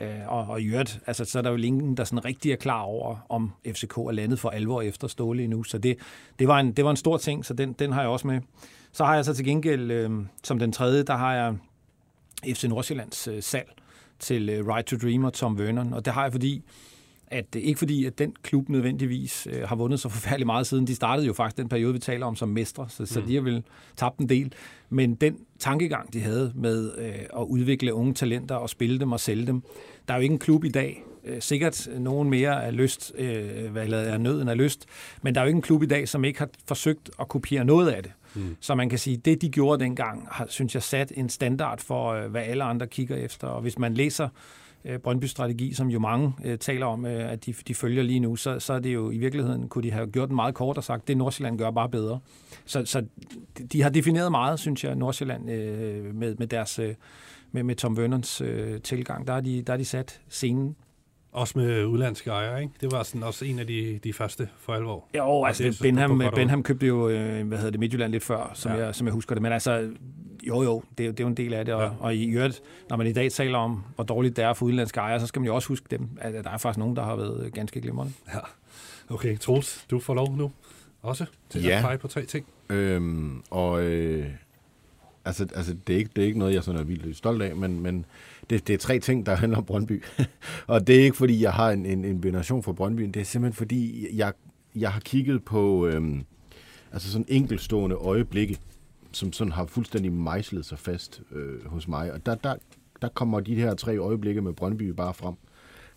Øh, 0.00 0.32
og, 0.32 0.46
og 0.46 0.60
i 0.60 0.64
øvrigt, 0.64 1.00
altså, 1.06 1.24
så 1.24 1.38
er 1.38 1.42
der 1.42 1.50
jo 1.50 1.56
ingen, 1.56 1.96
der 1.96 2.04
sådan 2.04 2.24
rigtig 2.24 2.52
er 2.52 2.56
klar 2.56 2.80
over, 2.80 3.26
om 3.28 3.52
FCK 3.66 3.96
er 3.96 4.12
landet 4.12 4.38
for 4.38 4.50
alvor 4.50 4.82
efter 4.82 5.08
Ståle 5.08 5.44
endnu. 5.44 5.62
Så 5.62 5.78
det, 5.78 5.96
det, 6.38 6.48
var 6.48 6.60
en, 6.60 6.72
det 6.72 6.84
var 6.84 6.90
en 6.90 6.96
stor 6.96 7.16
ting, 7.16 7.44
så 7.44 7.54
den, 7.54 7.72
den 7.72 7.92
har 7.92 8.00
jeg 8.00 8.10
også 8.10 8.26
med. 8.26 8.40
Så 8.92 9.04
har 9.04 9.14
jeg 9.14 9.24
så 9.24 9.34
til 9.34 9.44
gengæld, 9.44 9.90
øh, 9.90 10.10
som 10.44 10.58
den 10.58 10.72
tredje, 10.72 11.02
der 11.02 11.16
har 11.16 11.34
jeg 11.34 11.54
FC 12.54 12.64
Nordsjællands 12.64 13.28
øh, 13.28 13.42
salg 13.42 13.68
til 14.18 14.48
øh, 14.48 14.66
Right 14.66 14.86
to 14.86 14.96
Dream 14.96 15.24
og 15.24 15.32
Tom 15.32 15.58
Vernon. 15.58 15.92
Og 15.92 16.04
det 16.04 16.12
har 16.12 16.22
jeg, 16.22 16.32
fordi 16.32 16.62
at 17.32 17.56
øh, 17.56 17.62
ikke 17.62 17.78
fordi, 17.78 18.04
at 18.04 18.18
den 18.18 18.34
klub 18.42 18.68
nødvendigvis 18.68 19.48
øh, 19.50 19.68
har 19.68 19.76
vundet 19.76 20.00
så 20.00 20.08
forfærdeligt 20.08 20.46
meget 20.46 20.66
siden. 20.66 20.86
De 20.86 20.94
startede 20.94 21.26
jo 21.26 21.32
faktisk 21.32 21.56
den 21.56 21.68
periode, 21.68 21.92
vi 21.92 21.98
taler 21.98 22.26
om 22.26 22.36
som 22.36 22.48
mestre, 22.48 22.86
så, 22.88 23.02
mm. 23.02 23.06
så 23.06 23.22
de 23.26 23.34
har 23.34 23.42
vel 23.42 23.62
tabt 23.96 24.18
en 24.18 24.28
del. 24.28 24.52
Men 24.90 25.14
den 25.14 25.38
tankegang, 25.58 26.12
de 26.12 26.20
havde 26.20 26.52
med 26.54 26.92
øh, 26.98 27.14
at 27.14 27.44
udvikle 27.46 27.94
unge 27.94 28.14
talenter 28.14 28.54
og 28.54 28.70
spille 28.70 28.98
dem 28.98 29.12
og 29.12 29.20
sælge 29.20 29.46
dem, 29.46 29.62
der 30.08 30.14
er 30.14 30.18
jo 30.18 30.22
ikke 30.22 30.32
en 30.32 30.38
klub 30.38 30.64
i 30.64 30.68
dag, 30.68 31.02
øh, 31.24 31.40
sikkert 31.40 31.88
nogen 31.98 32.30
mere 32.30 32.64
af 32.64 32.76
lyst, 32.76 33.12
øh, 33.18 33.70
hvad 33.72 33.88
er 33.88 34.18
nød 34.18 34.40
end 34.40 34.50
af 34.50 34.56
lyst, 34.56 34.86
men 35.22 35.34
der 35.34 35.40
er 35.40 35.44
jo 35.44 35.48
ikke 35.48 35.56
en 35.56 35.62
klub 35.62 35.82
i 35.82 35.86
dag, 35.86 36.08
som 36.08 36.24
ikke 36.24 36.38
har 36.38 36.48
forsøgt 36.66 37.10
at 37.20 37.28
kopiere 37.28 37.64
noget 37.64 37.90
af 37.90 38.02
det. 38.02 38.12
Mm. 38.34 38.56
Så 38.60 38.74
man 38.74 38.88
kan 38.88 38.98
sige, 38.98 39.16
det 39.16 39.42
de 39.42 39.48
gjorde 39.48 39.84
dengang, 39.84 40.28
har, 40.30 40.46
synes 40.48 40.74
jeg, 40.74 40.82
sat 40.82 41.12
en 41.16 41.28
standard 41.28 41.80
for, 41.80 42.12
øh, 42.12 42.30
hvad 42.30 42.42
alle 42.42 42.64
andre 42.64 42.86
kigger 42.86 43.16
efter. 43.16 43.46
Og 43.46 43.62
hvis 43.62 43.78
man 43.78 43.94
læser 43.94 44.28
øh, 44.84 44.98
Brøndby 44.98 45.24
Strategi, 45.24 45.74
som 45.74 45.88
jo 45.88 45.98
mange 45.98 46.32
øh, 46.44 46.58
taler 46.58 46.86
om, 46.86 47.06
øh, 47.06 47.32
at 47.32 47.46
de, 47.46 47.52
de 47.52 47.74
følger 47.74 48.02
lige 48.02 48.20
nu, 48.20 48.36
så, 48.36 48.60
så 48.60 48.72
er 48.72 48.78
det 48.78 48.94
jo 48.94 49.10
i 49.10 49.18
virkeligheden, 49.18 49.68
kunne 49.68 49.82
de 49.82 49.90
have 49.90 50.06
gjort 50.06 50.28
den 50.28 50.36
meget 50.36 50.54
kort 50.54 50.76
og 50.76 50.84
sagt, 50.84 51.08
det 51.08 51.16
Nordsjælland 51.16 51.58
gør 51.58 51.70
bare 51.70 51.88
bedre. 51.88 52.20
Så, 52.64 52.84
så 52.84 53.04
de 53.72 53.82
har 53.82 53.90
defineret 53.90 54.30
meget, 54.30 54.60
synes 54.60 54.84
jeg, 54.84 54.94
Nordsjælland 54.94 55.50
øh, 55.50 56.14
med, 56.14 56.36
med 56.38 56.46
deres... 56.46 56.78
Øh, 56.78 56.94
med, 57.54 57.62
med 57.62 57.76
Tom 57.76 57.96
Vernons 57.96 58.40
øh, 58.40 58.80
tilgang, 58.80 59.26
der 59.26 59.32
er, 59.32 59.40
de, 59.40 59.62
der 59.62 59.72
er 59.72 59.76
de 59.76 59.84
sat 59.84 60.20
scenen 60.28 60.76
også 61.32 61.58
med 61.58 61.84
udlandske 61.84 62.30
ejere, 62.30 62.62
ikke? 62.62 62.74
Det 62.80 62.92
var 62.92 63.02
sådan 63.02 63.22
også 63.22 63.44
en 63.44 63.58
af 63.58 63.66
de, 63.66 64.00
de 64.04 64.12
første 64.12 64.48
for 64.58 64.72
alvor. 64.72 65.08
Jo, 65.16 65.44
altså 65.44 65.64
det, 65.64 65.78
Benham, 65.82 66.22
Benham 66.34 66.62
købte 66.62 66.86
jo, 66.86 67.08
øh, 67.08 67.46
hvad 67.46 67.58
hedder 67.58 67.70
det, 67.70 67.80
Midtjylland 67.80 68.12
lidt 68.12 68.24
før, 68.24 68.50
som, 68.54 68.72
ja. 68.72 68.84
jeg, 68.84 68.94
som 68.94 69.06
jeg 69.06 69.14
husker 69.14 69.34
det. 69.34 69.42
Men 69.42 69.52
altså, 69.52 69.90
jo 70.48 70.62
jo, 70.62 70.82
det, 70.98 70.98
det 70.98 71.20
er 71.20 71.24
jo 71.24 71.28
en 71.28 71.36
del 71.36 71.54
af 71.54 71.64
det. 71.64 71.74
Og, 71.74 71.82
ja. 71.82 71.90
og 72.00 72.14
i 72.14 72.30
øvrigt, 72.30 72.62
når 72.90 72.96
man 72.96 73.06
i 73.06 73.12
dag 73.12 73.32
taler 73.32 73.58
om, 73.58 73.84
hvor 73.94 74.04
dårligt 74.04 74.36
det 74.36 74.44
er 74.44 74.52
for 74.52 74.66
udlandske 74.66 75.00
ejere, 75.00 75.20
så 75.20 75.26
skal 75.26 75.40
man 75.40 75.46
jo 75.46 75.54
også 75.54 75.68
huske 75.68 75.86
dem, 75.90 76.08
at 76.20 76.44
der 76.44 76.50
er 76.50 76.58
faktisk 76.58 76.78
nogen, 76.78 76.96
der 76.96 77.02
har 77.02 77.16
været 77.16 77.52
ganske 77.52 77.80
glimrende. 77.80 78.12
Ja. 78.34 78.38
Okay, 79.14 79.38
Troels, 79.38 79.86
du 79.90 80.00
får 80.00 80.14
lov 80.14 80.36
nu 80.36 80.52
også 81.02 81.26
til 81.50 81.62
ja. 81.62 81.76
at 81.76 81.82
pege 81.82 81.98
på 81.98 82.08
tre 82.08 82.24
ting. 82.24 82.46
Øhm, 82.70 83.42
og 83.50 83.82
øh, 83.82 84.26
altså, 85.24 85.46
altså 85.54 85.76
det, 85.86 85.92
er 85.92 85.98
ikke, 85.98 86.10
det 86.16 86.22
er 86.22 86.26
ikke 86.26 86.38
noget, 86.38 86.54
jeg 86.54 86.64
sådan 86.64 86.80
er 86.80 86.84
vildt 86.84 87.16
stolt 87.16 87.42
af, 87.42 87.56
men, 87.56 87.80
men 87.80 88.04
det, 88.50 88.66
det 88.66 88.74
er 88.74 88.78
tre 88.78 88.98
ting, 88.98 89.26
der 89.26 89.34
handler 89.34 89.58
om 89.58 89.64
Brøndby. 89.64 90.04
og 90.66 90.86
det 90.86 91.00
er 91.00 91.04
ikke, 91.04 91.16
fordi 91.16 91.42
jeg 91.42 91.52
har 91.52 91.70
en, 91.70 91.86
en, 91.86 92.04
en 92.04 92.22
venation 92.22 92.62
for 92.62 92.72
Brøndby, 92.72 93.02
det 93.02 93.16
er 93.16 93.24
simpelthen, 93.24 93.56
fordi 93.56 94.08
jeg, 94.18 94.32
jeg 94.74 94.92
har 94.92 95.00
kigget 95.00 95.44
på 95.44 95.86
øhm, 95.86 96.24
altså 96.92 97.12
sådan 97.12 97.26
enkelstående 97.28 97.96
øjeblikke, 97.96 98.58
som 99.12 99.32
sådan 99.32 99.52
har 99.52 99.66
fuldstændig 99.66 100.12
mejslet 100.12 100.66
sig 100.66 100.78
fast 100.78 101.22
øh, 101.32 101.66
hos 101.66 101.88
mig. 101.88 102.12
Og 102.12 102.26
der, 102.26 102.34
der, 102.34 102.54
der 103.02 103.08
kommer 103.08 103.40
de 103.40 103.54
her 103.54 103.74
tre 103.74 103.96
øjeblikke 103.96 104.40
med 104.40 104.52
Brøndby 104.52 104.82
bare 104.82 105.14
frem. 105.14 105.34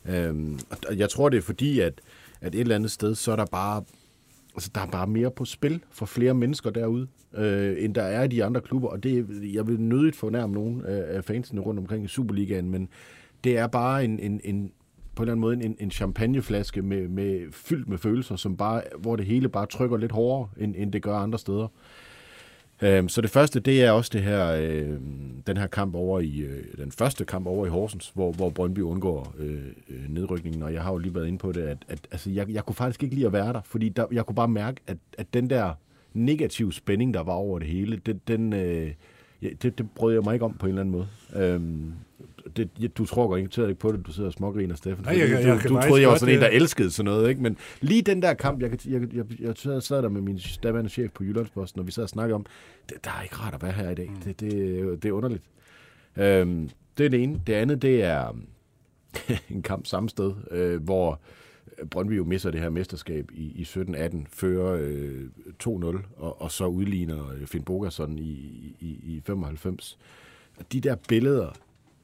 Øhm, 0.05 0.59
og 0.89 0.97
jeg 0.97 1.09
tror, 1.09 1.29
det 1.29 1.37
er 1.37 1.41
fordi, 1.41 1.79
at, 1.79 2.01
at 2.41 2.55
et 2.55 2.61
eller 2.61 2.75
andet 2.75 2.91
sted, 2.91 3.15
så 3.15 3.31
er 3.31 3.35
der 3.35 3.45
bare 3.45 3.83
altså, 4.55 4.71
der 4.75 4.81
er 4.81 4.87
bare 4.87 5.07
mere 5.07 5.31
på 5.31 5.45
spil 5.45 5.83
for 5.91 6.05
flere 6.05 6.33
mennesker 6.33 6.69
derude, 6.69 7.07
øh, 7.33 7.83
end 7.83 7.95
der 7.95 8.03
er 8.03 8.23
i 8.23 8.27
de 8.27 8.43
andre 8.43 8.61
klubber. 8.61 8.87
Og 8.87 9.03
det, 9.03 9.27
jeg 9.53 9.67
vil 9.67 9.79
nødigt 9.79 10.15
fornærme 10.15 10.53
nogen 10.53 10.85
af 10.85 11.23
fansene 11.23 11.61
rundt 11.61 11.79
omkring 11.79 12.05
i 12.05 12.07
Superligaen, 12.07 12.69
men 12.69 12.89
det 13.43 13.57
er 13.57 13.67
bare 13.67 14.05
en, 14.05 14.19
en, 14.19 14.41
en 14.43 14.71
på 15.15 15.23
en 15.23 15.29
eller 15.29 15.33
anden 15.33 15.41
måde 15.41 15.65
en, 15.65 15.75
en 15.79 15.91
champagneflaske 15.91 16.81
med, 16.81 17.07
med, 17.07 17.51
fyldt 17.51 17.89
med 17.89 17.97
følelser, 17.97 18.35
som 18.35 18.57
bare, 18.57 18.81
hvor 18.97 19.15
det 19.15 19.25
hele 19.25 19.49
bare 19.49 19.65
trykker 19.65 19.97
lidt 19.97 20.11
hårdere, 20.11 20.49
end, 20.57 20.75
end 20.77 20.91
det 20.91 21.01
gør 21.01 21.15
andre 21.15 21.39
steder. 21.39 21.67
Øhm, 22.81 23.09
så 23.09 23.21
det 23.21 23.29
første, 23.29 23.59
det 23.59 23.83
er 23.83 23.91
også 23.91 24.09
det 24.13 24.23
her, 24.23 24.47
øh, 24.47 24.99
den 25.47 25.57
her 25.57 25.67
kamp 25.67 25.95
over 25.95 26.19
i, 26.19 26.39
øh, 26.39 26.63
den 26.77 26.91
første 26.91 27.25
kamp 27.25 27.47
over 27.47 27.65
i 27.65 27.69
Horsens, 27.69 28.11
hvor, 28.13 28.31
hvor 28.31 28.49
Brøndby 28.49 28.79
undgår 28.79 29.35
øh, 29.37 29.65
øh, 29.89 30.09
nedrykningen, 30.09 30.63
og 30.63 30.73
jeg 30.73 30.81
har 30.81 30.91
jo 30.91 30.97
lige 30.97 31.15
været 31.15 31.27
inde 31.27 31.37
på 31.37 31.51
det, 31.51 31.61
at, 31.61 31.77
at 31.87 31.99
altså, 32.11 32.29
jeg, 32.29 32.49
jeg 32.49 32.63
kunne 32.65 32.75
faktisk 32.75 33.03
ikke 33.03 33.15
lide 33.15 33.25
at 33.25 33.33
være 33.33 33.53
der, 33.53 33.61
fordi 33.65 33.89
der, 33.89 34.05
jeg 34.11 34.25
kunne 34.25 34.35
bare 34.35 34.47
mærke, 34.47 34.81
at, 34.87 34.97
at 35.17 35.33
den 35.33 35.49
der 35.49 35.73
negative 36.13 36.73
spænding, 36.73 37.13
der 37.13 37.23
var 37.23 37.33
over 37.33 37.59
det 37.59 37.67
hele, 37.67 38.01
den, 38.05 38.21
den, 38.27 38.53
øh, 38.53 38.91
det, 39.41 39.77
det 39.77 39.91
brød 39.95 40.13
jeg 40.13 40.23
mig 40.23 40.33
ikke 40.33 40.45
om 40.45 40.53
på 40.53 40.65
en 40.65 40.69
eller 40.69 40.81
anden 40.81 40.91
måde. 40.91 41.07
Øhm, 41.35 41.93
det, 42.57 42.97
du 42.97 43.05
tror 43.05 43.27
godt 43.27 43.59
ikke 43.61 43.75
på 43.79 43.91
det, 43.91 44.05
du 44.05 44.11
sidder 44.11 44.29
og 44.29 44.33
smågriner, 44.33 44.75
Steffen. 44.75 45.05
Nej, 45.05 45.19
jeg, 45.19 45.29
jeg, 45.29 45.43
jeg, 45.43 45.63
du, 45.63 45.75
du 45.75 45.81
troede, 45.81 46.01
jeg 46.01 46.09
var 46.09 46.17
sådan 46.17 46.35
en, 46.35 46.41
der 46.41 46.47
elskede 46.47 46.91
sådan 46.91 47.05
noget, 47.05 47.29
ikke? 47.29 47.41
Men 47.41 47.57
lige 47.81 48.01
den 48.01 48.21
der 48.21 48.33
kamp, 48.33 48.61
jeg, 48.61 48.71
jeg, 48.85 49.01
jeg, 49.01 49.25
jeg, 49.39 49.55
jeg 49.65 49.83
sad 49.83 50.01
der 50.01 50.09
med 50.09 50.21
min 50.21 50.39
daværende 50.63 50.89
chef 50.89 51.11
på 51.11 51.23
Jyllandsposten, 51.23 51.79
og 51.79 51.87
vi 51.87 51.91
sad 51.91 52.03
og 52.03 52.09
snakkede 52.09 52.35
om, 52.35 52.45
det, 52.89 53.05
der 53.05 53.11
er 53.11 53.23
ikke 53.23 53.35
rart 53.35 53.53
at 53.53 53.63
være 53.63 53.71
her 53.71 53.89
i 53.89 53.95
dag. 53.95 54.09
Mm. 54.09 54.15
Det, 54.15 54.39
det, 54.39 55.03
det 55.03 55.09
er 55.09 55.13
underligt. 55.13 55.43
Øhm, 56.17 56.69
det 56.97 57.05
er 57.05 57.09
det 57.09 57.23
ene. 57.23 57.41
Det 57.47 57.53
andet, 57.53 57.81
det 57.81 58.03
er 58.03 58.37
en 59.49 59.61
kamp 59.61 59.85
samme 59.85 60.09
sted, 60.09 60.33
øh, 60.51 60.83
hvor 60.83 61.21
Brøndby 61.91 62.17
jo 62.17 62.23
misser 62.23 62.51
det 62.51 62.61
her 62.61 62.69
mesterskab 62.69 63.31
i, 63.33 63.43
i 63.43 63.63
17-18, 63.63 64.17
fører 64.29 64.77
øh, 64.81 65.21
2-0, 65.63 65.67
og, 66.17 66.41
og 66.41 66.51
så 66.51 66.65
udligner 66.65 67.31
øh, 67.31 67.47
Finn 67.47 67.63
Bogason 67.63 68.19
i, 68.19 68.31
i, 68.79 68.99
i 69.03 69.21
95. 69.25 69.97
De 70.71 70.81
der 70.81 70.95
billeder 71.07 71.49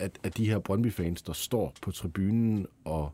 at, 0.02 0.20
at 0.24 0.38
de 0.38 0.50
her 0.50 0.60
Brøndby-fans, 0.60 1.22
der 1.22 1.34
står 1.34 1.74
på 1.82 1.92
tribunen 1.92 2.66
og 2.86 3.12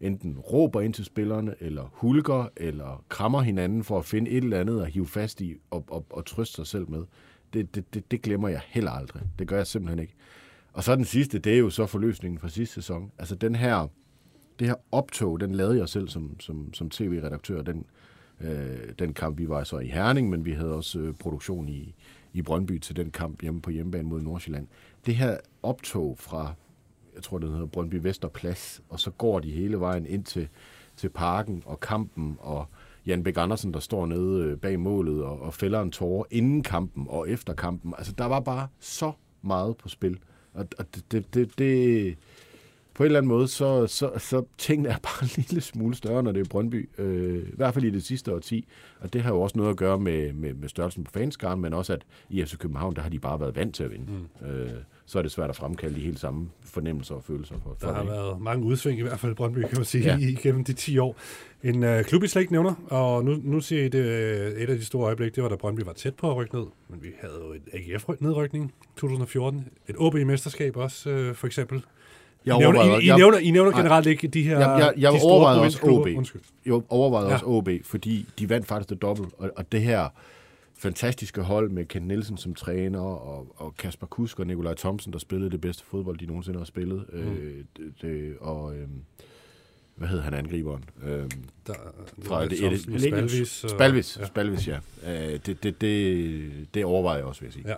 enten 0.00 0.38
råber 0.38 0.80
ind 0.80 0.94
til 0.94 1.04
spillerne, 1.04 1.54
eller 1.60 1.90
hulker, 1.92 2.48
eller 2.56 3.04
krammer 3.08 3.40
hinanden 3.40 3.84
for 3.84 3.98
at 3.98 4.04
finde 4.04 4.30
et 4.30 4.44
eller 4.44 4.60
andet 4.60 4.82
at 4.82 4.90
hive 4.90 5.06
fast 5.06 5.40
i 5.40 5.56
og, 5.70 5.84
og, 5.88 6.06
og 6.10 6.26
trøste 6.26 6.56
sig 6.56 6.66
selv 6.66 6.90
med, 6.90 7.02
det, 7.52 7.74
det, 7.74 7.94
det, 7.94 8.10
det 8.10 8.22
glemmer 8.22 8.48
jeg 8.48 8.60
heller 8.66 8.90
aldrig. 8.90 9.22
Det 9.38 9.48
gør 9.48 9.56
jeg 9.56 9.66
simpelthen 9.66 9.98
ikke. 9.98 10.14
Og 10.72 10.84
så 10.84 10.96
den 10.96 11.04
sidste, 11.04 11.38
det 11.38 11.54
er 11.54 11.58
jo 11.58 11.70
så 11.70 11.86
forløsningen 11.86 12.38
fra 12.38 12.48
sidste 12.48 12.74
sæson. 12.74 13.12
Altså 13.18 13.34
den 13.34 13.54
her, 13.54 13.88
det 14.58 14.66
her 14.66 14.74
optog, 14.92 15.40
den 15.40 15.54
lavede 15.54 15.78
jeg 15.78 15.88
selv 15.88 16.08
som, 16.08 16.40
som, 16.40 16.74
som 16.74 16.90
tv-redaktør, 16.90 17.62
den, 17.62 17.84
øh, 18.40 18.78
den 18.98 19.14
kamp. 19.14 19.38
Vi 19.38 19.48
var 19.48 19.64
så 19.64 19.78
i 19.78 19.86
Herning, 19.86 20.30
men 20.30 20.44
vi 20.44 20.52
havde 20.52 20.74
også 20.74 20.98
øh, 20.98 21.14
produktion 21.14 21.68
i, 21.68 21.94
i 22.32 22.42
Brøndby 22.42 22.78
til 22.78 22.96
den 22.96 23.10
kamp 23.10 23.42
hjemme 23.42 23.60
på 23.60 23.70
hjemmebane 23.70 24.08
mod 24.08 24.20
Nordsjælland 24.20 24.66
det 25.06 25.16
her 25.16 25.36
optog 25.62 26.18
fra, 26.18 26.52
jeg 27.14 27.22
tror 27.22 27.38
det 27.38 27.50
hedder 27.50 27.66
Brøndby 27.66 27.94
Vesterplads, 27.94 28.82
og 28.88 29.00
så 29.00 29.10
går 29.10 29.40
de 29.40 29.50
hele 29.50 29.80
vejen 29.80 30.06
ind 30.06 30.24
til, 30.24 30.48
til 30.96 31.08
parken 31.08 31.62
og 31.66 31.80
kampen, 31.80 32.36
og 32.40 32.66
Jan 33.06 33.22
Bæk 33.22 33.36
Andersen, 33.36 33.74
der 33.74 33.80
står 33.80 34.06
nede 34.06 34.44
øh, 34.44 34.58
bag 34.58 34.80
målet 34.80 35.24
og, 35.24 35.42
og 35.42 35.54
fælder 35.54 35.80
en 35.82 35.90
tårer 35.90 36.24
inden 36.30 36.62
kampen 36.62 37.06
og 37.08 37.30
efter 37.30 37.54
kampen. 37.54 37.94
Altså, 37.98 38.12
der 38.12 38.24
var 38.24 38.40
bare 38.40 38.68
så 38.80 39.12
meget 39.42 39.76
på 39.76 39.88
spil. 39.88 40.18
Og, 40.54 40.66
og 40.78 40.94
det, 40.94 41.12
det, 41.12 41.34
det, 41.34 41.58
det, 41.58 42.16
på 42.98 43.04
en 43.04 43.06
eller 43.06 43.18
anden 43.18 43.28
måde, 43.28 43.48
så, 43.48 43.86
så, 43.86 44.10
så 44.18 44.44
tingene 44.58 44.88
er 44.88 44.96
bare 45.02 45.22
en 45.24 45.30
lille 45.36 45.60
smule 45.60 45.94
større, 45.94 46.22
når 46.22 46.32
det 46.32 46.40
er 46.40 46.48
Brøndby. 46.50 46.88
Øh, 46.98 47.48
I 47.48 47.56
hvert 47.56 47.74
fald 47.74 47.84
i 47.84 47.90
det 47.90 48.04
sidste 48.04 48.34
årti. 48.34 48.68
Og 49.00 49.12
det 49.12 49.22
har 49.22 49.30
jo 49.30 49.40
også 49.40 49.58
noget 49.58 49.70
at 49.70 49.76
gøre 49.76 49.98
med, 49.98 50.32
med, 50.32 50.54
med 50.54 50.68
størrelsen 50.68 51.04
på 51.04 51.10
fanskaren, 51.12 51.60
men 51.60 51.72
også 51.72 51.92
at 51.92 52.02
i 52.30 52.44
FC 52.44 52.58
København, 52.58 52.96
der 52.96 53.02
har 53.02 53.08
de 53.08 53.18
bare 53.18 53.40
været 53.40 53.56
vant 53.56 53.74
til 53.74 53.84
at 53.84 53.90
vinde. 53.90 54.06
Mm. 54.40 54.48
Øh, 54.48 54.70
så 55.06 55.18
er 55.18 55.22
det 55.22 55.32
svært 55.32 55.50
at 55.50 55.56
fremkalde 55.56 55.94
de 55.94 56.00
helt 56.00 56.20
samme 56.20 56.48
fornemmelser 56.64 57.14
og 57.14 57.24
følelser. 57.24 57.54
For, 57.62 57.76
for 57.80 57.86
der 57.86 57.94
har 57.94 58.02
det. 58.02 58.12
været 58.12 58.40
mange 58.40 58.64
udsving 58.64 58.98
i 58.98 59.02
hvert 59.02 59.20
fald 59.20 59.34
Brøndby, 59.34 59.60
kan 59.60 59.76
man 59.76 59.84
sige, 59.84 60.04
ja. 60.04 60.18
igennem 60.18 60.64
de 60.64 60.72
10 60.72 60.98
år. 60.98 61.16
En 61.62 61.82
øh, 61.82 62.04
klub, 62.04 62.22
I 62.22 62.28
slet 62.28 62.42
ikke 62.42 62.52
nævner, 62.52 62.74
og 62.86 63.24
nu, 63.24 63.36
nu 63.42 63.60
siger 63.60 63.84
I 63.84 63.88
det, 63.88 64.04
øh, 64.04 64.52
et 64.52 64.70
af 64.70 64.76
de 64.76 64.84
store 64.84 65.06
øjeblikke, 65.06 65.34
det 65.34 65.42
var 65.42 65.48
da 65.48 65.56
Brøndby 65.56 65.80
var 65.80 65.92
tæt 65.92 66.14
på 66.14 66.30
at 66.30 66.36
rykke 66.36 66.54
ned, 66.54 66.66
men 66.88 67.02
vi 67.02 67.08
havde 67.20 67.40
jo 67.46 67.52
et 67.52 67.62
AGF-nedrykning 67.72 68.74
2014, 68.96 69.68
et 69.88 69.96
OB-mesterskab 69.98 70.76
også, 70.76 71.10
øh, 71.10 71.34
for 71.34 71.46
eksempel. 71.46 71.82
Jeg 72.48 72.56
I, 72.56 72.58
nævner, 72.58 72.98
I, 72.98 73.04
I, 73.04 73.16
nævner, 73.16 73.38
I 73.38 73.50
nævner 73.50 73.70
generelt 73.70 74.04
nej, 74.04 74.10
ikke 74.10 74.28
de 74.28 74.42
her 74.42 74.58
jeg, 74.58 74.78
jeg, 74.78 74.92
jeg 74.96 75.12
de 75.12 75.18
store 75.18 75.32
overvejede 75.32 75.60
også 75.60 75.78
OB. 75.82 76.06
Undskyld. 76.16 76.42
Jeg 76.66 76.80
overvejede 76.88 77.28
ja. 77.28 77.34
også 77.34 77.46
OB, 77.46 77.68
fordi 77.84 78.26
de 78.38 78.48
vandt 78.48 78.66
faktisk 78.66 78.90
det 78.90 79.02
dobbelt, 79.02 79.28
og, 79.38 79.50
og 79.56 79.72
det 79.72 79.82
her 79.82 80.08
fantastiske 80.78 81.42
hold 81.42 81.70
med 81.70 81.84
Kent 81.84 82.06
Nielsen 82.06 82.36
som 82.36 82.54
træner, 82.54 83.00
og, 83.00 83.46
og 83.56 83.74
Kasper 83.76 84.06
Kusk 84.06 84.40
og 84.40 84.46
Nikolaj 84.46 84.74
Thomsen, 84.74 85.12
der 85.12 85.18
spillede 85.18 85.50
det 85.50 85.60
bedste 85.60 85.84
fodbold, 85.84 86.18
de 86.18 86.26
nogensinde 86.26 86.58
har 86.58 86.64
spillet. 86.64 87.04
Mm. 87.12 87.18
Øh, 87.18 87.64
det, 87.76 87.92
det, 88.02 88.36
og 88.40 88.76
øh, 88.76 88.88
hvad 89.94 90.08
hed 90.08 90.20
han 90.20 90.34
angriberen? 90.34 90.84
Øh, 91.04 91.24
der, 91.66 91.74
fra 92.22 92.42
det, 92.42 92.50
det, 92.50 92.86
det, 92.86 93.00
Spalvis. 93.00 93.64
Spalvis, 93.68 94.18
ja. 94.20 94.26
Spalvis, 94.26 94.68
ja. 94.68 94.78
Øh, 95.06 95.38
det, 95.46 95.62
det, 95.62 95.80
det, 95.80 96.66
det 96.74 96.84
overvejer 96.84 97.18
jeg 97.18 97.26
også, 97.26 97.40
vil 97.40 97.46
jeg 97.46 97.52
sige. 97.52 97.68
Ja. 97.68 97.74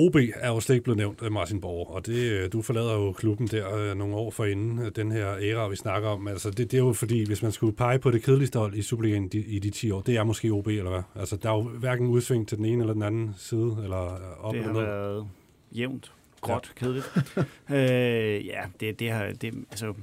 OB 0.00 0.16
er 0.34 0.48
jo 0.48 0.60
slet 0.60 0.74
ikke 0.76 0.84
blevet 0.84 0.98
nævnt 0.98 1.22
af 1.22 1.30
Martin 1.30 1.60
Borg, 1.60 1.90
og 1.90 2.06
det, 2.06 2.32
øh, 2.32 2.52
du 2.52 2.62
forlader 2.62 2.94
jo 2.94 3.12
klubben 3.12 3.46
der 3.46 3.76
øh, 3.76 3.96
nogle 3.96 4.16
år 4.16 4.30
forinden 4.30 4.78
øh, 4.78 4.90
den 4.96 5.12
her 5.12 5.26
æra, 5.26 5.68
vi 5.68 5.76
snakker 5.76 6.08
om. 6.08 6.28
Altså, 6.28 6.50
det, 6.50 6.70
det 6.70 6.74
er 6.74 6.82
jo 6.82 6.92
fordi, 6.92 7.26
hvis 7.26 7.42
man 7.42 7.52
skulle 7.52 7.76
pege 7.76 7.98
på 7.98 8.10
det 8.10 8.22
kedeligste 8.22 8.58
hold 8.58 8.74
i 8.74 8.82
Superligaen 8.82 9.28
de, 9.28 9.38
i 9.38 9.58
de 9.58 9.70
10 9.70 9.90
år, 9.90 10.00
det 10.00 10.16
er 10.16 10.24
måske 10.24 10.50
OB, 10.50 10.66
eller 10.66 10.90
hvad? 10.90 11.02
Altså, 11.14 11.36
der 11.36 11.50
er 11.50 11.54
jo 11.54 11.62
hverken 11.62 12.06
udsving 12.06 12.48
til 12.48 12.58
den 12.58 12.64
ene 12.64 12.80
eller 12.82 12.92
den 12.92 13.02
anden 13.02 13.34
side, 13.38 13.76
eller 13.82 14.18
op 14.40 14.54
Det 14.54 14.60
eller 14.60 14.72
har 14.72 14.80
ned. 14.80 14.88
været 14.90 15.28
jævnt, 15.72 16.12
gråt, 16.40 16.72
ja. 16.80 16.84
kedeligt. 16.84 17.06
øh, 17.70 18.46
ja, 18.46 18.60
det, 18.80 19.00
det 19.00 19.10
har... 19.10 19.32
Det, 19.40 19.54
altså, 19.70 19.94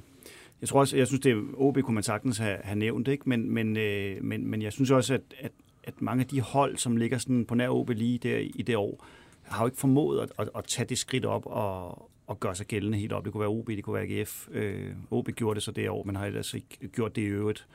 jeg 0.62 0.70
tror 0.70 0.80
også, 0.80 0.98
jeg 0.98 1.08
synes, 1.08 1.22
det 1.22 1.32
er 1.32 1.42
OB 1.58 1.78
kunne 1.82 1.96
man 1.96 2.04
sagtens 2.04 2.38
have, 2.38 2.58
have 2.64 2.80
nævnt, 2.80 3.08
ikke? 3.08 3.30
Men, 3.30 3.52
men, 3.52 3.78
øh, 3.78 4.24
men, 4.24 4.48
men 4.48 4.62
jeg 4.62 4.74
synes 4.74 4.92
også, 4.92 5.14
at, 5.14 5.22
at, 5.40 5.52
at 5.84 5.94
mange 6.02 6.22
af 6.22 6.28
de 6.28 6.42
hold, 6.42 6.78
som 6.78 6.98
ligger 6.98 7.18
sådan 7.18 7.46
på 7.46 7.56
nær 7.56 7.70
OB 7.70 7.90
lige 7.90 8.18
der 8.18 8.38
i 8.38 8.62
det 8.62 8.76
år, 8.76 9.06
har 9.46 9.64
jo 9.64 9.68
ikke 9.68 9.78
formået 9.78 10.22
at, 10.22 10.32
at, 10.40 10.50
at 10.56 10.64
tage 10.64 10.86
det 10.86 10.98
skridt 10.98 11.26
op 11.26 11.46
og, 11.46 12.10
og 12.28 12.40
gøre 12.40 12.56
sig 12.56 12.66
gældende 12.66 12.98
helt 12.98 13.14
op. 13.14 13.26
Det 13.26 13.32
kunne 13.34 13.42
være 13.42 13.50
OB, 13.50 13.68
det 13.68 13.84
kunne 13.84 13.94
være 13.94 14.20
AGF. 14.20 14.48
Øh, 14.52 14.92
OB 15.12 15.30
gjorde 15.30 15.56
det 15.56 15.64
så 15.64 15.72
det 15.72 15.90
år, 15.90 16.04
men 16.04 16.16
har 16.16 16.26
ellers 16.26 16.54
ikke 16.54 16.88
gjort 16.88 17.16
det 17.16 17.22
i 17.22 17.26
øvrigt. 17.26 17.68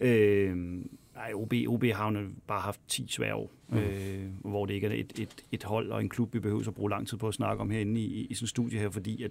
Øh, 0.00 0.56
nej, 1.14 1.32
OB, 1.34 1.54
OB 1.68 1.84
har 1.84 2.12
jo 2.12 2.28
bare 2.46 2.60
haft 2.60 2.80
10 2.88 3.06
svære 3.08 3.34
år, 3.34 3.50
mm. 3.68 3.78
øh, 3.78 4.24
hvor 4.40 4.66
det 4.66 4.74
ikke 4.74 4.86
er 4.86 4.92
et, 4.92 5.12
et, 5.18 5.44
et 5.52 5.64
hold 5.64 5.90
og 5.90 6.00
en 6.00 6.08
klub, 6.08 6.34
vi 6.34 6.40
behøver 6.40 6.68
at 6.68 6.74
bruge 6.74 6.90
lang 6.90 7.08
tid 7.08 7.18
på 7.18 7.28
at 7.28 7.34
snakke 7.34 7.60
om 7.60 7.70
herinde 7.70 8.00
i, 8.00 8.26
i 8.30 8.34
sådan 8.34 8.44
en 8.44 8.48
studie 8.48 8.78
her, 8.78 8.90
fordi 8.90 9.22
at, 9.22 9.30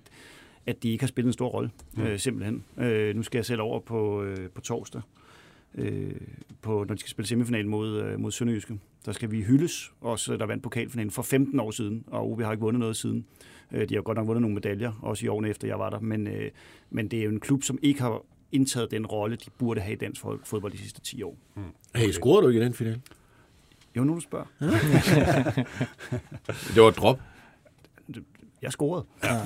at 0.65 0.83
de 0.83 0.89
ikke 0.89 1.01
har 1.01 1.07
spillet 1.07 1.29
en 1.29 1.33
stor 1.33 1.47
rolle, 1.49 1.71
mm. 1.93 2.03
øh, 2.03 2.19
simpelthen. 2.19 2.63
Øh, 2.77 3.15
nu 3.15 3.23
skal 3.23 3.37
jeg 3.37 3.45
selv 3.45 3.61
over 3.61 3.79
på, 3.79 4.23
øh, 4.23 4.49
på 4.49 4.61
torsdag, 4.61 5.01
øh, 5.75 6.11
på, 6.61 6.85
når 6.87 6.95
de 6.95 6.99
skal 6.99 7.09
spille 7.09 7.27
semifinal 7.27 7.67
mod, 7.67 8.01
øh, 8.01 8.19
mod 8.19 8.31
Sønderjyske. 8.31 8.79
Der 9.05 9.11
skal 9.11 9.31
vi 9.31 9.41
hyldes, 9.41 9.91
også 10.01 10.37
der 10.37 10.45
vandt 10.45 10.63
pokalfinalen 10.63 11.11
for 11.11 11.21
15 11.21 11.59
år 11.59 11.71
siden, 11.71 12.03
og 12.07 12.31
OB 12.31 12.41
har 12.41 12.51
ikke 12.51 12.61
vundet 12.61 12.79
noget 12.79 12.95
siden. 12.95 13.25
Øh, 13.71 13.89
de 13.89 13.95
har 13.95 14.01
godt 14.01 14.17
nok 14.17 14.27
vundet 14.27 14.41
nogle 14.41 14.53
medaljer, 14.53 14.99
også 15.01 15.25
i 15.25 15.29
årene 15.29 15.49
efter 15.49 15.67
jeg 15.67 15.79
var 15.79 15.89
der, 15.89 15.99
men, 15.99 16.27
øh, 16.27 16.51
men 16.89 17.07
det 17.07 17.19
er 17.19 17.23
jo 17.23 17.29
en 17.29 17.39
klub, 17.39 17.63
som 17.63 17.79
ikke 17.81 18.01
har 18.01 18.21
indtaget 18.51 18.91
den 18.91 19.05
rolle, 19.05 19.35
de 19.35 19.49
burde 19.57 19.81
have 19.81 19.93
i 19.93 19.97
dansk 19.97 20.21
fodbold 20.43 20.71
de 20.71 20.77
sidste 20.77 21.01
10 21.01 21.23
år. 21.23 21.37
Mm. 21.55 21.61
Hey, 21.95 22.11
scorede 22.11 22.43
du 22.43 22.47
ikke 22.47 22.61
i 22.61 22.63
den 22.63 22.73
final? 22.73 23.01
Jo, 23.95 24.03
nu 24.03 24.15
du 24.15 24.19
spørger. 24.19 24.45
det 26.73 26.81
var 26.81 26.87
et 26.87 26.97
drop. 26.97 27.19
Jeg 28.61 28.71
scorede. 28.71 29.05
Ja. 29.23 29.41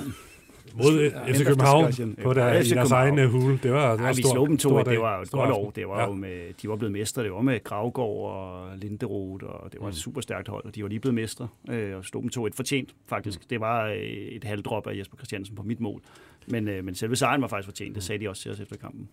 Mod 0.76 1.10
FC 1.34 1.44
København 1.46 2.16
på 2.22 2.34
der, 2.34 2.60
i 2.60 2.64
deres 2.64 2.90
egen 2.90 3.30
hule. 3.30 3.58
Det 3.62 3.72
var, 3.72 3.90
det 3.90 4.00
var 4.00 4.06
Ej, 4.06 4.12
vi 4.12 4.22
slog 4.22 4.48
dem 4.48 4.58
to, 4.58 4.78
det 4.82 5.00
var 5.00 5.20
et 5.20 5.30
godt 5.30 5.50
år. 5.50 5.70
Det 5.70 5.88
var 5.88 6.00
Ja. 6.00 6.06
jo 6.06 6.12
med, 6.14 6.52
de 6.62 6.68
var 6.68 6.76
blevet 6.76 6.92
mestre. 6.92 7.22
Det 7.22 7.32
var 7.32 7.40
med 7.40 7.64
Gravgaard 7.64 8.08
og 8.08 8.68
Linderoth, 8.78 9.44
og 9.44 9.72
det 9.72 9.80
var 9.80 9.88
et 9.88 9.94
super 9.94 10.20
stærkt 10.20 10.48
hold, 10.48 10.64
og 10.64 10.74
de 10.74 10.82
var 10.82 10.88
lige 10.88 11.00
blevet 11.00 11.14
mestre. 11.14 11.48
Øh, 11.70 11.96
og 11.96 12.04
slog 12.04 12.22
dem 12.22 12.30
to 12.30 12.46
et 12.46 12.54
fortjent, 12.54 12.94
faktisk. 13.06 13.50
Det 13.50 13.60
var 13.60 13.86
øh, 13.86 13.96
et 13.96 14.44
halvdrop 14.44 14.86
af 14.86 14.96
Jesper 14.98 15.16
Christiansen 15.16 15.56
på 15.56 15.62
mit 15.62 15.80
mål. 15.80 16.00
Men, 16.48 16.68
øh, 16.68 16.84
men 16.84 16.94
selve 16.94 17.16
sejren 17.16 17.42
var 17.42 17.48
faktisk 17.48 17.66
fortjent. 17.66 17.94
Det 17.94 18.02
sagde 18.02 18.24
de 18.24 18.28
også 18.28 18.42
til 18.42 18.50
os 18.50 18.60
efter 18.60 18.76
kampen. 18.76 19.08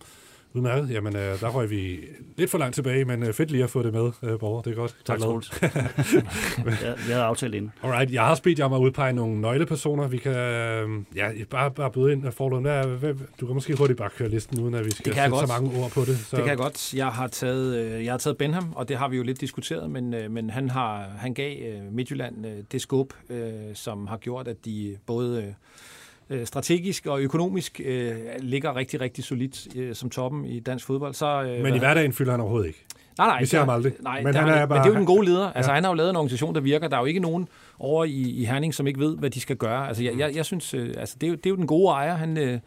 Udmærket. 0.53 0.89
Jamen, 0.89 1.15
øh, 1.15 1.39
der 1.39 1.49
røg 1.49 1.69
vi 1.69 1.99
lidt 2.37 2.51
for 2.51 2.57
langt 2.57 2.75
tilbage, 2.75 3.05
men 3.05 3.23
øh, 3.23 3.33
fedt 3.33 3.51
lige 3.51 3.63
at 3.63 3.69
få 3.69 3.83
det 3.83 3.93
med, 3.93 4.11
øh, 4.23 4.39
Borger. 4.39 4.61
Det 4.61 4.71
er 4.71 4.75
godt. 4.75 4.95
Tak. 5.05 5.19
Troels. 5.19 5.51
jeg, 5.61 5.73
jeg 6.85 6.95
havde 7.07 7.23
aftalt 7.23 7.55
inden. 7.55 7.71
Alright, 7.83 8.13
jeg 8.13 8.21
har 8.21 8.39
bedt 8.43 8.59
jer 8.59 8.65
om 8.65 8.73
at 8.73 8.79
udpege 8.79 9.13
nogle 9.13 9.41
nøglepersoner. 9.41 10.07
Vi 10.07 10.17
kan 10.17 10.35
øh, 10.35 10.89
ja, 11.15 11.29
bare, 11.49 11.71
bare 11.71 11.91
byde 11.91 12.11
ind, 12.11 12.31
Forlund. 12.31 12.65
Hvad, 12.65 12.85
hvad, 12.85 13.13
du 13.39 13.45
kan 13.45 13.53
måske 13.53 13.75
hurtigt 13.75 13.97
bare 13.97 14.09
køre 14.09 14.29
listen, 14.29 14.59
uden 14.59 14.73
at 14.73 14.85
vi 14.85 14.91
skal 14.91 15.13
sætte 15.13 15.29
så 15.29 15.35
godt. 15.35 15.47
mange 15.47 15.83
ord 15.83 15.91
på 15.91 16.01
det. 16.01 16.17
Så, 16.17 16.35
Det 16.35 16.43
kan 16.43 16.49
jeg 16.49 16.57
godt. 16.57 16.93
Jeg 16.93 17.07
har 17.07 17.27
taget, 17.27 17.75
øh, 17.75 18.05
jeg 18.05 18.13
har 18.13 18.17
taget 18.17 18.37
Benham, 18.37 18.73
og 18.75 18.89
det 18.89 18.97
har 18.97 19.07
vi 19.07 19.17
jo 19.17 19.23
lidt 19.23 19.41
diskuteret, 19.41 19.91
men, 19.91 20.13
øh, 20.13 20.31
men 20.31 20.49
han, 20.49 20.69
har, 20.69 21.03
han 21.17 21.33
gav 21.33 21.57
øh, 21.61 21.93
Midtjylland 21.93 22.45
øh, 22.45 22.53
det 22.71 22.81
skub, 22.81 23.13
øh, 23.29 23.51
som 23.73 24.07
har 24.07 24.17
gjort, 24.17 24.47
at 24.47 24.65
de 24.65 24.97
både 25.05 25.55
øh, 26.31 26.45
strategisk 26.45 27.05
og 27.05 27.21
økonomisk 27.21 27.81
øh, 27.85 28.11
ligger 28.39 28.75
rigtig, 28.75 29.01
rigtig 29.01 29.23
solidt 29.23 29.67
øh, 29.75 29.95
som 29.95 30.09
toppen 30.09 30.45
i 30.45 30.59
dansk 30.59 30.85
fodbold. 30.85 31.13
Så, 31.13 31.43
øh, 31.43 31.63
Men 31.63 31.75
i 31.75 31.79
hverdagen 31.79 32.13
fylder 32.13 32.31
han 32.31 32.39
overhovedet 32.41 32.67
ikke. 32.67 32.85
Nej, 33.17 33.27
nej, 33.27 33.39
Vi 33.39 33.45
ser 33.45 33.59
ham 33.59 33.69
aldrig. 33.69 33.93
Nej, 33.99 34.23
Men 34.23 34.35
han 34.35 34.43
han 34.49 34.53
er 34.57 34.65
bare- 34.65 34.77
men 34.79 34.83
det 34.83 34.89
er 34.89 34.93
jo 34.93 34.97
den 34.97 35.05
gode 35.05 35.25
leder. 35.25 35.51
Altså, 35.51 35.71
Ja. 35.71 35.75
han 35.75 35.83
har 35.83 35.91
jo 35.91 35.95
lavet 35.95 36.09
en 36.09 36.15
organisation, 36.15 36.55
der 36.55 36.61
virker. 36.61 36.87
Der 36.87 36.95
er 36.97 36.99
jo 37.01 37.05
ikke 37.05 37.19
nogen 37.19 37.47
over 37.79 38.05
i, 38.05 38.11
i 38.29 38.45
Herning, 38.45 38.73
som 38.73 38.87
ikke 38.87 38.99
ved, 38.99 39.17
hvad 39.17 39.29
de 39.29 39.41
skal 39.41 39.55
gøre. 39.55 39.87
Altså, 39.87 40.03
jeg, 40.03 40.17
jeg, 40.17 40.35
jeg 40.35 40.45
synes, 40.45 40.73
øh, 40.73 40.93
altså, 40.97 41.15
det, 41.21 41.27
er 41.27 41.31
jo, 41.31 41.35
det 41.35 41.45
er 41.45 41.49
jo 41.49 41.55
den 41.55 41.67
gode 41.67 41.91
ejer. 41.91 42.15
Han, 42.15 42.37
øh, 42.37 42.59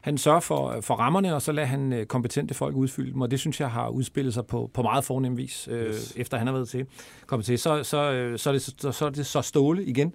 han 0.00 0.18
sørger 0.18 0.40
for, 0.40 0.76
for 0.80 0.94
rammerne, 0.94 1.34
og 1.34 1.42
så 1.42 1.52
lader 1.52 1.66
han 1.68 1.92
øh, 1.92 2.06
kompetente 2.06 2.54
folk 2.54 2.76
udfylde 2.76 3.12
dem, 3.12 3.20
og 3.20 3.30
det 3.30 3.40
synes 3.40 3.60
jeg 3.60 3.70
har 3.70 3.88
udspillet 3.88 4.34
sig 4.34 4.46
på, 4.46 4.70
på 4.74 4.82
meget 4.82 5.04
fornem 5.04 5.36
vis, 5.36 5.68
øh, 5.70 5.86
yes. 5.88 6.12
efter 6.16 6.38
han 6.38 6.46
har 6.46 6.54
været 6.54 6.68
til, 6.68 6.86
kommet 7.26 7.46
til. 7.46 7.58
Så, 7.58 7.82
så, 7.82 8.12
øh, 8.12 8.38
så, 8.38 8.50
er 8.50 8.52
det, 8.52 8.62
så, 8.62 8.92
så 8.92 9.06
er 9.06 9.10
det 9.10 9.26
så 9.26 9.42
ståle 9.42 9.84
igen, 9.84 10.14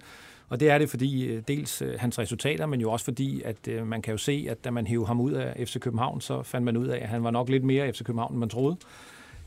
og 0.50 0.60
det 0.60 0.70
er 0.70 0.78
det, 0.78 0.90
fordi 0.90 1.26
øh, 1.26 1.42
dels 1.48 1.82
øh, 1.82 1.94
hans 1.98 2.18
resultater, 2.18 2.66
men 2.66 2.80
jo 2.80 2.92
også 2.92 3.04
fordi, 3.04 3.42
at 3.42 3.68
øh, 3.68 3.86
man 3.86 4.02
kan 4.02 4.12
jo 4.12 4.18
se, 4.18 4.46
at 4.50 4.64
da 4.64 4.70
man 4.70 4.86
hævde 4.86 5.06
ham 5.06 5.20
ud 5.20 5.32
af 5.32 5.68
FC 5.68 5.78
København, 5.78 6.20
så 6.20 6.42
fandt 6.42 6.64
man 6.64 6.76
ud 6.76 6.86
af, 6.86 6.98
at 7.02 7.08
han 7.08 7.24
var 7.24 7.30
nok 7.30 7.48
lidt 7.48 7.64
mere 7.64 7.92
FC 7.92 8.04
København, 8.04 8.32
end 8.32 8.40
man 8.40 8.48
troede. 8.48 8.76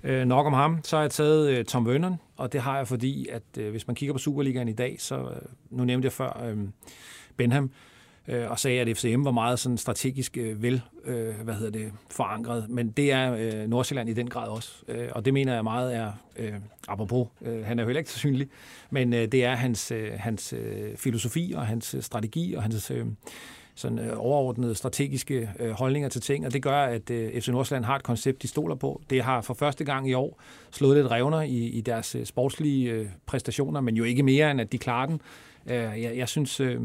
Øh, 0.04 0.26
nok 0.26 0.46
om 0.46 0.54
ham. 0.54 0.80
Så 0.84 0.96
har 0.96 1.04
jeg 1.04 1.12
taget 1.12 1.50
øh, 1.50 1.66
Tom 1.66 1.86
Vernon, 1.86 2.20
og 2.38 2.54
det 2.54 2.62
har 2.62 2.78
jeg, 2.78 2.88
fordi 2.88 3.28
at 3.28 3.44
øh, 3.58 3.72
hvis 3.72 3.88
man 3.88 3.96
kigger 3.96 4.14
på 4.14 4.20
Superligaen 4.20 4.68
i 4.68 4.74
dag, 4.74 4.96
så 5.00 5.16
øh, 5.16 5.42
nu 5.70 5.84
nævnte 5.84 6.06
jeg 6.06 6.12
før 6.12 6.44
øh, 6.46 6.58
Benham, 7.38 7.72
øh, 8.28 8.52
og 8.52 8.60
sagde, 8.60 8.82
at 8.82 8.98
FCM 8.98 9.26
var 9.26 9.32
meget 9.32 9.60
sådan 9.60 9.78
strategisk 9.78 10.38
øh, 10.38 10.64
vel 10.64 10.82
øh, 11.06 11.36
hvad 11.44 11.54
hedder 11.54 11.72
det, 11.72 11.92
forankret, 12.12 12.70
men 12.70 12.92
det 12.92 13.12
er 13.12 13.34
øh, 13.34 13.70
Nordsjælland 13.70 14.10
i 14.10 14.14
den 14.14 14.30
grad 14.30 14.48
også, 14.48 14.72
øh, 14.88 15.08
og 15.12 15.26
det 15.26 15.34
mener 15.34 15.54
jeg 15.54 15.64
meget 15.64 15.96
er, 15.96 16.12
øh, 16.36 16.54
apropos, 16.88 17.28
øh, 17.42 17.66
han 17.66 17.80
er 17.80 17.84
jo 17.84 17.88
heller 17.88 18.00
ikke 18.00 18.12
så 18.12 18.20
synlig, 18.20 18.48
men 18.90 19.14
øh, 19.14 19.28
det 19.32 19.46
er 19.46 19.56
hans, 19.56 19.92
øh, 19.92 20.12
hans 20.16 20.54
øh, 20.54 20.98
filosofi 20.98 21.54
og 21.56 21.68
hans 21.68 21.96
øh, 21.96 22.02
strategi 22.02 22.54
og 22.54 22.64
hans 22.64 22.92
øh, 22.92 23.06
sådan 23.76 24.00
øh, 24.00 24.14
overordnede 24.18 24.76
strategiske 24.76 25.50
øh, 25.60 25.72
holdninger 25.72 26.10
til 26.10 26.22
ting, 26.22 26.46
og 26.46 26.54
det 26.54 26.62
gør, 26.62 26.84
at 26.84 27.10
øh, 27.10 27.42
FC 27.42 27.48
Nordsjælland 27.48 27.86
har 27.86 27.96
et 27.96 28.04
koncept, 28.04 28.42
de 28.42 28.48
stoler 28.48 28.76
på. 28.76 29.02
Det 29.10 29.24
har 29.24 29.42
for 29.42 29.54
første 29.54 29.84
gang 29.84 30.10
i 30.10 30.14
år 30.14 30.42
slået 30.72 30.98
lidt 30.98 31.12
revner 31.12 31.42
i, 31.42 31.58
i 31.58 31.82
deres 31.82 32.16
øh, 32.16 32.26
sportslige 32.26 32.92
øh, 32.92 33.08
præstationer, 33.26 33.82
men 33.82 33.96
jo 33.96 34.04
ikke 34.04 34.24
mere 34.24 34.52
end, 34.52 34.62
at 34.62 34.72
de 34.72 34.78
klarer 34.78 35.06
den. 35.06 35.22
Øh, 35.68 35.76
jeg, 35.76 36.18
jeg 36.18 36.30
synes... 36.30 36.60
Øh, 36.60 36.82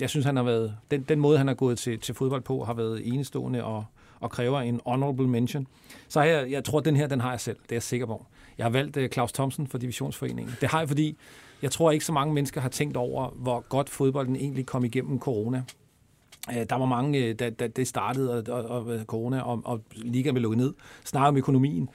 jeg 0.00 0.10
synes, 0.10 0.26
han 0.26 0.36
har 0.36 0.42
været, 0.42 0.76
den, 0.90 1.02
den 1.02 1.20
måde, 1.20 1.38
han 1.38 1.46
har 1.46 1.54
gået 1.54 1.78
til, 1.78 2.00
til 2.00 2.14
fodbold 2.14 2.42
på, 2.42 2.64
har 2.64 2.74
været 2.74 3.08
enestående 3.08 3.64
og, 3.64 3.84
og 4.20 4.30
kræver 4.30 4.60
en 4.60 4.80
honorable 4.86 5.28
mention. 5.28 5.66
Så 6.08 6.20
har 6.20 6.26
jeg, 6.26 6.50
jeg 6.50 6.64
tror, 6.64 6.78
at 6.78 6.84
den 6.84 6.96
her, 6.96 7.06
den 7.06 7.20
har 7.20 7.30
jeg 7.30 7.40
selv. 7.40 7.56
Det 7.62 7.72
er 7.72 7.76
jeg 7.76 7.82
sikker 7.82 8.06
på. 8.06 8.26
Jeg 8.58 8.64
har 8.64 8.70
valgt 8.70 8.96
uh, 8.96 9.06
Claus 9.06 9.32
Thomsen 9.32 9.66
for 9.66 9.78
Divisionsforeningen. 9.78 10.54
Det 10.60 10.68
har 10.68 10.78
jeg, 10.78 10.88
fordi 10.88 11.16
jeg 11.62 11.70
tror 11.70 11.90
ikke 11.90 12.04
så 12.04 12.12
mange 12.12 12.34
mennesker 12.34 12.60
har 12.60 12.68
tænkt 12.68 12.96
over, 12.96 13.30
hvor 13.30 13.64
godt 13.68 13.90
fodbolden 13.90 14.36
egentlig 14.36 14.66
kom 14.66 14.84
igennem 14.84 15.18
corona. 15.18 15.62
Øh, 16.50 16.66
der 16.70 16.76
var 16.76 16.86
mange, 16.86 17.18
øh, 17.18 17.34
da, 17.34 17.50
da 17.50 17.66
det 17.66 17.88
startede, 17.88 18.44
og, 18.48 18.64
og, 18.64 18.86
og 18.86 19.00
corona, 19.06 19.40
og, 19.40 19.62
og 19.64 19.80
ligaen 19.92 20.34
blev 20.34 20.42
lukket 20.42 20.58
ned, 20.58 20.74
snakke 21.04 21.28
om 21.28 21.36
økonomien. 21.36 21.88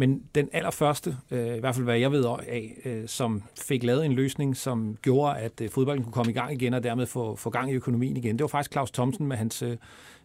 Men 0.00 0.22
den 0.34 0.48
allerførste, 0.52 1.16
øh, 1.30 1.56
i 1.56 1.60
hvert 1.60 1.74
fald 1.74 1.84
hvad 1.84 1.98
jeg 1.98 2.12
ved 2.12 2.24
af, 2.24 2.76
øh, 2.84 3.08
som 3.08 3.42
fik 3.66 3.82
lavet 3.82 4.04
en 4.04 4.12
løsning, 4.12 4.56
som 4.56 4.96
gjorde, 5.02 5.38
at 5.38 5.60
øh, 5.60 5.70
fodbolden 5.70 6.04
kunne 6.04 6.12
komme 6.12 6.32
i 6.32 6.34
gang 6.34 6.52
igen, 6.52 6.74
og 6.74 6.82
dermed 6.82 7.06
få, 7.06 7.36
få 7.36 7.50
gang 7.50 7.70
i 7.70 7.74
økonomien 7.74 8.16
igen, 8.16 8.36
det 8.38 8.42
var 8.42 8.48
faktisk 8.48 8.72
Claus 8.72 8.90
Thomsen 8.90 9.26
med 9.26 9.36
hans 9.36 9.62
øh, 9.62 9.76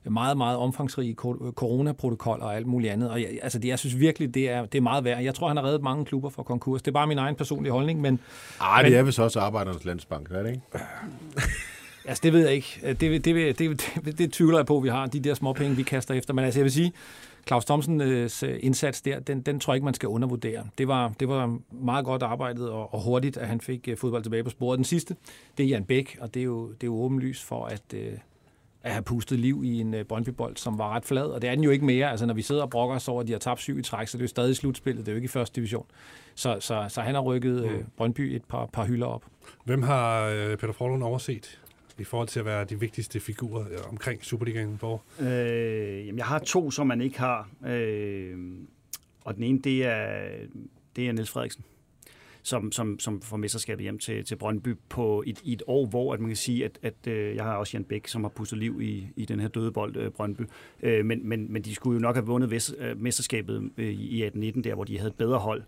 meget, 0.10 0.38
meget 0.38 0.58
omfangsrige 0.58 1.14
ko- 1.14 1.52
coronaprotokol 1.56 2.40
og 2.42 2.56
alt 2.56 2.68
muligt 2.68 2.94
andet. 2.94 3.10
Og 3.12 3.22
jeg, 3.22 3.30
altså, 3.42 3.60
det, 3.60 3.68
jeg 3.68 3.80
synes 3.80 4.00
virkelig, 4.00 4.34
det 4.34 4.50
er, 4.50 4.66
det 4.66 4.78
er 4.78 4.82
meget 4.82 5.04
værd. 5.04 5.24
Jeg 5.24 5.36
tror, 5.36 5.48
han 5.48 5.58
har 5.58 5.64
reddet 5.64 5.82
mange 5.82 6.06
klubber 6.06 6.30
fra 6.30 6.44
konkurs. 6.44 6.82
Det 6.82 6.88
er 6.88 6.94
bare 6.94 7.08
min 7.08 7.18
egen 7.18 7.36
personlige 7.36 7.72
holdning, 7.74 8.02
men 8.02 8.20
Ej, 8.62 8.82
det 8.82 8.92
Men- 8.92 9.00
er 9.00 9.04
vist 9.04 9.20
også 9.20 9.40
Arbejdernes 9.40 9.86
Landsbank, 9.86 10.28
er 10.32 10.44
det 10.44 10.50
ikke? 10.50 10.62
Altså, 12.08 12.22
det 12.24 12.34
ved 12.34 12.46
jeg 12.46 12.54
ikke. 12.54 12.80
Det, 12.84 13.00
det, 13.02 13.26
det, 13.26 13.60
det, 13.60 13.82
det, 14.06 14.18
det 14.18 14.34
tvivler 14.34 14.58
jeg 14.58 14.66
på, 14.66 14.78
at 14.78 14.84
vi 14.84 14.90
har 14.90 15.06
de 15.06 15.20
der 15.20 15.34
små 15.34 15.54
penge, 15.54 15.76
vi 15.76 15.84
kaster 15.84 16.14
efter. 16.14 16.34
Men 16.34 16.46
altså, 16.46 16.60
jeg 16.60 16.64
vil 16.64 16.72
sige, 16.72 16.94
Claus 17.48 17.66
Thomsens 17.66 18.44
indsats 18.44 19.02
der, 19.02 19.20
den, 19.20 19.42
den 19.42 19.60
tror 19.60 19.74
jeg 19.74 19.76
ikke, 19.76 19.86
man 19.86 19.94
skal 19.94 20.10
undervurdere. 20.10 20.68
Det 20.78 20.88
var, 20.88 21.14
det 21.20 21.28
var 21.28 21.58
meget 21.72 22.06
godt 22.06 22.24
arbejdet 22.24 22.70
og, 22.70 22.94
og 22.94 23.04
hurtigt, 23.04 23.38
at 23.38 23.48
han 23.48 23.62
fik 23.62 23.88
øh, 23.88 23.98
fodbold 23.98 24.24
tilbage 24.24 24.44
på 24.44 24.50
sporet. 24.50 24.78
Den 24.78 24.86
sidste, 24.86 25.16
det 25.58 25.64
er 25.64 25.68
Jan 25.68 25.86
Bæk, 25.86 26.18
og 26.22 26.34
det 26.34 26.40
er 26.40 26.44
jo, 26.44 26.68
det 26.68 26.84
er 26.84 26.88
jo 26.88 27.02
åbenlyst 27.02 27.44
for 27.44 27.66
at, 27.66 27.84
øh, 27.94 28.14
at 28.84 28.92
have 28.92 29.04
pustet 29.04 29.40
liv 29.40 29.62
i 29.66 29.82
en 29.82 29.94
øh, 29.94 30.06
Brøndby-bold, 30.06 30.58
som 30.58 30.78
var 30.78 30.96
ret 30.96 31.06
flad. 31.06 31.26
Og 31.26 31.42
det 31.42 31.50
er 31.50 31.56
den 31.56 31.64
jo 31.64 31.70
ikke 31.70 31.86
mere. 31.86 32.12
Altså, 32.12 32.26
når 32.26 32.34
vi 32.34 32.42
sidder 32.42 32.62
og 32.62 32.70
brokker 32.70 32.96
os 32.96 33.08
over, 33.08 33.22
at 33.22 33.28
de 33.28 33.32
har 33.32 33.40
tabt 33.40 33.60
syv 33.60 33.80
i 33.80 33.82
træk, 33.82 34.08
så 34.08 34.18
det 34.18 34.22
er 34.22 34.24
jo 34.24 34.28
stadig 34.28 34.52
i 34.52 34.54
slutspillet. 34.54 35.06
Det 35.06 35.12
er 35.12 35.14
jo 35.14 35.18
ikke 35.18 35.26
i 35.26 35.28
første 35.28 35.56
division. 35.56 35.86
Så, 36.36 36.58
så, 36.60 36.86
så 36.90 37.02
han 37.02 37.16
har 37.16 37.22
rykket 37.22 37.66
øh, 37.66 37.84
Brøndby 37.98 38.36
et 38.36 38.44
par, 38.46 38.66
par 38.74 38.86
hylder 38.86 39.08
op. 39.08 39.26
Hvem 39.64 39.82
har 39.82 40.26
øh, 40.26 40.58
Peter 40.58 40.74
Forlund 40.74 41.04
overset 41.04 41.60
i 41.98 42.04
forhold 42.04 42.28
til 42.28 42.40
at 42.40 42.46
være 42.46 42.66
de 42.66 42.80
vigtigste 42.80 43.20
figurer 43.20 43.66
øh, 43.72 43.90
omkring 43.90 44.26
Superligaen? 44.26 44.76
Hvor? 44.80 45.04
Øh, 45.20 46.08
jamen, 46.08 46.18
jeg 46.18 46.26
har 46.26 46.40
to, 46.40 46.72
som 46.72 46.88
man 46.88 47.02
ikke 47.02 47.20
har. 47.20 47.50
Øh, 47.68 48.38
og 49.26 49.36
den 49.36 49.44
ene, 49.44 49.60
det 49.60 49.86
er, 49.86 50.28
det 50.96 51.08
er 51.08 51.12
Niels 51.12 51.30
Frederiksen, 51.30 51.64
som, 52.44 52.72
som, 52.72 53.00
som 53.00 53.22
får 53.22 53.38
mesterskabet 53.38 53.84
hjem 53.84 54.00
til, 54.00 54.26
til 54.26 54.36
Brøndby 54.36 54.76
på 54.90 55.24
et, 55.28 55.42
i 55.44 55.54
et 55.54 55.64
år, 55.68 55.86
hvor 55.86 56.14
at 56.14 56.20
man 56.20 56.30
kan 56.30 56.36
sige, 56.36 56.66
at, 56.66 56.80
at 56.82 57.08
øh, 57.08 57.36
jeg 57.36 57.44
har 57.44 57.56
også 57.56 57.78
Jan 57.78 57.84
Bæk, 57.84 58.08
som 58.08 58.24
har 58.24 58.30
pustet 58.30 58.60
liv 58.60 58.82
i, 58.82 59.08
i 59.16 59.26
den 59.26 59.40
her 59.40 59.48
døde 59.48 59.72
bold, 59.72 59.98
øh, 59.98 60.12
Brøndby. 60.12 60.42
Øh, 60.84 61.06
men, 61.06 61.30
men, 61.30 61.54
men 61.54 61.62
de 61.62 61.76
skulle 61.76 61.96
jo 61.96 62.02
nok 62.02 62.16
have 62.16 62.26
vundet 62.26 62.52
vest, 62.52 62.76
øh, 62.78 63.02
mesterskabet 63.02 63.72
øh, 63.78 63.90
i 63.90 64.28
18-19, 64.28 64.62
der 64.62 64.76
hvor 64.76 64.84
de 64.84 64.98
havde 64.98 65.10
et 65.10 65.16
bedre 65.16 65.40
hold. 65.40 65.64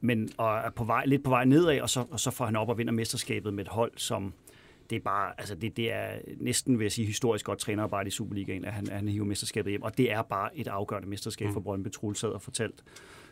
Men 0.00 0.28
og 0.36 0.58
er 0.58 0.70
på 0.70 0.84
vej, 0.84 1.04
lidt 1.06 1.24
på 1.24 1.30
vej 1.30 1.44
nedad, 1.44 1.80
og 1.80 1.90
så, 1.90 2.04
og 2.10 2.20
så 2.20 2.30
får 2.30 2.44
han 2.44 2.56
op 2.56 2.68
og 2.68 2.78
vinder 2.78 2.92
mesterskabet 2.92 3.54
med 3.54 3.64
et 3.64 3.70
hold, 3.70 3.92
som 3.96 4.32
det 4.90 4.96
er 4.96 5.00
bare, 5.00 5.32
altså 5.38 5.54
det, 5.54 5.76
det 5.76 5.92
er 5.92 6.08
næsten, 6.36 6.78
vil 6.78 6.84
jeg 6.84 6.92
sige, 6.92 7.06
historisk 7.06 7.44
godt 7.44 7.58
trænerarbejde 7.58 8.08
i 8.08 8.10
Superligaen, 8.10 8.64
at 8.64 8.72
han, 8.72 8.86
han 8.86 9.08
hiver 9.08 9.24
mesterskabet 9.24 9.70
hjem. 9.70 9.82
Og 9.82 9.98
det 9.98 10.12
er 10.12 10.22
bare 10.22 10.58
et 10.58 10.68
afgørende 10.68 11.08
mesterskab 11.08 11.46
mm. 11.46 11.52
for 11.52 11.60
Brøndby. 11.60 11.88
Sad 12.14 12.28
og 12.28 12.42
fortalt 12.42 12.84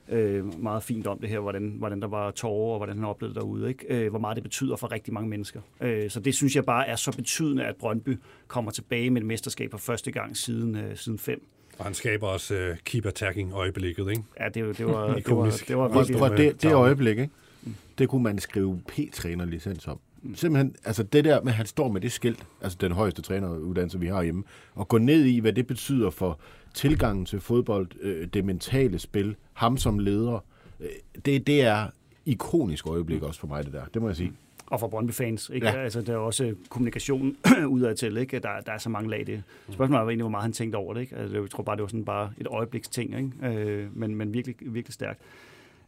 øh, 0.08 0.62
meget 0.62 0.82
fint 0.82 1.06
om 1.06 1.18
det 1.18 1.28
her, 1.28 1.38
hvordan, 1.38 1.74
hvordan 1.78 2.00
der 2.02 2.08
var 2.08 2.30
tårer, 2.30 2.72
og 2.72 2.78
hvordan 2.78 2.96
han 2.96 3.04
oplevede 3.04 3.34
det 3.34 3.42
derude. 3.42 3.68
Ikke? 3.68 3.86
Øh, 3.88 4.10
hvor 4.10 4.18
meget 4.18 4.36
det 4.36 4.42
betyder 4.42 4.76
for 4.76 4.92
rigtig 4.92 5.14
mange 5.14 5.28
mennesker. 5.28 5.60
Øh, 5.80 6.10
så 6.10 6.20
det 6.20 6.34
synes 6.34 6.56
jeg 6.56 6.64
bare 6.64 6.88
er 6.88 6.96
så 6.96 7.12
betydende, 7.16 7.64
at 7.64 7.76
Brøndby 7.76 8.18
kommer 8.46 8.70
tilbage 8.70 9.10
med 9.10 9.20
et 9.20 9.26
mesterskab 9.26 9.70
for 9.70 9.78
første 9.78 10.10
gang 10.10 10.36
siden, 10.36 10.76
øh, 10.76 10.96
siden 10.96 11.18
fem. 11.18 11.46
Og 11.78 11.84
han 11.84 11.94
skaber 11.94 12.26
også 12.26 12.70
uh, 12.70 12.76
keep 12.84 13.06
attacking 13.06 13.52
øjeblikket, 13.52 14.10
ikke? 14.10 14.22
Ja, 14.40 14.44
det, 14.44 14.54
det, 14.54 14.64
var, 14.64 14.72
det, 14.74 14.86
var, 14.86 15.14
det, 15.14 15.36
var, 15.36 15.50
det 15.68 15.78
var 15.78 15.88
virkelig... 15.88 16.18
Prøv, 16.18 16.36
det, 16.36 16.62
det 16.62 16.72
øjeblik, 16.72 17.18
ikke? 17.18 17.30
det 17.98 18.08
kunne 18.08 18.22
man 18.22 18.38
skrive 18.38 18.80
P-træner-licens 18.88 19.88
om. 19.88 20.00
Simpelthen, 20.34 20.76
altså 20.84 21.02
det 21.02 21.24
der 21.24 21.40
med, 21.40 21.52
at 21.52 21.56
han 21.56 21.66
står 21.66 21.88
med 21.88 22.00
det 22.00 22.12
skilt, 22.12 22.46
altså 22.62 22.78
den 22.80 22.92
højeste 22.92 23.22
træneruddannelse, 23.22 24.00
vi 24.00 24.06
har 24.06 24.22
hjemme, 24.22 24.44
og 24.74 24.88
gå 24.88 24.98
ned 24.98 25.24
i, 25.24 25.38
hvad 25.38 25.52
det 25.52 25.66
betyder 25.66 26.10
for 26.10 26.38
tilgangen 26.74 27.26
til 27.26 27.40
fodbold, 27.40 27.88
øh, 28.00 28.26
det 28.26 28.44
mentale 28.44 28.98
spil, 28.98 29.36
ham 29.52 29.76
som 29.76 29.98
leder, 29.98 30.44
øh, 30.80 30.88
det, 31.24 31.46
det 31.46 31.62
er 31.62 31.86
ikonisk 32.26 32.86
øjeblik 32.86 33.22
også 33.22 33.40
for 33.40 33.46
mig, 33.46 33.64
det 33.64 33.72
der. 33.72 33.84
Det 33.94 34.02
må 34.02 34.08
jeg 34.08 34.16
sige. 34.16 34.32
Og 34.66 34.80
for 34.80 34.88
Brøndby-fans. 34.88 35.50
Ikke? 35.54 35.66
Ja. 35.66 35.82
Altså, 35.82 36.02
der 36.02 36.12
er 36.12 36.16
også 36.16 36.54
kommunikation 36.68 37.36
udadtil. 37.68 38.16
Ikke? 38.16 38.38
Der, 38.38 38.60
der 38.66 38.72
er 38.72 38.78
så 38.78 38.88
mange 38.88 39.10
lag 39.10 39.20
i 39.20 39.24
det. 39.24 39.42
Spørgsmålet 39.70 39.92
var 39.92 40.00
egentlig, 40.00 40.22
hvor 40.22 40.30
meget 40.30 40.42
han 40.42 40.52
tænkte 40.52 40.76
over 40.76 40.94
det. 40.94 41.00
Ikke? 41.00 41.16
Altså, 41.16 41.40
jeg 41.40 41.50
tror 41.50 41.62
bare, 41.62 41.76
det 41.76 41.82
var 41.82 41.88
sådan 41.88 42.04
bare 42.04 42.30
et 42.38 42.46
øjebliksting. 42.46 43.16
Ikke? 43.16 43.60
Øh, 43.60 43.96
men, 43.96 44.14
men 44.14 44.34
virkelig, 44.34 44.56
virkelig 44.60 44.94
stærkt. 44.94 45.20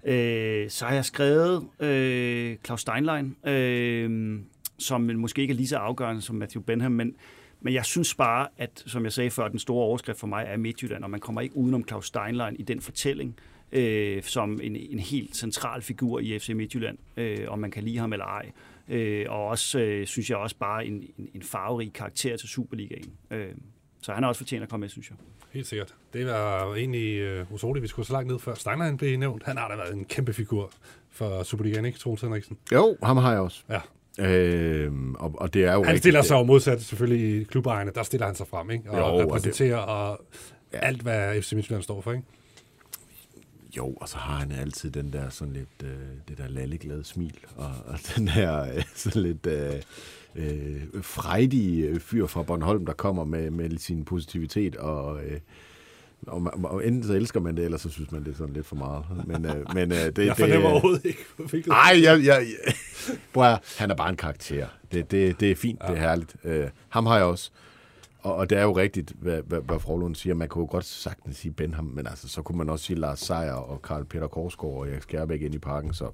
Øh, 0.05 0.71
så 0.71 0.85
har 0.87 0.95
jeg 0.95 1.05
skrevet 1.05 1.69
øh, 1.81 2.57
Claus 2.65 2.81
Steinlein, 2.81 3.37
øh, 3.47 4.41
som 4.79 5.01
måske 5.01 5.43
ikke 5.43 5.53
er 5.53 5.57
lige 5.57 5.69
så 5.69 5.77
afgørende 5.77 6.23
som 6.23 6.37
Matthew 6.37 6.63
Benham, 6.63 6.93
men, 6.93 7.15
men 7.61 7.75
jeg 7.75 7.85
synes 7.85 8.15
bare, 8.15 8.49
at 8.59 8.83
som 8.87 9.05
jeg 9.05 9.13
sagde 9.13 9.31
før, 9.31 9.49
den 9.49 9.59
store 9.59 9.85
overskrift 9.85 10.21
for 10.21 10.27
mig 10.27 10.45
er 10.49 10.57
Midtjylland, 10.57 11.05
og 11.05 11.11
man 11.11 11.21
kommer 11.21 11.41
ikke 11.41 11.57
udenom 11.57 11.89
Claus 11.89 12.07
Steinlein 12.07 12.57
i 12.59 12.63
den 12.63 12.81
fortælling, 12.81 13.37
øh, 13.73 14.23
som 14.23 14.61
en, 14.63 14.77
en 14.77 14.99
helt 14.99 15.37
central 15.37 15.83
figur 15.83 16.21
i 16.21 16.39
FC 16.39 16.49
Midtjylland, 16.49 16.99
øh, 17.17 17.49
om 17.49 17.59
man 17.59 17.71
kan 17.71 17.83
lide 17.83 17.99
ham 17.99 18.13
eller 18.13 18.27
ej. 18.27 18.51
Øh, 18.89 19.27
og 19.29 19.47
også, 19.47 19.81
øh, 19.81 20.07
synes 20.07 20.31
jeg 20.31 20.39
også 20.39 20.57
bare, 20.57 20.87
en, 20.87 20.95
en, 20.95 21.29
en 21.35 21.43
farverig 21.43 21.93
karakter 21.93 22.37
til 22.37 22.49
Superligaen. 22.49 23.13
Øh, 23.31 23.49
så 24.01 24.13
han 24.13 24.23
har 24.23 24.29
også 24.29 24.39
fortjent 24.39 24.63
at 24.63 24.69
komme 24.69 24.85
med, 24.85 24.89
synes 24.89 25.11
jeg. 25.11 25.17
Helt 25.51 25.67
sikkert. 25.67 25.95
Det 26.13 26.27
var 26.27 26.75
egentlig 26.75 27.41
uh, 27.41 27.53
utroligt, 27.53 27.83
vi 27.83 27.89
skulle 27.89 28.07
så 28.07 28.13
langt 28.13 28.31
ned 28.31 28.39
før 28.39 28.55
Steinlein 28.55 28.97
blev 28.97 29.19
nævnt. 29.19 29.43
Han 29.45 29.57
har 29.57 29.69
da 29.69 29.77
været 29.77 29.95
en 29.95 30.05
kæmpe 30.05 30.33
figur 30.33 30.73
for 31.11 31.43
Superligaen, 31.43 31.85
ikke, 31.85 31.99
Troels 31.99 32.21
Henriksen? 32.21 32.59
Jo, 32.73 32.97
ham 33.03 33.17
har 33.17 33.33
jeg 33.33 33.41
også. 33.41 33.63
Ja. 33.69 33.81
Øh, 34.19 34.93
og, 35.15 35.35
og 35.35 35.55
det 35.55 35.65
er 35.65 35.75
jo 35.75 35.85
Han 35.85 35.99
stiller 35.99 36.23
sig 36.23 36.35
jo 36.35 36.43
modsat 36.43 36.83
selvfølgelig 36.83 37.41
i 37.41 37.45
klubejerne, 37.45 37.91
der 37.95 38.03
stiller 38.03 38.27
han 38.27 38.35
sig 38.35 38.47
frem, 38.47 38.71
ikke? 38.71 38.91
Og 38.91 38.99
jo, 38.99 39.23
repræsenterer 39.23 39.77
og, 39.77 40.21
det, 40.73 40.81
og 40.81 40.87
alt, 40.87 41.03
hvad 41.03 41.43
FC 41.43 41.53
Midtjylland 41.53 41.83
står 41.83 42.01
for, 42.01 42.13
ikke? 42.13 42.25
Jo, 43.77 43.95
og 43.95 44.09
så 44.09 44.17
har 44.17 44.37
han 44.37 44.53
altid 44.53 44.91
den 44.91 45.13
der 45.13 45.29
sådan 45.29 45.53
lidt, 45.53 45.69
øh, 45.85 45.99
det 46.29 46.39
der 46.39 46.49
lalleglade 46.49 47.05
smil, 47.05 47.39
og, 47.57 47.71
og 47.87 47.99
den 48.17 48.27
der 48.27 48.75
øh, 48.75 48.83
sådan 48.95 49.23
lidt 49.23 49.47
øh, 49.47 49.83
øh, 50.37 51.03
frejdige 51.03 52.01
fyr 52.01 52.27
fra 52.27 52.43
Bornholm, 52.43 52.87
der 52.87 52.93
kommer 52.93 53.25
med, 53.25 53.51
med 53.51 53.79
sin 53.79 54.05
positivitet, 54.05 54.77
og, 54.77 55.25
øh, 55.25 55.41
og, 56.27 56.53
og 56.65 56.87
enten 56.87 57.05
så 57.05 57.13
elsker 57.13 57.41
man 57.41 57.57
det, 57.57 57.65
eller 57.65 57.79
så 57.79 57.91
synes 57.91 58.13
man, 58.13 58.25
det 58.25 58.33
er 58.33 58.37
sådan 58.37 58.55
lidt 58.55 58.67
for 58.67 58.77
meget. 58.77 59.05
Men, 59.27 59.45
øh, 59.45 59.75
men, 59.75 59.93
øh, 59.93 59.99
det, 59.99 60.19
jeg 60.27 60.37
fornemmer 60.37 60.69
det, 60.69 60.73
overhovedet 60.73 61.05
ikke. 61.05 61.69
Nej, 61.69 62.01
jeg, 62.03 62.25
jeg, 62.25 62.47
jeg, 63.35 63.59
han 63.79 63.91
er 63.91 63.95
bare 63.95 64.11
en 64.11 64.17
karakter. 64.17 64.67
Det, 64.93 65.11
det, 65.11 65.41
det 65.41 65.51
er 65.51 65.57
fint, 65.57 65.81
ja. 65.83 65.89
det 65.89 65.97
er 65.97 66.01
herligt. 66.01 66.37
Øh, 66.45 66.69
ham 66.89 67.07
har 67.07 67.17
jeg 67.17 67.25
også. 67.25 67.51
Og, 68.23 68.35
og 68.35 68.51
det 68.51 68.59
er 68.59 68.63
jo 68.63 68.77
rigtigt, 68.77 69.13
hvad, 69.21 69.43
hvad, 69.47 69.61
hvad 69.61 69.79
Frohlund 69.79 70.15
siger. 70.15 70.35
Man 70.35 70.49
kunne 70.49 70.63
jo 70.63 70.69
godt 70.71 70.85
sagtens 70.85 71.37
sige 71.37 71.53
Benham, 71.53 71.85
men 71.85 72.07
altså, 72.07 72.29
så 72.29 72.43
kunne 72.43 72.59
man 72.59 72.69
også 72.69 72.85
sige 72.85 72.99
Lars 72.99 73.19
Seier 73.19 73.53
og 73.53 73.83
Karl 73.83 74.05
Peter 74.05 74.27
Korsgaard 74.27 74.75
og 74.75 74.89
Erik 74.89 75.03
Skærbæk 75.03 75.43
ind 75.43 75.55
i 75.55 75.59
parken. 75.59 75.95
Så, 75.95 76.11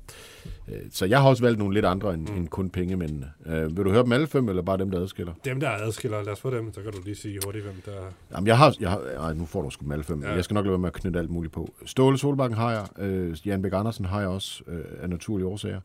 øh, 0.69 0.79
så 0.91 1.07
jeg 1.07 1.23
har 1.23 1.29
også 1.29 1.43
valgt 1.43 1.59
nogle 1.59 1.75
lidt 1.75 1.85
andre 1.85 2.15
end, 2.15 2.29
mm. 2.29 2.37
end 2.37 2.49
kun 2.49 2.71
pengemændene. 2.71 3.31
Øh, 3.47 3.77
vil 3.77 3.85
du 3.85 3.91
høre 3.91 4.03
dem 4.03 4.13
alle 4.13 4.27
fem, 4.27 4.49
eller 4.49 4.63
bare 4.63 4.79
dem, 4.79 4.91
der 4.91 5.01
adskiller? 5.01 5.33
Dem, 5.45 5.61
der 5.61 5.71
adskiller. 5.71 6.23
Lad 6.23 6.33
os 6.33 6.41
få 6.41 6.51
dem, 6.51 6.73
så 6.73 6.83
kan 6.83 6.93
du 6.93 6.99
lige 7.05 7.17
sige 7.17 7.39
hurtigt, 7.45 7.65
hvem 7.65 7.83
der... 7.87 8.01
Jamen, 8.33 8.47
jeg 8.47 8.59
har... 8.59 8.77
Jeg 8.81 8.91
har 8.91 8.99
ej, 9.19 9.35
nu 9.35 9.47
får 9.47 9.63
du 9.63 9.71
sgu 9.71 9.83
dem 9.85 9.93
alle 9.93 10.05
fem. 10.05 10.23
Ja. 10.23 10.35
Jeg 10.35 10.45
skal 10.45 10.55
nok 10.55 10.65
lade 10.65 10.73
være 10.73 10.79
med 10.79 10.89
at 10.89 10.93
knytte 10.93 11.19
alt 11.19 11.31
muligt 11.31 11.53
på. 11.53 11.75
Ståle 11.87 12.19
Solbakken 12.19 12.59
har 12.59 12.73
jeg. 12.73 13.05
Øh, 13.05 13.37
Jan 13.47 13.63
Bæk 13.63 13.73
Andersen 13.73 14.05
har 14.05 14.21
jeg 14.21 14.29
også 14.29 14.63
øh, 14.67 14.85
af 15.01 15.11
naturlige 15.11 15.47
årsager. 15.47 15.81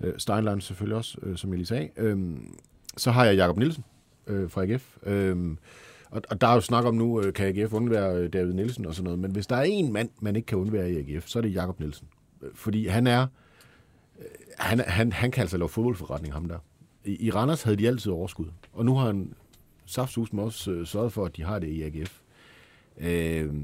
Øh, 0.00 0.12
Steinlein 0.18 0.60
selvfølgelig 0.60 0.96
også, 0.96 1.18
øh, 1.22 1.36
som 1.36 1.50
jeg 1.50 1.56
lige 1.56 1.66
sagde. 1.66 1.88
Øh, 1.96 2.36
så 2.96 3.10
har 3.10 3.24
jeg 3.24 3.36
Jakob 3.36 3.58
Nielsen 3.58 3.84
øh, 4.26 4.50
fra 4.50 4.62
AGF. 4.62 4.96
Øhm, 5.02 5.58
og, 6.10 6.22
og 6.30 6.40
der 6.40 6.46
er 6.46 6.54
jo 6.54 6.60
snak 6.60 6.84
om 6.84 6.94
nu, 6.94 7.20
øh, 7.20 7.32
kan 7.32 7.46
AGF 7.46 7.72
undvære 7.72 8.16
øh, 8.16 8.32
David 8.32 8.52
Nielsen 8.52 8.86
og 8.86 8.94
sådan 8.94 9.04
noget, 9.04 9.18
men 9.18 9.30
hvis 9.30 9.46
der 9.46 9.56
er 9.56 9.62
en 9.62 9.92
mand, 9.92 10.10
man 10.20 10.36
ikke 10.36 10.46
kan 10.46 10.58
undvære 10.58 10.92
i 10.92 10.98
AGF, 10.98 11.26
så 11.26 11.38
er 11.38 11.40
det 11.40 11.54
Jakob 11.54 11.80
Nielsen. 11.80 12.08
Øh, 12.42 12.50
fordi 12.54 12.86
han 12.86 13.06
er, 13.06 13.26
øh, 14.18 14.24
han, 14.58 14.80
han, 14.80 15.12
han 15.12 15.30
kan 15.30 15.40
altså 15.40 15.56
lave 15.56 15.68
fodboldforretning, 15.68 16.34
ham 16.34 16.48
der. 16.48 16.58
I, 17.04 17.26
I 17.26 17.30
Randers 17.30 17.62
havde 17.62 17.76
de 17.76 17.88
altid 17.88 18.12
overskud, 18.12 18.46
og 18.72 18.84
nu 18.84 18.94
har 18.94 19.06
han 19.06 19.34
saftsus 19.86 20.32
med 20.32 20.42
også 20.42 20.70
øh, 20.70 20.86
sørget 20.86 21.12
for, 21.12 21.24
at 21.24 21.36
de 21.36 21.42
har 21.42 21.58
det 21.58 21.68
i 21.68 21.82
AGF. 21.82 22.20
Øh, 22.98 23.54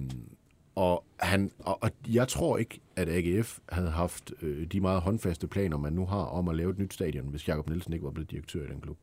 og, 0.75 1.05
han, 1.17 1.51
og, 1.59 1.83
og 1.83 1.91
jeg 2.09 2.29
tror 2.29 2.59
ikke, 2.59 2.81
at 2.97 3.09
AGF 3.09 3.59
havde 3.69 3.91
haft 3.91 4.33
øh, 4.43 4.67
de 4.67 4.81
meget 4.81 5.01
håndfaste 5.01 5.47
planer, 5.47 5.77
man 5.77 5.93
nu 5.93 6.07
har 6.07 6.25
om 6.25 6.49
at 6.49 6.57
lave 6.57 6.71
et 6.71 6.79
nyt 6.79 6.95
stadion, 6.95 7.27
hvis 7.27 7.49
Jakob 7.49 7.69
Nielsen 7.69 7.93
ikke 7.93 8.05
var 8.05 8.11
blevet 8.11 8.31
direktør 8.31 8.65
i 8.65 8.69
den 8.69 8.81
klub. 8.81 8.97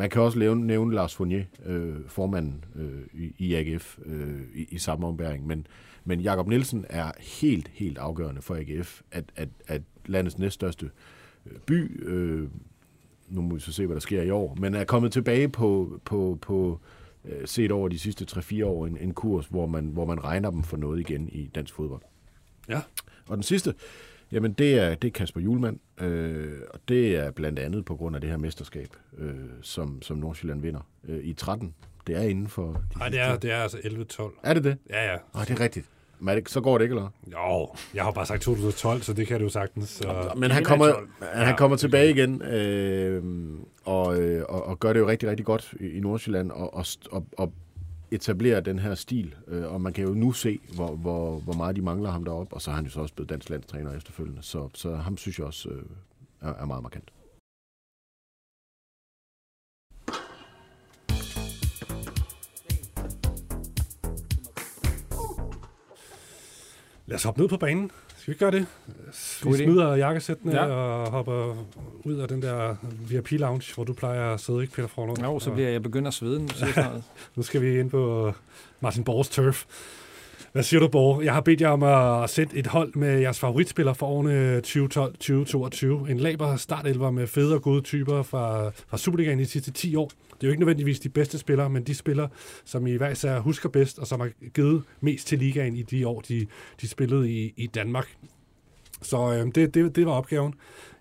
Man 0.00 0.10
kan 0.10 0.22
også 0.22 0.38
nævne, 0.38 0.66
nævne 0.66 0.94
Lars 0.94 1.14
Fournier, 1.14 1.44
øh, 1.66 1.96
formanden 2.06 2.64
øh, 2.74 3.22
i, 3.22 3.34
i 3.38 3.54
AGF, 3.54 3.98
øh, 4.06 4.40
i, 4.54 4.66
i 4.70 4.78
samme 4.78 5.06
ombæring. 5.06 5.46
Men, 5.46 5.66
men 6.04 6.20
Jakob 6.20 6.48
Nielsen 6.48 6.86
er 6.88 7.12
helt, 7.18 7.68
helt 7.68 7.98
afgørende 7.98 8.42
for 8.42 8.54
AGF, 8.54 9.00
at, 9.12 9.24
at, 9.36 9.48
at 9.66 9.82
landets 10.06 10.38
næststørste 10.38 10.90
øh, 11.46 11.58
by, 11.58 12.08
øh, 12.08 12.48
nu 13.28 13.42
må 13.42 13.54
vi 13.54 13.60
så 13.60 13.72
se, 13.72 13.86
hvad 13.86 13.94
der 13.94 14.00
sker 14.00 14.22
i 14.22 14.30
år, 14.30 14.54
men 14.54 14.74
er 14.74 14.84
kommet 14.84 15.12
tilbage 15.12 15.48
på, 15.48 16.00
på, 16.04 16.38
på 16.42 16.80
øh, 17.24 17.46
set 17.46 17.70
over 17.70 17.88
de 17.88 17.98
sidste 17.98 18.26
3-4 18.30 18.64
år 18.64 18.86
en, 18.86 18.98
en 19.00 19.14
kurs, 19.14 19.46
hvor 19.46 19.66
man, 19.66 19.84
hvor 19.84 20.04
man 20.04 20.24
regner 20.24 20.50
dem 20.50 20.62
for 20.62 20.76
noget 20.76 21.00
igen 21.00 21.28
i 21.28 21.50
dansk 21.54 21.74
fodbold. 21.74 22.02
Ja. 22.68 22.80
Og 23.28 23.36
den 23.36 23.42
sidste, 23.42 23.74
Jamen, 24.32 24.52
det 24.52 24.78
er, 24.78 24.94
det 24.94 25.08
er 25.08 25.12
Kasper 25.12 25.40
Julemand, 25.40 25.78
øh, 26.00 26.58
og 26.74 26.80
det 26.88 27.16
er 27.16 27.30
blandt 27.30 27.58
andet 27.58 27.84
på 27.84 27.96
grund 27.96 28.14
af 28.16 28.20
det 28.20 28.30
her 28.30 28.36
mesterskab, 28.36 28.88
øh, 29.18 29.34
som, 29.62 30.02
som 30.02 30.16
Nordsjælland 30.16 30.60
vinder 30.60 30.80
øh, 31.08 31.24
i 31.24 31.32
13. 31.32 31.74
Det 32.06 32.16
er 32.16 32.22
inden 32.22 32.48
for... 32.48 32.82
Nej, 32.98 33.08
det 33.08 33.20
er, 33.20 33.36
det 33.36 33.50
er 33.52 33.56
altså 33.56 33.76
11-12. 33.78 34.40
Er 34.42 34.54
det 34.54 34.64
det? 34.64 34.78
Ja, 34.90 35.10
ja. 35.12 35.16
Nej, 35.34 35.44
det 35.44 35.50
er 35.58 35.60
rigtigt. 35.60 35.86
Men 36.18 36.36
det, 36.36 36.50
så 36.50 36.60
går 36.60 36.78
det 36.78 36.84
ikke, 36.84 36.92
eller 36.92 37.10
Jo, 37.32 37.68
jeg 37.94 38.04
har 38.04 38.10
bare 38.10 38.26
sagt 38.26 38.42
2012, 38.42 39.02
så 39.02 39.12
det 39.12 39.26
kan 39.26 39.40
du 39.40 39.48
sagtens. 39.48 39.88
Så... 39.88 40.32
Men 40.36 40.50
han 40.50 40.64
kommer, 40.64 40.92
han 41.32 41.48
ja, 41.48 41.56
kommer 41.56 41.76
tilbage 41.76 42.10
igen, 42.10 42.42
øh, 42.42 43.22
og, 43.84 44.20
øh, 44.20 44.44
og, 44.48 44.66
og 44.66 44.80
gør 44.80 44.92
det 44.92 45.00
jo 45.00 45.08
rigtig, 45.08 45.28
rigtig 45.28 45.46
godt 45.46 45.74
i, 45.80 45.88
i 45.88 46.00
Nordsjælland, 46.00 46.50
og, 46.50 46.74
og, 46.74 46.84
og, 47.12 47.26
og 47.32 47.52
etablere 48.12 48.60
den 48.60 48.78
her 48.78 48.94
stil, 48.94 49.34
øh, 49.46 49.72
og 49.72 49.80
man 49.80 49.92
kan 49.92 50.04
jo 50.04 50.14
nu 50.14 50.32
se, 50.32 50.60
hvor, 50.74 50.96
hvor, 50.96 51.40
hvor 51.40 51.52
meget 51.52 51.76
de 51.76 51.82
mangler 51.82 52.10
ham 52.10 52.24
deroppe, 52.24 52.54
og 52.54 52.62
så 52.62 52.70
har 52.70 52.76
han 52.76 52.84
jo 52.84 52.90
så 52.90 53.00
også 53.00 53.14
blevet 53.14 53.30
dansk 53.30 53.50
landstræner 53.50 53.96
efterfølgende, 53.96 54.42
så, 54.42 54.68
så 54.74 54.94
ham 54.94 55.16
synes 55.16 55.38
jeg 55.38 55.46
også 55.46 55.68
øh, 55.68 55.82
er, 56.40 56.54
er 56.54 56.64
meget 56.64 56.82
markant. 56.82 57.10
Lad 67.06 67.16
os 67.16 67.22
hoppe 67.22 67.40
ned 67.40 67.48
på 67.48 67.56
banen. 67.56 67.90
Skal 68.20 68.34
vi 68.34 68.38
gøre 68.38 68.50
det? 68.50 68.66
Vi 69.44 69.56
smider 69.56 69.94
jakkesættene 69.94 70.52
ja. 70.52 70.64
og 70.64 71.10
hopper 71.10 71.66
ud 72.04 72.14
af 72.14 72.28
den 72.28 72.42
der 72.42 72.76
VIP-lounge, 73.08 73.74
hvor 73.74 73.84
du 73.84 73.92
plejer 73.92 74.34
at 74.34 74.40
sidde, 74.40 74.62
ikke 74.62 74.74
Peter 74.74 74.88
Forlund? 74.88 75.22
Jo, 75.22 75.38
så 75.38 75.50
bliver 75.50 75.68
jeg 75.68 75.82
begyndt 75.82 76.08
at 76.08 76.14
svede 76.14 76.40
nu. 76.40 76.48
nu 77.36 77.42
skal 77.42 77.62
vi 77.62 77.80
ind 77.80 77.90
på 77.90 78.32
Martin 78.80 79.04
Borgs 79.04 79.28
turf. 79.28 79.64
Hvad 80.52 80.62
siger 80.62 80.80
du, 80.80 80.88
Borg? 80.88 81.24
Jeg 81.24 81.34
har 81.34 81.40
bedt 81.40 81.60
jer 81.60 81.68
om 81.68 81.82
at 81.82 82.30
sætte 82.30 82.56
et 82.56 82.66
hold 82.66 82.94
med 82.94 83.18
jeres 83.20 83.38
favoritspillere 83.38 83.94
for 83.94 84.06
årene 84.06 84.62
2012-2022. 86.06 86.10
En 86.10 86.20
laber 86.20 86.56
startelver 86.56 87.10
med 87.10 87.26
fede 87.26 87.54
og 87.54 87.62
gode 87.62 87.80
typer 87.80 88.22
fra, 88.22 88.70
fra 88.70 88.98
Superligaen 88.98 89.40
i 89.40 89.42
de 89.42 89.48
sidste 89.48 89.70
10 89.70 89.96
år. 89.96 90.08
Det 90.08 90.42
er 90.42 90.46
jo 90.46 90.50
ikke 90.50 90.60
nødvendigvis 90.60 91.00
de 91.00 91.08
bedste 91.08 91.38
spillere, 91.38 91.70
men 91.70 91.82
de 91.84 91.94
spillere, 91.94 92.28
som 92.64 92.86
I 92.86 92.96
hver 92.96 93.10
især 93.10 93.38
husker 93.38 93.68
bedst, 93.68 93.98
og 93.98 94.06
som 94.06 94.20
har 94.20 94.30
givet 94.54 94.82
mest 95.00 95.26
til 95.26 95.38
ligaen 95.38 95.76
i 95.76 95.82
de 95.82 96.08
år, 96.08 96.20
de, 96.20 96.46
de 96.80 96.88
spillede 96.88 97.30
i, 97.30 97.54
i 97.56 97.66
Danmark. 97.66 98.16
Så 99.02 99.32
øh, 99.32 99.46
det, 99.54 99.74
det, 99.74 99.96
det 99.96 100.06
var 100.06 100.12
opgaven. 100.12 100.54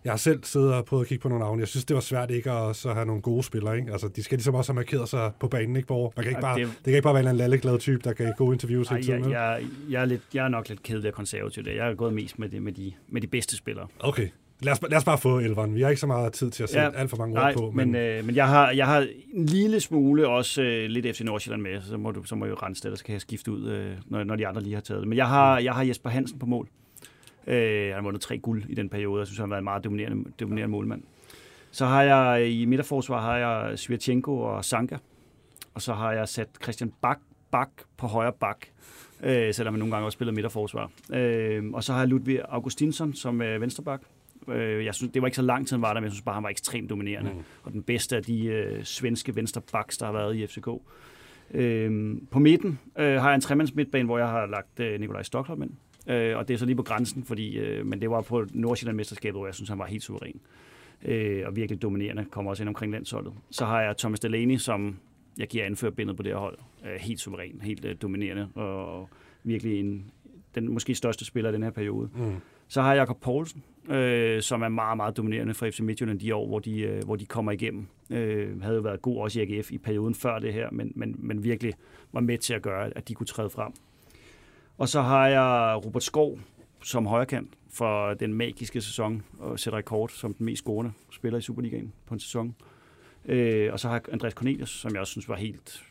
Jeg 0.03 0.11
har 0.11 0.17
selv 0.17 0.43
siddet 0.43 0.73
og 0.73 0.85
prøvet 0.85 1.03
at 1.03 1.07
kigge 1.07 1.21
på 1.21 1.29
nogle 1.29 1.43
navne. 1.43 1.59
Jeg 1.59 1.67
synes, 1.67 1.85
det 1.85 1.93
var 1.93 2.01
svært 2.01 2.31
ikke 2.31 2.51
at 2.51 2.75
så 2.75 2.93
have 2.93 3.05
nogle 3.05 3.21
gode 3.21 3.43
spillere. 3.43 3.77
Ikke? 3.77 3.91
Altså, 3.91 4.07
de 4.07 4.23
skal 4.23 4.37
ligesom 4.37 4.55
også 4.55 4.71
have 4.71 4.75
markeret 4.75 5.09
sig 5.09 5.31
på 5.39 5.47
banen, 5.47 5.75
ikke, 5.75 5.87
Borg? 5.87 6.13
Man 6.15 6.23
kan 6.23 6.31
ikke 6.31 6.41
bare, 6.41 6.59
det, 6.59 6.67
det 6.67 6.83
kan 6.83 6.93
ikke 6.93 7.03
bare 7.03 7.13
være 7.13 7.29
en 7.29 7.35
lalleglad 7.35 7.79
type, 7.79 8.01
der 8.03 8.13
kan 8.13 8.33
gå 8.37 8.51
interviews 8.51 8.89
hele 8.89 9.03
tiden. 9.03 9.23
Jeg, 9.23 9.31
jeg, 9.31 9.63
jeg, 9.89 10.01
er 10.01 10.05
lidt, 10.05 10.21
jeg 10.33 10.45
er 10.45 10.49
nok 10.49 10.69
lidt 10.69 10.83
kedelig 10.83 11.07
og 11.07 11.13
konservativ 11.13 11.63
der. 11.63 11.71
Jeg 11.71 11.85
har 11.85 11.93
gået 11.93 12.13
mest 12.13 12.39
med, 12.39 12.49
det, 12.49 12.63
med, 12.63 12.71
de, 12.73 12.93
med 13.07 13.21
de 13.21 13.27
bedste 13.27 13.55
spillere. 13.55 13.87
Okay. 13.99 14.29
Lad 14.61 14.73
os, 14.73 14.79
lad 14.89 14.97
os 14.97 15.03
bare 15.03 15.17
få 15.17 15.39
elveren. 15.39 15.75
Vi 15.75 15.81
har 15.81 15.89
ikke 15.89 15.99
så 15.99 16.07
meget 16.07 16.33
tid 16.33 16.51
til 16.51 16.63
at 16.63 16.69
sætte 16.69 16.87
ja, 16.87 17.01
alt 17.01 17.09
for 17.09 17.17
mange 17.17 17.35
ord 17.35 17.43
nej, 17.43 17.53
på. 17.53 17.71
Men, 17.71 17.91
men, 17.91 18.01
øh, 18.01 18.25
men 18.25 18.35
jeg, 18.35 18.47
har, 18.47 18.71
jeg 18.71 18.85
har 18.85 19.07
en 19.33 19.45
lille 19.45 19.79
smule 19.79 20.27
også 20.27 20.61
øh, 20.61 20.89
lidt 20.89 21.15
FC 21.15 21.21
Nordsjælland 21.21 21.61
med, 21.61 21.81
så 21.81 21.97
må, 21.97 22.11
du, 22.11 22.23
så 22.23 22.35
må 22.35 22.45
jeg 22.45 22.51
jo 22.51 22.55
rense 22.63 22.89
det, 22.89 22.97
så 22.97 23.05
kan 23.05 23.13
jeg 23.13 23.21
skifte 23.21 23.51
ud, 23.51 23.69
øh, 23.69 23.91
når, 24.05 24.23
når 24.23 24.35
de 24.35 24.47
andre 24.47 24.61
lige 24.61 24.73
har 24.73 24.81
taget 24.81 25.01
det. 25.01 25.07
Men 25.07 25.17
jeg 25.17 25.27
har, 25.27 25.59
jeg 25.59 25.73
har 25.73 25.83
Jesper 25.83 26.09
Hansen 26.09 26.39
på 26.39 26.45
mål. 26.45 26.67
Øh, 27.49 27.85
han 27.85 27.93
har 27.93 28.01
vundet 28.01 28.21
tre 28.21 28.37
guld 28.37 28.63
i 28.69 28.75
den 28.75 28.89
periode. 28.89 29.19
Jeg 29.19 29.27
synes, 29.27 29.37
han 29.37 29.43
har 29.43 29.49
været 29.49 29.59
en 29.59 29.63
meget 29.63 29.83
dominerende, 29.83 30.31
dominerende 30.39 30.71
målmand. 30.71 31.03
Så 31.71 31.85
har 31.85 32.03
jeg 32.03 32.49
i 32.51 32.65
midterforsvar 32.65 33.21
har 33.21 33.37
jeg 33.37 33.79
Svirchenko 33.79 34.39
og 34.39 34.65
Sanka. 34.65 34.97
Og 35.73 35.81
så 35.81 35.93
har 35.93 36.11
jeg 36.11 36.27
sat 36.27 36.49
Christian 36.63 36.93
Bak, 37.01 37.19
Bak 37.51 37.69
på 37.97 38.07
højre 38.07 38.33
bak, 38.33 38.65
øh, 39.23 39.53
selvom 39.53 39.73
han 39.73 39.79
nogle 39.79 39.93
gange 39.93 40.05
også 40.05 40.15
spiller 40.15 40.33
midterforsvar. 40.33 40.91
Øh, 41.13 41.63
og 41.73 41.83
så 41.83 41.93
har 41.93 41.99
jeg 41.99 42.07
Ludvig 42.07 42.41
Augustinsson 42.49 43.13
som 43.13 43.41
øh, 43.41 43.61
vensterbak. 43.61 44.01
Øh, 44.47 44.85
jeg 44.85 44.95
synes, 44.95 45.13
det 45.13 45.21
var 45.21 45.27
ikke 45.27 45.35
så 45.35 45.41
lang 45.41 45.67
tid, 45.67 45.75
han 45.75 45.81
var 45.81 45.93
der, 45.93 45.99
men 45.99 46.03
jeg 46.03 46.11
synes 46.11 46.23
bare, 46.23 46.33
han 46.33 46.43
var 46.43 46.49
ekstremt 46.49 46.89
dominerende. 46.89 47.31
Mm. 47.31 47.43
Og 47.63 47.71
den 47.71 47.83
bedste 47.83 48.15
af 48.15 48.23
de 48.23 48.45
øh, 48.45 48.83
svenske 48.83 49.35
vensterbaks, 49.35 49.97
der 49.97 50.05
har 50.05 50.13
været 50.13 50.35
i 50.35 50.47
FCK. 50.47 50.67
Øh, 51.53 52.17
på 52.31 52.39
midten 52.39 52.79
øh, 52.99 53.21
har 53.21 53.29
jeg 53.29 53.35
en 53.35 53.41
tremands 53.41 53.75
midtbane, 53.75 54.05
hvor 54.05 54.17
jeg 54.17 54.27
har 54.27 54.45
lagt 54.45 54.79
øh, 54.79 54.99
Nikolaj 54.99 55.23
Stockholm 55.23 55.61
ind. 55.61 55.71
Øh, 56.07 56.37
og 56.37 56.47
det 56.47 56.53
er 56.53 56.57
så 56.57 56.65
lige 56.65 56.75
på 56.75 56.83
grænsen, 56.83 57.23
fordi, 57.23 57.57
øh, 57.57 57.85
men 57.85 58.01
det 58.01 58.09
var 58.09 58.21
på 58.21 58.45
Nordsjælland-mesterskabet, 58.53 59.39
hvor 59.39 59.47
jeg 59.47 59.55
synes, 59.55 59.69
han 59.69 59.79
var 59.79 59.85
helt 59.85 60.03
suveræn. 60.03 60.39
Øh, 61.05 61.43
og 61.47 61.55
virkelig 61.55 61.81
dominerende, 61.81 62.25
kommer 62.31 62.51
også 62.51 62.63
ind 62.63 62.69
omkring 62.69 62.91
landsholdet. 62.91 63.33
Så 63.51 63.65
har 63.65 63.81
jeg 63.81 63.97
Thomas 63.97 64.19
Delaney, 64.19 64.57
som 64.57 64.97
jeg 65.37 65.47
giver 65.47 65.65
anførbindet 65.65 66.17
på 66.17 66.23
det 66.23 66.31
her 66.31 66.39
hold. 66.39 66.57
Øh, 66.85 66.95
helt 66.99 67.19
suveræn, 67.19 67.59
helt 67.61 67.85
øh, 67.85 67.95
dominerende, 68.01 68.49
og 68.55 69.09
virkelig 69.43 69.79
en, 69.79 70.11
den 70.55 70.73
måske 70.73 70.95
største 70.95 71.25
spiller 71.25 71.49
i 71.49 71.53
den 71.53 71.63
her 71.63 71.71
periode. 71.71 72.09
Mm. 72.15 72.35
Så 72.67 72.81
har 72.81 72.93
jeg 72.93 72.99
Jakob 72.99 73.21
Poulsen, 73.21 73.63
øh, 73.89 74.41
som 74.41 74.61
er 74.61 74.69
meget, 74.69 74.97
meget 74.97 75.17
dominerende 75.17 75.53
for 75.53 75.69
FC 75.69 75.79
Midtjylland 75.79 76.19
de 76.19 76.35
år, 76.35 76.47
hvor 76.47 76.59
de, 76.59 76.81
øh, 76.81 77.03
hvor 77.03 77.15
de 77.15 77.25
kommer 77.25 77.51
igennem. 77.51 77.87
Øh, 78.09 78.61
havde 78.61 78.75
jo 78.75 78.81
været 78.81 79.01
god 79.01 79.17
også 79.17 79.41
i 79.41 79.57
AGF 79.57 79.71
i 79.71 79.77
perioden 79.77 80.15
før 80.15 80.39
det 80.39 80.53
her, 80.53 80.71
men, 80.71 80.91
men, 80.95 81.15
men 81.17 81.43
virkelig 81.43 81.73
var 82.11 82.21
med 82.21 82.37
til 82.37 82.53
at 82.53 82.61
gøre, 82.61 82.97
at 82.97 83.07
de 83.07 83.13
kunne 83.13 83.27
træde 83.27 83.49
frem. 83.49 83.71
Og 84.79 84.89
så 84.89 85.01
har 85.01 85.27
jeg 85.27 85.85
Robert 85.85 86.03
Skov 86.03 86.39
som 86.83 87.05
højrekant 87.05 87.53
for 87.69 88.13
den 88.13 88.33
magiske 88.33 88.81
sæson 88.81 89.23
og 89.39 89.59
sætter 89.59 89.77
rekord 89.77 90.09
som 90.09 90.33
den 90.33 90.45
mest 90.45 90.63
scorende 90.63 90.91
spiller 91.11 91.39
i 91.39 91.41
Superligaen 91.41 91.93
på 92.05 92.13
en 92.13 92.19
sæson. 92.19 92.55
Øh, 93.25 93.73
og 93.73 93.79
så 93.79 93.87
har 93.89 94.01
Andreas 94.11 94.33
Cornelius, 94.33 94.69
som 94.69 94.91
jeg 94.91 94.99
også 94.99 95.11
synes 95.11 95.29
var 95.29 95.35
helt, 95.35 95.83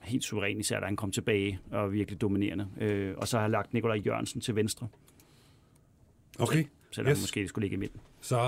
helt 0.00 0.24
suveræn, 0.24 0.60
især 0.60 0.80
da 0.80 0.86
han 0.86 0.96
kom 0.96 1.10
tilbage 1.10 1.58
og 1.70 1.92
virkelig 1.92 2.20
dominerende. 2.20 2.68
Øh, 2.80 3.14
og 3.16 3.28
så 3.28 3.36
har 3.36 3.44
jeg 3.44 3.50
lagt 3.50 3.74
Nikolaj 3.74 4.00
Jørgensen 4.06 4.40
til 4.40 4.56
venstre. 4.56 4.88
Okay. 6.38 6.64
Selvom 6.90 7.10
yes. 7.10 7.20
måske 7.20 7.40
det 7.40 7.48
skulle 7.48 7.62
ligge 7.62 7.74
i 7.74 7.78
midten. 7.78 8.00
Så 8.20 8.38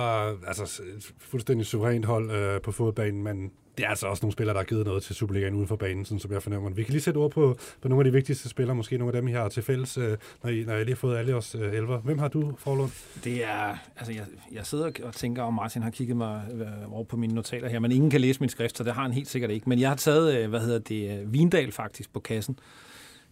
altså, 0.46 0.82
fuldstændig 1.18 1.66
suverænt 1.66 2.04
hold 2.04 2.30
øh, 2.30 2.60
på 2.60 2.72
fodbanen, 2.72 3.22
men 3.22 3.52
det 3.78 3.84
er 3.84 3.88
altså 3.88 4.06
også 4.06 4.24
nogle 4.24 4.32
spillere, 4.32 4.54
der 4.54 4.60
har 4.60 4.64
givet 4.64 4.86
noget 4.86 5.02
til 5.02 5.14
Superligaen 5.14 5.54
uden 5.54 5.68
for 5.68 5.76
banen, 5.76 6.04
sådan 6.04 6.18
som 6.18 6.32
jeg 6.32 6.42
fornemmer. 6.42 6.70
Vi 6.70 6.82
kan 6.82 6.92
lige 6.92 7.02
sætte 7.02 7.18
ord 7.18 7.30
på, 7.30 7.56
på 7.80 7.88
nogle 7.88 8.00
af 8.00 8.04
de 8.04 8.12
vigtigste 8.12 8.48
spillere, 8.48 8.76
måske 8.76 8.98
nogle 8.98 9.14
af 9.16 9.22
dem, 9.22 9.28
I 9.28 9.32
har 9.32 9.48
til 9.48 9.62
fælles, 9.62 9.98
øh, 9.98 10.16
når, 10.42 10.50
I, 10.50 10.64
når 10.64 10.74
I 10.74 10.78
lige 10.78 10.88
har 10.88 10.96
fået 10.96 11.16
alle 11.16 11.34
os 11.34 11.54
øh, 11.54 11.74
elver. 11.74 11.98
Hvem 11.98 12.18
har 12.18 12.28
du, 12.28 12.54
Forlund? 12.58 12.90
Det 13.24 13.44
er, 13.44 13.76
altså 13.96 14.12
jeg, 14.12 14.24
jeg 14.52 14.66
sidder 14.66 14.90
og 15.02 15.14
tænker, 15.14 15.42
om 15.42 15.54
Martin 15.54 15.82
har 15.82 15.90
kigget 15.90 16.16
mig 16.16 16.42
øh, 16.52 16.92
over 16.92 17.04
på 17.04 17.16
mine 17.16 17.34
notater 17.34 17.68
her, 17.68 17.78
men 17.78 17.92
ingen 17.92 18.10
kan 18.10 18.20
læse 18.20 18.40
min 18.40 18.48
skrift, 18.48 18.76
så 18.76 18.84
det 18.84 18.94
har 18.94 19.02
han 19.02 19.12
helt 19.12 19.28
sikkert 19.28 19.50
ikke. 19.50 19.68
Men 19.68 19.80
jeg 19.80 19.88
har 19.88 19.96
taget, 19.96 20.38
øh, 20.38 20.50
hvad 20.50 20.60
hedder 20.60 20.78
det, 20.78 21.20
øh, 21.20 21.32
Vindal 21.32 21.72
faktisk 21.72 22.12
på 22.12 22.20
kassen. 22.20 22.58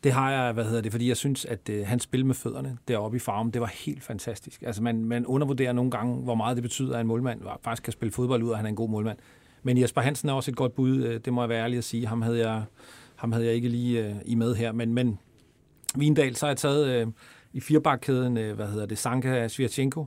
Det 0.04 0.12
har 0.12 0.30
jeg, 0.30 0.52
hvad 0.52 0.64
hedder 0.64 0.80
det, 0.80 0.92
fordi 0.92 1.08
jeg 1.08 1.16
synes, 1.16 1.44
at 1.44 1.68
øh, 1.68 1.86
han 1.86 2.00
spil 2.00 2.26
med 2.26 2.34
fødderne 2.34 2.78
deroppe 2.88 3.16
i 3.16 3.20
farven, 3.20 3.50
det 3.50 3.60
var 3.60 3.72
helt 3.86 4.02
fantastisk. 4.02 4.62
Altså 4.62 4.82
man, 4.82 5.04
man 5.04 5.26
undervurderer 5.26 5.72
nogle 5.72 5.90
gange, 5.90 6.16
hvor 6.16 6.34
meget 6.34 6.56
det 6.56 6.62
betyder, 6.62 6.94
at 6.94 7.00
en 7.00 7.06
målmand 7.06 7.40
faktisk 7.62 7.82
kan 7.82 7.92
spille 7.92 8.12
fodbold 8.12 8.42
ud, 8.42 8.50
og 8.50 8.56
han 8.56 8.66
er 8.66 8.70
en 8.70 8.76
god 8.76 8.88
målmand. 8.88 9.18
Men 9.62 9.78
Jesper 9.78 10.00
Hansen 10.00 10.28
er 10.28 10.32
også 10.32 10.50
et 10.50 10.56
godt 10.56 10.74
bud, 10.74 11.02
øh, 11.02 11.20
det 11.24 11.32
må 11.32 11.42
jeg 11.42 11.48
være 11.48 11.62
ærlig 11.62 11.78
at 11.78 11.84
sige. 11.84 12.06
Ham 12.06 12.22
havde 12.22 12.38
jeg, 12.48 12.62
ham 13.16 13.32
havde 13.32 13.46
jeg 13.46 13.54
ikke 13.54 13.68
lige 13.68 14.06
øh, 14.06 14.14
i 14.24 14.34
med 14.34 14.54
her. 14.54 14.72
Men, 14.72 14.94
men 14.94 15.18
Vindal, 15.94 16.36
så 16.36 16.46
har 16.46 16.50
jeg 16.50 16.56
taget 16.56 16.86
øh, 16.86 17.06
i 17.52 17.60
firebakkæden, 17.60 18.36
øh, 18.36 18.56
hvad 18.56 18.66
hedder 18.66 18.86
det, 18.86 18.98
Sanka 18.98 19.48
Svirchenko. 19.48 20.06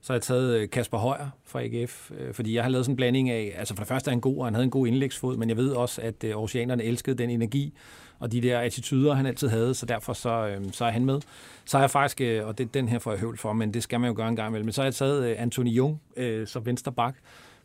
Så 0.00 0.12
har 0.12 0.16
jeg 0.16 0.22
taget 0.22 0.56
øh, 0.56 0.70
Kasper 0.70 0.98
Højer 0.98 1.28
fra 1.44 1.62
AGF, 1.62 2.10
øh, 2.18 2.34
fordi 2.34 2.54
jeg 2.54 2.62
har 2.62 2.70
lavet 2.70 2.84
sådan 2.84 2.92
en 2.92 2.96
blanding 2.96 3.30
af, 3.30 3.54
altså 3.58 3.74
for 3.74 3.80
det 3.80 3.88
første 3.88 4.08
er 4.08 4.12
han 4.12 4.20
god, 4.20 4.38
og 4.38 4.46
han 4.46 4.54
havde 4.54 4.64
en 4.64 4.70
god 4.70 4.86
indlægsfod, 4.86 5.36
men 5.36 5.48
jeg 5.48 5.56
ved 5.56 5.70
også, 5.70 6.02
at 6.02 6.24
øh, 6.24 6.36
oceanerne 6.36 6.84
elskede 6.84 7.18
den 7.18 7.30
energi, 7.30 7.74
og 8.18 8.32
de 8.32 8.40
der 8.40 8.58
attityder, 8.58 9.14
han 9.14 9.26
altid 9.26 9.48
havde, 9.48 9.74
så 9.74 9.86
derfor 9.86 10.12
så, 10.12 10.46
øh, 10.46 10.72
så 10.72 10.84
er 10.84 10.90
han 10.90 11.04
med. 11.04 11.20
Så 11.64 11.76
har 11.76 11.82
jeg 11.82 11.90
faktisk, 11.90 12.20
øh, 12.20 12.46
og 12.46 12.58
det, 12.58 12.74
den 12.74 12.88
her 12.88 12.98
får 12.98 13.10
jeg 13.10 13.20
høvl 13.20 13.38
for, 13.38 13.52
men 13.52 13.74
det 13.74 13.82
skal 13.82 14.00
man 14.00 14.08
jo 14.08 14.16
gøre 14.16 14.28
en 14.28 14.36
gang 14.36 14.48
imellem, 14.48 14.66
men 14.66 14.72
så 14.72 14.80
har 14.80 14.86
jeg 14.86 14.94
taget 14.94 15.30
øh, 15.30 15.36
Anthony 15.38 15.70
Jung 15.70 16.00
øh, 16.16 16.46
som 16.46 16.66
venstre 16.66 16.92
bak, 16.92 17.14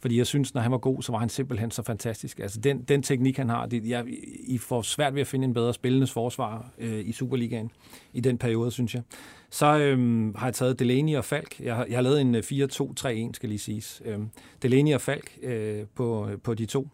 fordi 0.02 0.18
jeg 0.18 0.28
synes, 0.28 0.54
når 0.54 0.62
han 0.62 0.72
var 0.72 0.78
god, 0.78 1.02
så 1.02 1.12
var 1.12 1.20
han 1.20 1.30
simpelthen 1.30 1.72
så 1.72 1.84
fantastisk. 1.84 2.40
Altså 2.40 2.60
den, 2.60 2.82
den 2.84 3.04
teknik, 3.04 3.38
han 3.38 3.50
har, 3.50 3.66
det, 3.66 3.88
jeg, 3.88 4.06
I 4.48 4.58
får 4.58 4.82
svært 4.82 5.16
ved 5.16 5.22
at 5.22 5.28
finde 5.28 5.46
en 5.46 5.54
bedre 5.54 5.74
spillendes 5.74 6.12
forsvar 6.12 6.72
øh, 6.78 7.08
i 7.08 7.12
Superligaen 7.12 7.72
i 8.14 8.20
den 8.20 8.38
periode, 8.38 8.72
synes 8.72 8.96
jeg. 8.96 9.04
Så 9.50 9.78
øhm, 9.78 10.36
har 10.36 10.48
jeg 10.48 10.54
taget 10.54 10.80
Delaney 10.80 11.16
og 11.16 11.26
Falk. 11.26 11.60
Jeg 11.60 11.76
har, 11.76 11.86
jeg 11.86 11.98
har 11.98 12.02
lavet 12.02 12.22
en 12.22 12.36
øh, 12.36 12.44
4-2-3-1, 12.46 13.34
skal 13.34 13.50
lige 13.50 13.60
siges. 13.60 14.02
Øhm, 14.06 14.30
Delaney 14.62 14.94
og 14.94 15.02
Falk 15.02 15.38
øh, 15.44 15.86
på, 15.96 16.30
øh, 16.30 16.38
på 16.38 16.54
de 16.54 16.66
to 16.66 16.88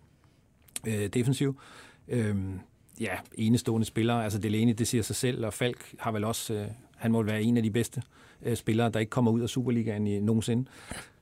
øh, 0.88 1.08
defensiv. 1.08 1.60
Øhm, 2.08 2.60
ja, 3.00 3.14
enestående 3.36 3.86
spillere. 3.86 4.24
Altså 4.24 4.40
Delaney, 4.40 4.74
det 4.74 4.88
siger 4.88 5.02
sig 5.02 5.16
selv, 5.16 5.46
og 5.46 5.54
Falk 5.54 5.94
har 6.00 6.12
vel 6.12 6.24
også, 6.24 6.54
øh, 6.54 6.68
han 6.96 7.12
må 7.12 7.22
være 7.22 7.42
en 7.42 7.58
af 7.58 7.64
de 7.64 7.72
bedste 7.72 8.02
øh, 8.42 8.56
spillere, 8.56 8.90
der 8.90 9.00
ikke 9.00 9.10
kommer 9.10 9.32
ud 9.32 9.42
af 9.42 9.50
Superligaen 9.50 10.08
i, 10.08 10.20
nogensinde. 10.20 10.66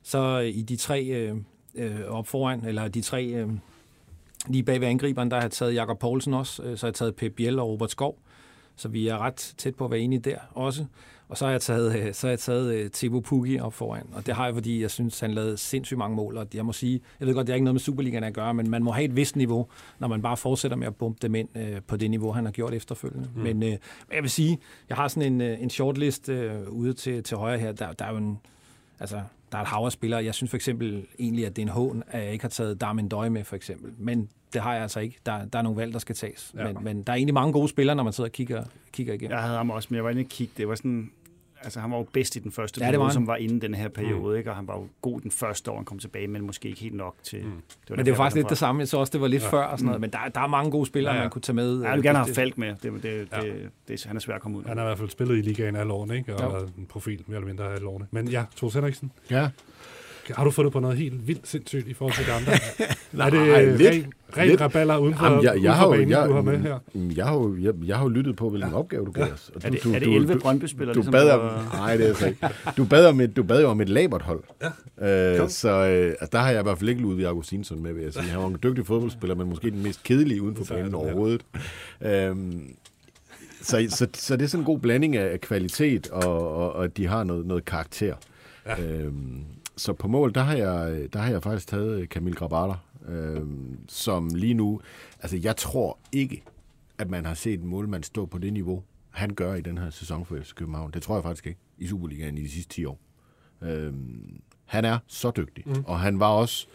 Så 0.04 0.42
øh, 0.42 0.48
i 0.48 0.62
de 0.62 0.76
tre 0.76 1.04
øh, 1.04 1.36
øh, 1.76 2.02
op 2.08 2.28
foran, 2.28 2.66
eller 2.66 2.88
de 2.88 3.02
tre 3.02 3.26
øh, 3.26 3.50
lige 4.48 4.64
bag 4.64 4.82
ved 4.82 4.88
angriberen, 4.88 5.32
der 5.32 5.38
har 5.38 5.42
jeg 5.44 5.52
taget 5.52 5.76
Jakob 5.76 6.00
Poulsen 6.00 6.34
også, 6.34 6.64
øh, 6.64 6.78
så 6.78 6.86
har 6.86 6.90
jeg 6.90 6.96
taget 6.96 7.16
Pep 7.16 7.36
Biel 7.36 7.60
og 7.60 7.70
Robert 7.70 7.92
Skov, 7.92 8.18
så 8.76 8.88
vi 8.88 9.08
er 9.08 9.18
ret 9.18 9.54
tæt 9.58 9.76
på 9.76 9.86
at 9.86 9.92
være 9.92 10.00
enige 10.00 10.20
der 10.20 10.38
også. 10.52 10.86
Og 11.30 11.38
så 11.38 11.46
har 11.46 11.52
jeg 11.52 11.62
taget, 11.62 12.00
øh, 12.00 12.14
så 12.14 12.28
har 12.28 12.32
jeg 12.32 12.40
taget 12.40 12.86
uh, 12.86 12.92
Thibaut 12.92 13.24
Pukki 13.24 13.60
op 13.60 13.74
foran, 13.74 14.08
og 14.14 14.26
det 14.26 14.36
har 14.36 14.46
jeg, 14.46 14.54
fordi 14.54 14.82
jeg 14.82 14.92
synes, 14.92 15.20
han 15.20 15.34
lavede 15.34 15.58
sindssygt 15.58 15.98
mange 15.98 16.16
mål, 16.16 16.38
og 16.38 16.48
jeg 16.54 16.66
må 16.66 16.74
sige, 16.74 17.02
jeg 17.20 17.28
ved 17.28 17.36
godt, 17.36 17.48
det 17.48 17.54
er 17.54 17.56
ikke 17.56 17.64
noget 17.64 17.74
med 17.76 17.80
Superligaen 17.80 18.24
at 18.24 18.34
gøre, 18.34 18.54
men 18.54 18.70
man 18.70 18.84
må 18.84 18.92
have 18.92 19.06
et 19.06 19.16
vist 19.16 19.36
niveau, 19.36 19.68
når 20.00 20.08
man 20.08 20.22
bare 20.22 20.38
fortsætter 20.38 20.78
med 20.78 20.88
at 20.88 20.96
bumpe 20.96 21.20
dem 21.22 21.36
ind 21.36 21.50
uh, 21.56 21.62
på 21.88 21.98
det 21.98 22.10
niveau, 22.10 22.32
han 22.32 22.46
har 22.46 22.52
gjort 22.52 22.74
efterfølgende. 22.74 23.30
Mm. 23.36 23.42
Men 23.42 23.64
uh, 23.64 23.70
jeg 24.14 24.22
vil 24.22 24.30
sige, 24.30 24.60
jeg 24.90 24.98
har 24.98 25.08
sådan 25.08 25.34
en, 25.34 25.42
uh, 25.42 25.64
en 25.64 25.70
shortlist 25.70 26.30
uh, 26.30 26.36
ude 26.70 26.94
til, 26.94 27.24
til 27.24 27.38
højre 27.38 27.58
her, 27.58 27.72
der, 27.72 27.92
der 27.92 28.06
er 28.06 28.12
jo 28.12 28.18
en, 28.18 28.40
altså, 29.00 29.22
der 29.56 29.60
er 29.60 29.64
et 29.64 29.70
hav 29.70 29.92
spillere. 29.92 30.26
Jeg 30.26 30.34
synes 30.36 30.50
for 30.50 30.58
eksempel 30.58 31.06
egentlig, 31.20 31.46
at 31.46 31.56
det 31.56 31.62
er 31.62 31.66
en 31.66 31.72
hån, 31.72 32.04
at 32.08 32.24
jeg 32.24 32.32
ikke 32.32 32.44
har 32.44 32.50
taget 32.50 32.82
Darmin 32.82 33.10
Døj 33.10 33.30
med, 33.30 33.44
for 33.44 33.56
eksempel. 33.56 33.92
Men 33.98 34.30
det 34.54 34.62
har 34.62 34.74
jeg 34.74 34.82
altså 34.82 35.00
ikke. 35.00 35.20
Der, 35.26 35.46
der 35.46 35.60
er 35.60 35.64
nogle 35.64 35.78
valg, 35.78 35.94
der 35.94 36.00
skal 36.00 36.16
tages. 36.16 36.54
Ja. 36.58 36.64
Men, 36.64 36.78
men 36.84 37.04
der 37.04 37.14
er 37.14 37.18
egentlig 37.18 37.34
mange 37.34 37.54
gode 37.54 37.68
spillere, 37.68 37.96
når 37.96 38.04
man 38.04 38.14
sidder 38.14 38.28
og 38.28 38.32
kigger, 38.32 38.64
kigger 38.92 39.14
igennem. 39.14 39.32
Jeg 39.32 39.44
havde 39.44 39.58
ham 39.58 39.70
også, 39.70 39.88
men 39.92 39.96
jeg 39.96 40.04
var 40.04 40.10
inde 40.10 40.22
og 40.22 40.26
kigge. 40.30 40.54
Det 40.58 40.68
var 40.68 40.76
sådan, 40.76 41.12
altså 41.66 41.80
han 41.80 41.92
var 41.92 41.98
jo 41.98 42.08
bedst 42.14 42.36
i 42.36 42.40
den 42.40 42.52
første 42.52 42.82
ja, 42.82 42.86
periode, 42.86 43.06
var 43.06 43.12
som 43.12 43.28
var 43.28 43.36
inden 43.36 43.62
den 43.62 43.74
her 43.74 43.88
periode, 43.88 44.32
mm. 44.32 44.38
ikke? 44.38 44.50
og 44.50 44.56
han 44.56 44.68
var 44.68 44.76
jo 44.76 44.88
god 45.02 45.22
den 45.22 45.32
første 45.32 45.72
år, 45.72 45.76
han 45.76 45.86
kom 45.86 46.00
tilbage, 46.00 46.28
men 46.28 46.42
måske 46.42 46.70
ikke 46.70 46.82
helt 46.82 46.96
nok 46.96 47.16
til... 47.24 47.44
Mm. 47.44 47.52
Det 47.52 47.90
var 47.90 47.96
men 47.96 48.06
det 48.06 48.12
var 48.12 48.18
faktisk 48.18 48.36
lidt 48.36 48.50
det 48.50 48.58
samme, 48.58 48.80
jeg 48.80 48.88
så 48.88 48.98
også, 48.98 49.12
det 49.12 49.22
var 49.22 49.28
lidt 49.28 49.44
ja. 49.44 49.50
før 49.50 49.64
og 49.64 49.80
sådan 49.80 49.86
noget, 49.86 50.00
mm. 50.00 50.02
men 50.02 50.10
der, 50.10 50.20
der 50.36 50.42
er 50.42 50.48
mange 50.48 50.72
gode 50.72 50.86
spillere, 50.86 51.14
ja, 51.14 51.18
ja. 51.18 51.24
man 51.24 51.32
kunne 51.32 51.42
tage 51.42 51.56
med. 51.56 51.82
Ja, 51.82 51.88
jeg 51.88 51.96
vil 51.96 52.04
gerne 52.04 52.18
have 52.18 52.36
Falk 52.36 52.58
med, 52.58 52.76
det, 52.84 53.04
det, 53.04 53.28
ja. 53.32 53.42
det, 53.42 53.70
det, 53.88 54.04
han 54.04 54.16
er 54.16 54.20
svært 54.20 54.36
at 54.36 54.42
komme 54.42 54.58
ud 54.58 54.64
Han 54.64 54.78
har 54.78 54.86
i 54.86 54.88
hvert 54.88 54.98
fald 54.98 55.10
spillet 55.10 55.38
i 55.38 55.42
ligaen 55.42 55.76
alle 55.76 55.94
årene, 55.94 56.18
ikke? 56.18 56.36
og 56.36 56.60
ja. 56.60 56.82
en 56.82 56.86
profil 56.86 57.24
mere 57.28 57.36
eller 57.36 57.48
mindre 57.48 57.74
alle 57.74 57.88
årene. 57.88 58.08
Men 58.12 58.28
ja, 58.28 58.44
Tors 58.56 58.74
Henriksen. 58.74 59.12
Ja. 59.32 59.50
Har 60.34 60.44
du 60.44 60.52
fundet 60.52 60.74
på 60.74 60.80
noget 60.80 60.98
helt 60.98 61.28
vildt 61.28 61.48
sindssygt 61.48 61.88
i 61.88 61.94
forhold 61.94 62.16
til 62.16 62.26
de 62.26 62.32
andre? 62.32 62.52
Nej, 63.12 63.28
er 63.28 63.30
det 63.30 63.78
lidt, 63.78 63.92
ren, 63.92 64.14
ren 64.38 64.48
lidt. 64.48 64.62
raballer 64.62 64.98
uden 64.98 65.16
for, 65.16 65.26
Jamen, 65.26 65.44
jeg, 65.44 65.64
jeg 65.64 65.76
har, 65.76 65.90
banen, 65.90 66.10
jeg, 66.10 66.28
du 66.30 66.34
har 66.34 66.42
med 66.42 66.60
her? 66.60 66.80
Jeg 67.16 67.26
har 67.26 67.34
jo, 67.34 67.58
jeg, 67.58 67.74
jeg 67.86 67.98
har 67.98 68.04
jo 68.04 68.10
lyttet 68.10 68.36
på, 68.36 68.50
hvilken 68.50 68.72
ja. 68.72 68.78
opgave 68.78 69.06
du 69.06 69.12
gav 69.12 69.34
os. 69.34 69.52
Og 69.56 69.62
du, 69.62 69.68
er, 69.68 69.72
det, 69.72 69.84
du, 69.84 69.94
er 69.94 70.00
det 70.00 70.16
11 70.16 70.40
Brøndby-spillere? 70.40 70.94
Du, 70.94 71.00
du 71.00 71.02
ligesom 71.02 71.12
bad 71.12 71.32
om, 71.32 71.66
nej, 71.74 71.98
det 71.98 72.04
er 72.04 72.08
altså 72.08 72.28
ikke. 72.28 72.48
Du 72.78 72.86
bad, 72.86 73.06
om 73.06 73.22
et, 73.22 73.36
du 73.36 73.44
bad 73.44 73.62
jo 73.62 73.70
om 73.70 73.82
et 73.82 73.90
laberthold. 73.90 74.44
Ja. 75.02 75.42
Øh, 75.42 75.50
så 75.50 75.70
øh, 75.70 76.08
altså, 76.08 76.30
der 76.32 76.40
har 76.40 76.52
jeg 76.52 76.60
i 76.60 76.64
hvert 76.64 76.78
fald 76.78 76.90
ikke 76.90 77.02
Ludvig 77.02 77.26
Augustinsson 77.26 77.84
med, 77.84 77.94
vil 77.94 78.04
jeg 78.04 78.14
sige. 78.14 78.24
Han 78.24 78.40
var 78.40 78.48
en 78.48 78.58
dygtig 78.64 78.86
fodboldspiller, 78.86 79.36
men 79.36 79.50
måske 79.50 79.72
den 79.72 79.84
mest 79.84 80.04
kedelige 80.04 80.42
uden 80.42 80.56
for 80.56 80.76
banen 80.76 80.96
overhovedet. 80.96 81.42
Øhm, 82.02 82.76
så, 83.62 83.88
så, 83.90 84.08
så 84.14 84.36
det 84.36 84.44
er 84.44 84.48
sådan 84.48 84.62
en 84.62 84.66
god 84.66 84.80
blanding 84.80 85.18
af 85.18 85.42
kvalitet, 85.42 86.10
og, 86.10 86.56
og, 86.56 86.74
og 86.74 86.98
de 86.98 87.08
har 87.08 87.24
noget, 87.24 87.46
noget 87.46 87.66
karakter. 87.66 88.16
Ja. 88.66 88.84
Øhm, 88.84 89.44
så 89.78 89.94
på 89.94 90.08
mål, 90.08 90.34
der 90.34 90.42
har 90.42 90.56
jeg, 90.56 91.14
der 91.14 91.20
har 91.20 91.32
jeg 91.32 91.44
faktisk 91.44 91.68
taget 91.68 92.10
Camille 92.10 92.38
Grabater, 92.38 92.76
øh, 93.08 93.42
som 93.88 94.30
lige 94.36 94.54
nu... 94.54 94.82
Altså, 95.20 95.38
jeg 95.38 95.56
tror 95.56 96.00
ikke, 96.12 96.44
at 96.98 97.10
man 97.10 97.26
har 97.26 97.34
set 97.34 97.60
en 97.60 97.68
målmand 97.68 98.04
stå 98.04 98.26
på 98.26 98.38
det 98.38 98.54
niveau, 98.54 98.84
han 99.10 99.30
gør 99.30 99.54
i 99.54 99.62
den 99.62 99.78
her 99.78 99.90
sæson 99.90 100.26
for 100.26 100.38
FC 100.40 100.54
København. 100.54 100.92
Det 100.92 101.02
tror 101.02 101.16
jeg 101.16 101.24
faktisk 101.24 101.48
ikke 101.48 101.60
i 101.78 101.88
Superligaen 101.88 102.38
i 102.38 102.42
de 102.42 102.50
sidste 102.50 102.74
10 102.74 102.86
år. 102.86 103.00
Øh, 103.62 103.94
han 104.66 104.86
er 104.86 105.00
så 105.08 105.32
dygtig, 105.32 105.64
mm. 105.68 105.84
og 105.88 106.00
han 106.00 106.20
var 106.20 106.30
også 106.30 106.68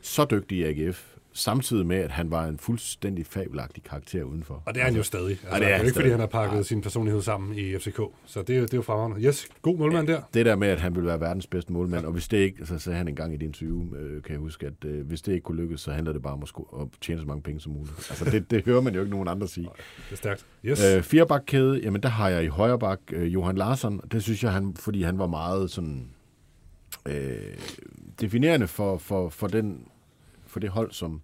så 0.00 0.26
dygtig 0.30 0.58
i 0.58 0.62
AGF, 0.62 1.15
samtidig 1.36 1.86
med, 1.86 1.96
at 1.96 2.10
han 2.10 2.30
var 2.30 2.46
en 2.46 2.58
fuldstændig 2.58 3.26
fabelagtig 3.26 3.82
karakter 3.82 4.22
udenfor. 4.22 4.62
Og 4.66 4.74
det 4.74 4.80
er 4.80 4.84
han 4.84 4.94
jo 4.94 5.02
stadig. 5.02 5.30
Altså, 5.30 5.46
det 5.46 5.54
er 5.54 5.58
det 5.58 5.74
er 5.74 5.80
ikke, 5.80 5.94
fordi 5.94 6.08
han 6.08 6.20
har 6.20 6.26
pakket 6.26 6.66
sin 6.66 6.80
personlighed 6.80 7.22
sammen 7.22 7.58
i 7.58 7.78
FCK. 7.78 8.00
Så 8.26 8.42
det 8.42 8.56
er 8.56 8.60
det 8.60 8.72
er 8.72 8.76
jo 8.76 8.82
fremragende. 8.82 9.26
Yes, 9.26 9.48
god 9.62 9.78
målmand 9.78 10.06
der. 10.06 10.20
Det 10.34 10.46
der 10.46 10.56
med, 10.56 10.68
at 10.68 10.80
han 10.80 10.94
ville 10.94 11.06
være 11.08 11.20
verdens 11.20 11.46
bedste 11.46 11.72
målmand, 11.72 12.06
og 12.06 12.12
hvis 12.12 12.28
det 12.28 12.36
ikke, 12.38 12.66
så 12.66 12.78
sagde 12.78 12.98
han 12.98 13.08
engang 13.08 13.34
i 13.34 13.36
det 13.36 13.46
interview, 13.46 13.94
øh, 13.96 14.22
kan 14.22 14.32
jeg 14.32 14.40
huske, 14.40 14.66
at 14.66 14.84
øh, 14.84 15.06
hvis 15.06 15.22
det 15.22 15.32
ikke 15.32 15.44
kunne 15.44 15.62
lykkes, 15.62 15.80
så 15.80 15.92
handler 15.92 16.12
det 16.12 16.22
bare 16.22 16.32
om 16.32 16.42
at, 16.42 16.48
sku- 16.48 16.80
at 16.82 16.88
tjene 17.00 17.20
så 17.20 17.26
mange 17.26 17.42
penge 17.42 17.60
som 17.60 17.72
muligt. 17.72 17.96
Altså 18.10 18.24
det, 18.24 18.50
det 18.50 18.64
hører 18.64 18.80
man 18.80 18.94
jo 18.94 19.00
ikke 19.00 19.10
nogen 19.10 19.28
andre 19.28 19.48
sige. 19.48 19.68
Det 20.06 20.12
er 20.12 20.16
stærkt. 20.16 20.46
Yes. 20.64 20.84
Øh, 20.84 21.02
firebakkæde, 21.02 21.80
jamen 21.82 22.02
der 22.02 22.08
har 22.08 22.28
jeg 22.28 22.44
i 22.44 22.46
højre 22.46 22.78
bak 22.78 23.00
øh, 23.12 23.34
Johan 23.34 23.56
Larsson. 23.56 24.00
Det 24.12 24.22
synes 24.22 24.44
jeg, 24.44 24.52
han, 24.52 24.74
fordi 24.76 25.02
han 25.02 25.18
var 25.18 25.26
meget 25.26 25.70
sådan 25.70 26.08
øh, 27.08 27.36
definerende 28.20 28.66
for, 28.66 28.98
for, 28.98 29.28
for, 29.28 29.46
den, 29.46 29.86
for 30.56 30.60
det 30.60 30.70
hold, 30.70 30.92
som, 30.92 31.20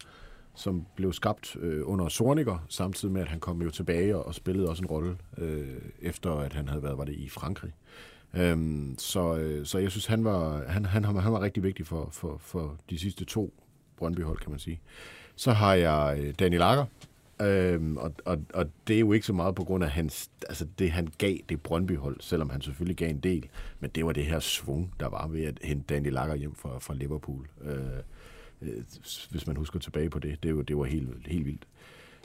som 0.55 0.87
blev 0.95 1.13
skabt 1.13 1.57
øh, 1.57 1.81
under 1.85 2.09
Sorniger, 2.09 2.67
samtidig 2.69 3.13
med, 3.13 3.23
at 3.23 3.29
han 3.29 3.41
kom 3.41 3.63
jo 3.63 3.71
tilbage 3.71 4.17
og, 4.17 4.27
og 4.27 4.35
spillede 4.35 4.69
også 4.69 4.83
en 4.83 4.87
rolle, 4.87 5.17
øh, 5.39 5.81
efter 6.03 6.31
at 6.33 6.53
han 6.53 6.69
havde 6.69 6.83
været 6.83 6.99
var 6.99 7.05
det 7.05 7.15
i 7.15 7.29
Frankrig. 7.29 7.73
Øhm, 8.35 8.95
så, 8.99 9.37
øh, 9.37 9.67
så 9.67 9.79
jeg 9.79 9.91
synes, 9.91 10.07
han 10.07 10.25
var, 10.25 10.65
han, 10.69 10.85
han, 10.85 11.05
han 11.05 11.33
var 11.33 11.41
rigtig 11.41 11.63
vigtig 11.63 11.87
for, 11.87 12.09
for, 12.11 12.37
for 12.41 12.77
de 12.91 12.99
sidste 12.99 13.25
to 13.25 13.55
Brøndby-hold, 13.97 14.39
kan 14.39 14.51
man 14.51 14.61
sige. 14.61 14.81
Så 15.37 15.53
har 15.53 15.75
jeg 15.75 16.19
øh, 16.21 16.35
Daniel 16.39 16.63
Akker, 16.63 16.85
Øhm, 17.43 17.97
og, 17.97 18.13
og, 18.25 18.39
og 18.55 18.71
det 18.87 18.97
er 18.97 19.01
jo 19.01 19.13
ikke 19.13 19.27
så 19.27 19.33
meget 19.33 19.55
på 19.55 19.65
grund 19.65 19.85
af 19.85 19.91
hans, 19.91 20.31
altså 20.49 20.67
det, 20.79 20.91
han 20.91 21.09
gav 21.19 21.37
det 21.49 21.63
Brøndby-hold, 21.63 22.17
selvom 22.21 22.51
han 22.51 22.61
selvfølgelig 22.61 22.97
gav 22.97 23.11
en 23.11 23.19
del, 23.19 23.49
men 23.81 23.91
det 23.91 24.07
var 24.07 24.13
det 24.13 24.27
her 24.27 24.41
svung, 24.41 24.95
der 25.01 25.09
var 25.09 25.27
ved 25.27 25.45
at 25.45 25.59
hente 25.63 25.95
Daniel 25.95 26.13
Lager 26.13 26.35
hjem 26.35 26.55
fra, 26.55 26.79
fra 26.79 26.95
Liverpool. 26.95 27.49
Øh, 27.63 28.03
øh, 28.63 28.83
hvis 29.31 29.47
man 29.47 29.57
husker 29.57 29.79
tilbage 29.79 30.11
på 30.11 30.19
det, 30.19 30.43
det 30.43 30.57
var, 30.57 30.63
det 30.63 30.77
var 30.77 30.85
helt, 30.85 31.09
helt 31.27 31.47
vildt. 31.47 31.67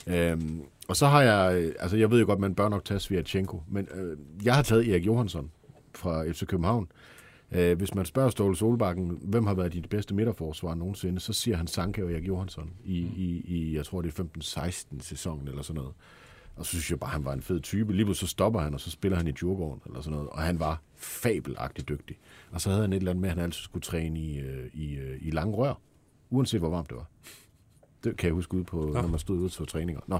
Øhm, 0.06 0.62
og 0.88 0.96
så 0.96 1.06
har 1.06 1.22
jeg, 1.22 1.72
altså 1.78 1.96
jeg 1.96 2.10
ved 2.10 2.20
jo 2.20 2.26
godt, 2.26 2.40
man 2.40 2.54
bør 2.54 2.68
nok 2.68 2.84
tage 2.84 3.00
Sviatchenko, 3.00 3.62
men 3.68 3.88
øh, 3.94 4.16
jeg 4.44 4.54
har 4.54 4.62
taget 4.62 4.88
Erik 4.88 5.06
Johansson 5.06 5.50
fra 5.94 6.30
FC 6.30 6.46
København. 6.46 6.88
Øh, 7.52 7.78
hvis 7.78 7.94
man 7.94 8.04
spørger 8.04 8.30
Ståle 8.30 8.56
Solbakken, 8.56 9.18
hvem 9.22 9.46
har 9.46 9.54
været 9.54 9.72
dit 9.72 9.88
bedste 9.88 10.14
midterforsvar 10.14 10.74
nogensinde, 10.74 11.20
så 11.20 11.32
siger 11.32 11.56
han 11.56 11.66
Sanke 11.66 12.04
og 12.04 12.12
Erik 12.12 12.28
Johansson 12.28 12.70
i, 12.84 12.98
i, 12.98 13.44
i 13.46 13.76
jeg 13.76 13.84
tror 13.86 14.02
det 14.02 14.18
er 14.18 14.24
15-16 14.38 15.00
sæsonen 15.00 15.48
eller 15.48 15.62
sådan 15.62 15.80
noget. 15.80 15.94
Og 16.56 16.66
så 16.66 16.70
synes 16.70 16.90
jeg 16.90 17.00
bare, 17.00 17.10
han 17.10 17.24
var 17.24 17.32
en 17.32 17.42
fed 17.42 17.60
type. 17.60 17.92
Lige 17.92 18.14
så 18.14 18.26
stopper 18.26 18.60
han, 18.60 18.74
og 18.74 18.80
så 18.80 18.90
spiller 18.90 19.16
han 19.16 19.26
i 19.26 19.30
Djurgården 19.30 19.82
eller 19.86 20.00
sådan 20.00 20.16
noget. 20.16 20.28
Og 20.30 20.38
han 20.38 20.60
var 20.60 20.82
fabelagtigt 20.96 21.88
dygtig. 21.88 22.18
Og 22.50 22.60
så 22.60 22.70
havde 22.70 22.82
han 22.82 22.92
et 22.92 22.96
eller 22.96 23.10
andet 23.10 23.20
med, 23.20 23.28
at 23.28 23.34
han 23.34 23.44
altid 23.44 23.62
skulle 23.62 23.82
træne 23.82 24.20
i, 24.20 24.38
øh, 24.38 24.66
i, 24.74 24.94
øh, 24.94 25.18
i 25.20 25.30
lange 25.30 25.56
rør. 25.56 25.74
Uanset 26.30 26.60
hvor 26.60 26.68
varmt 26.70 26.88
det 26.88 26.96
var. 26.96 27.06
Det 28.04 28.16
kan 28.16 28.26
jeg 28.26 28.34
huske 28.34 28.54
ud 28.54 28.64
på, 28.64 28.76
Nå. 28.76 28.92
når 28.92 29.08
man 29.08 29.18
stod 29.20 29.36
ude 29.38 29.48
til 29.48 29.66
træninger. 29.66 30.00
Nå. 30.06 30.18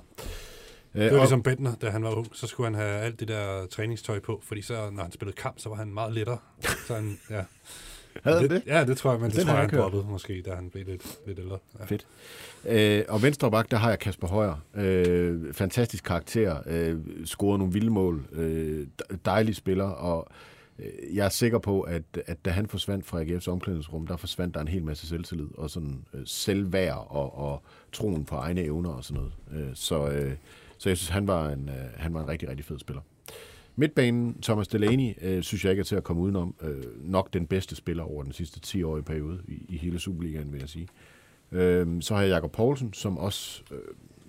Øh, 0.94 1.02
Det 1.04 1.10
var 1.12 1.16
og- 1.18 1.22
ligesom 1.22 1.42
Bentner, 1.42 1.74
da 1.74 1.90
han 1.90 2.02
var 2.04 2.10
ung. 2.14 2.26
Så 2.32 2.46
skulle 2.46 2.66
han 2.66 2.74
have 2.74 3.00
alt 3.00 3.20
det 3.20 3.28
der 3.28 3.66
træningstøj 3.66 4.18
på, 4.20 4.40
fordi 4.44 4.62
så, 4.62 4.90
når 4.90 5.02
han 5.02 5.12
spillede 5.12 5.36
kamp, 5.36 5.58
så 5.58 5.68
var 5.68 5.76
han 5.76 5.94
meget 5.94 6.12
lettere. 6.12 6.38
Så 6.86 6.94
han, 6.94 7.18
ja. 7.30 7.44
Havde 8.22 8.40
han 8.40 8.50
det? 8.50 8.62
Ja, 8.66 8.84
det 8.84 8.96
tror 8.98 9.10
jeg, 9.10 9.20
men 9.20 9.30
det 9.30 9.36
Den 9.38 9.46
tror 9.46 9.54
jeg, 9.54 9.68
han 9.70 9.78
droppede 9.78 10.04
måske, 10.10 10.42
da 10.46 10.54
han 10.54 10.70
blev 10.70 10.86
lidt, 10.86 11.18
lidt 11.26 11.38
ældre. 11.38 11.58
Ja. 11.78 11.84
Fedt. 11.84 12.06
Øh, 12.66 13.04
og 13.08 13.22
venstre 13.22 13.50
bak, 13.50 13.70
der 13.70 13.76
har 13.76 13.88
jeg 13.88 13.98
Kasper 13.98 14.26
Højer. 14.28 14.54
Øh, 14.74 15.54
fantastisk 15.54 16.04
karakter. 16.04 16.58
Øh, 16.66 16.96
scorede 17.24 17.58
nogle 17.58 17.72
vilde 17.72 17.90
mål. 17.90 18.26
Øh, 18.32 18.86
de- 19.10 19.18
dejlig 19.24 19.56
spiller. 19.56 19.84
Og 19.84 20.26
øh, 20.30 20.34
Øh, 20.78 21.16
jeg 21.16 21.24
er 21.24 21.28
sikker 21.28 21.58
på, 21.58 21.80
at, 21.80 22.02
at 22.26 22.44
da 22.44 22.50
han 22.50 22.66
forsvandt 22.66 23.06
fra 23.06 23.22
AGF's 23.22 23.48
omklædningsrum, 23.50 24.06
der 24.06 24.16
forsvandt 24.16 24.54
der 24.54 24.60
en 24.60 24.68
hel 24.68 24.84
masse 24.84 25.06
selvtillid 25.06 25.48
og 25.54 25.70
sådan 25.70 26.04
øh, 26.14 26.20
selvværd 26.24 27.06
og, 27.10 27.38
og 27.38 27.62
troen 27.92 28.24
på 28.24 28.36
egne 28.36 28.60
evner 28.60 28.90
og 28.90 29.04
sådan 29.04 29.22
noget. 29.22 29.68
Øh, 29.68 29.74
så, 29.74 30.08
øh, 30.08 30.32
så 30.78 30.88
jeg 30.88 30.96
synes, 30.96 31.08
han 31.08 31.26
var 31.26 31.48
en, 31.50 31.68
øh, 31.68 31.74
han 31.96 32.14
var 32.14 32.22
en 32.22 32.28
rigtig, 32.28 32.48
rigtig 32.48 32.64
fed 32.64 32.78
spiller. 32.78 33.02
Midtbanen, 33.76 34.42
Thomas 34.42 34.68
Delaney, 34.68 35.14
øh, 35.22 35.42
synes 35.42 35.64
jeg 35.64 35.70
ikke 35.70 35.80
er 35.80 35.84
til 35.84 35.96
at 35.96 36.04
komme 36.04 36.22
udenom. 36.22 36.54
Øh, 36.62 37.10
nok 37.10 37.32
den 37.32 37.46
bedste 37.46 37.76
spiller 37.76 38.02
over 38.02 38.22
den 38.22 38.32
sidste 38.32 38.60
10-årige 38.66 39.04
periode 39.04 39.38
i, 39.48 39.64
i 39.68 39.76
hele 39.76 39.98
Superligaen, 39.98 40.52
vil 40.52 40.60
jeg 40.60 40.68
sige. 40.68 40.88
Øh, 41.52 41.86
så 42.00 42.14
har 42.14 42.22
jeg 42.22 42.30
Jakob 42.30 42.52
Poulsen, 42.52 42.92
som 42.92 43.18
også 43.18 43.62
øh, 43.72 43.78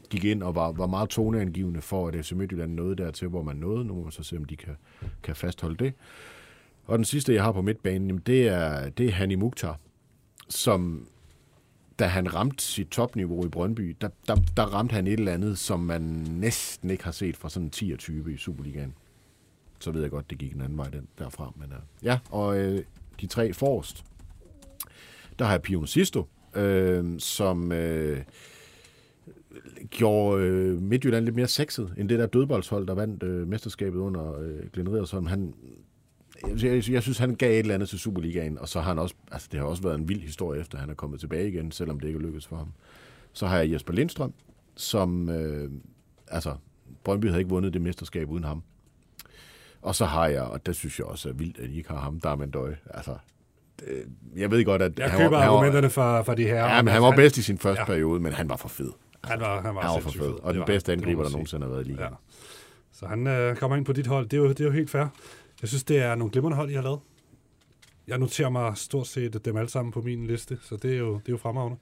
gik 0.10 0.24
ind 0.24 0.44
og 0.44 0.56
var, 0.56 0.72
var 0.72 0.88
meget 0.88 1.10
toneangivende 1.10 1.82
for, 1.82 2.08
at 2.08 2.26
FC 2.26 2.32
Midtjylland 2.32 2.74
nåede 2.74 2.96
dertil, 2.96 3.28
hvor 3.28 3.44
man 3.44 3.56
nåede. 3.56 3.86
Nu 3.86 3.94
må 3.94 4.04
man 4.04 4.12
så 4.12 4.24
se, 4.24 4.38
om 4.38 4.46
de 4.46 4.56
kan, 4.56 4.76
kan 5.24 5.36
fastholde 5.36 5.84
det. 5.84 5.94
Og 6.90 6.98
den 6.98 7.06
sidste, 7.06 7.34
jeg 7.34 7.44
har 7.44 7.52
på 7.52 7.62
midtbanen, 7.62 8.08
jamen, 8.08 8.22
det 8.26 8.48
er, 8.48 8.90
det 8.90 9.06
er 9.06 9.12
Hani 9.12 9.36
Mukhtar, 9.36 9.80
som 10.48 11.08
da 12.00 12.06
han 12.06 12.34
ramte 12.34 12.64
sit 12.64 12.88
topniveau 12.88 13.46
i 13.46 13.50
Brøndby, 13.50 13.96
der, 14.02 14.10
der, 14.28 14.36
der 14.58 14.64
ramte 14.64 14.94
han 14.94 15.08
et 15.08 15.14
eller 15.14 15.34
andet, 15.34 15.58
som 15.58 15.80
man 15.80 16.02
næsten 16.30 16.90
ikke 16.90 17.04
har 17.04 17.12
set 17.12 17.38
fra 17.38 17.50
sådan 17.50 17.66
en 17.66 17.70
10 17.70 17.96
type 17.98 18.34
i 18.34 18.38
Superligaen. 18.38 18.94
Så 19.80 19.92
ved 19.92 20.02
jeg 20.02 20.12
godt, 20.12 20.30
det 20.30 20.38
gik 20.38 20.54
en 20.54 20.62
anden 20.62 20.78
vej 20.78 20.90
den, 20.90 21.08
derfra. 21.20 21.54
Men, 21.56 21.66
uh, 21.66 22.06
ja, 22.06 22.20
og 22.30 22.60
øh, 22.60 22.84
de 23.22 23.28
tre 23.28 23.54
forrest, 23.54 24.04
der 25.40 25.46
har 25.46 25.52
jeg 25.52 25.62
Pion 25.62 25.88
Sisto, 25.88 26.28
øh, 26.56 27.20
som 27.20 27.72
øh, 27.72 28.22
gjorde 29.90 30.44
øh, 30.44 30.82
Midtjylland 30.82 31.26
lidt 31.26 31.36
mere 31.36 31.48
sexet, 31.48 31.94
end 31.98 32.10
det 32.10 32.20
der 32.20 32.26
dødboldshold, 32.26 32.88
der 32.88 32.94
vandt 32.94 33.24
øh, 33.24 33.48
mesterskabet 33.48 34.00
under 34.00 34.40
øh, 34.40 34.70
Glenn 34.74 34.90
Riddersholm. 34.90 35.26
Han, 35.26 35.54
jeg, 36.48 36.64
jeg, 36.64 36.90
jeg 36.92 37.04
synes, 37.04 37.18
han 37.18 37.36
gav 37.36 37.52
et 37.52 37.60
eller 37.60 37.74
andet 37.74 37.90
til 37.90 38.00
Superligaen, 38.00 38.58
og 38.58 38.70
så 38.70 38.80
har 38.80 38.90
han 38.90 39.00
også, 39.00 39.16
altså 39.32 39.48
det 39.52 39.60
har 39.60 39.68
også 39.68 39.84
været 39.84 39.96
en 39.96 40.10
vild 40.10 40.22
historie, 40.22 40.62
efter 40.62 40.78
han 40.78 40.90
er 40.90 40.94
kommet 40.94 41.20
tilbage 41.20 41.48
igen, 41.48 41.72
selvom 41.72 42.00
det 42.00 42.08
ikke 42.08 42.18
er 42.18 42.22
lykkedes 42.22 42.48
for 42.48 42.56
ham. 42.56 42.68
Så 43.34 43.48
har 43.48 43.58
jeg 43.58 43.72
Jesper 43.72 43.94
Lindstrøm, 43.94 44.34
som, 44.76 45.30
øh, 45.30 45.72
altså, 46.28 46.56
Brøndby 47.04 47.26
havde 47.26 47.40
ikke 47.40 47.50
vundet 47.50 47.74
det 47.74 47.82
mesterskab 47.82 48.30
uden 48.30 48.44
ham. 48.44 48.64
Og 49.82 49.96
så 49.96 50.06
har 50.06 50.28
jeg, 50.28 50.42
og 50.42 50.66
det 50.66 50.76
synes 50.76 51.00
jeg 51.00 51.06
også 51.08 51.30
er 51.30 51.34
vildt, 51.34 51.60
at 51.60 51.70
I 51.70 51.78
ikke 51.78 51.90
har 51.90 52.00
ham, 52.00 52.20
Darman 52.20 52.52
Døj. 52.52 52.76
Altså, 52.90 53.16
det, 53.80 53.88
jeg 54.36 54.52
ved 54.52 54.66
godt, 54.66 54.82
at 54.82 55.00
Jeg 55.00 55.10
han 55.12 55.18
køber 55.20 55.30
var, 55.30 55.40
han 55.40 55.50
var, 55.50 55.56
argumenterne 55.56 55.90
for, 55.90 56.24
for 56.24 56.34
de 56.34 56.44
her. 56.44 56.66
Ja, 56.76 56.82
men 56.82 56.94
han 56.94 57.02
var 57.02 57.12
bedst 57.16 57.38
i 57.38 57.42
sin 57.42 57.58
første 57.58 57.82
Ja. 57.82 57.86
periode, 57.86 58.20
men 58.20 58.34
han 58.34 58.50
var 58.50 58.56
for 58.56 58.70
fed. 58.70 58.92
Han 59.24 59.40
var, 59.40 59.62
han 59.62 59.76
var, 59.76 59.82
Han 59.82 59.90
var 59.90 60.00
for 60.00 60.10
fed. 60.10 60.28
Og 60.32 60.44
Det 60.44 60.54
den 60.54 60.60
var 60.60 60.66
bedste 60.66 60.92
han. 60.92 61.00
Angriber, 61.00 61.24
der 61.24 61.30
nogensinde 61.32 61.66
har 61.66 61.74
været 61.74 61.86
i 61.88 61.90
ligaen. 61.90 62.10
Ja. 62.12 62.16
Så 62.92 63.06
han 63.06 63.28
øh, 63.28 63.56
kommer 63.56 63.78
ind 63.78 63.86
på 63.86 63.94
dit 63.94 64.08
hold. 64.08 64.26
Det 64.30 64.38
er, 64.38 64.42
jo, 64.42 64.50
det 64.50 64.60
er 64.60 64.66
jo 64.66 64.72
helt 64.72 64.90
fair. 64.90 65.06
Jeg 65.62 65.70
synes, 65.70 65.84
det 65.84 65.98
er 65.98 66.16
nogle 66.16 66.32
glimrende 66.32 66.58
hold, 66.58 66.70
I 66.70 66.74
har 66.74 66.82
lavet. 66.82 67.00
Jeg 68.08 68.18
noterer 68.18 68.50
mig 68.50 68.78
stort 68.78 69.08
set 69.08 69.46
dem 69.46 69.58
alle 69.58 69.70
sammen 69.70 69.92
på 69.92 70.02
min 70.02 70.28
liste, 70.28 70.58
så 70.62 70.78
det 70.78 70.94
er 70.94 70.98
jo, 70.98 71.14
det 71.14 71.28
er 71.28 71.34
jo 71.34 71.38
fremragende. 71.38 71.78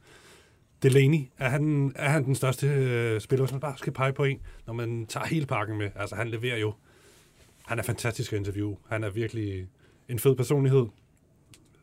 Delaney, 0.84 1.20
er 1.38 1.50
han, 1.50 1.92
er 1.96 2.10
han 2.10 2.26
den 2.26 2.36
største 2.36 2.68
øh, 2.68 3.22
spiller, 3.22 3.46
hvis 3.46 3.52
man 3.52 3.62
bare 3.62 3.78
skal 3.78 3.94
pege 3.94 4.14
på 4.14 4.24
en, 4.24 4.40
når 4.66 4.74
man 4.74 5.06
tager 5.06 5.26
hele 5.26 5.46
pakken 5.46 5.78
med? 5.78 5.90
Altså, 5.96 6.16
han 6.16 6.28
leverer 6.28 6.58
jo. 6.58 6.74
Han 7.66 7.80
er 7.80 7.84
fantastisk 7.84 8.34
at 8.34 8.40
interviewe. 8.40 8.78
Han 8.90 9.04
er 9.04 9.10
virkelig 9.10 9.68
en 10.10 10.20
fed 10.20 10.36
personlighed. 10.36 10.86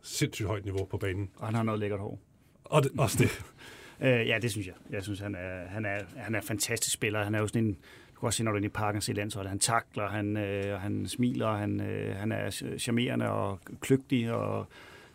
Sindssygt 0.03 0.49
højt 0.49 0.65
niveau 0.65 0.85
på 0.85 0.99
banen. 0.99 1.31
Og 1.37 1.47
han 1.47 1.55
har 1.55 1.63
noget 1.63 1.81
lækkert 1.81 2.01
hår. 2.01 2.21
Og 2.65 2.83
det, 2.83 2.93
også 2.99 3.19
det. 3.19 3.31
Øh, 4.01 4.29
ja, 4.29 4.39
det 4.43 4.51
synes 4.51 4.67
jeg. 4.67 4.75
Jeg 4.91 5.03
synes, 5.03 5.21
han 5.21 5.35
er, 5.35 5.67
han 5.69 5.85
er, 5.85 6.01
han 6.17 6.35
er 6.35 6.41
fantastisk 6.41 6.95
spiller. 6.95 7.25
Han 7.25 7.35
er 7.35 7.39
jo 7.39 7.47
sådan 7.47 7.65
en, 7.65 7.77
kan 8.25 8.27
også 8.27 8.37
se, 8.37 8.45
når 8.45 8.51
du 8.51 8.55
er 8.55 8.59
inde 8.59 8.67
i 8.67 8.69
parken 8.69 8.97
og 8.97 9.03
ser 9.03 9.13
landsholdet, 9.13 9.51
han 9.51 9.59
takler, 9.59 10.09
han, 10.09 10.37
øh, 10.37 10.81
han 10.81 11.07
smiler, 11.09 11.53
han, 11.53 11.81
øh, 11.81 12.17
han 12.17 12.33
er 12.33 12.51
charmerende 12.79 13.29
og 13.29 13.59
kløgtig 13.81 14.33
og 14.33 14.67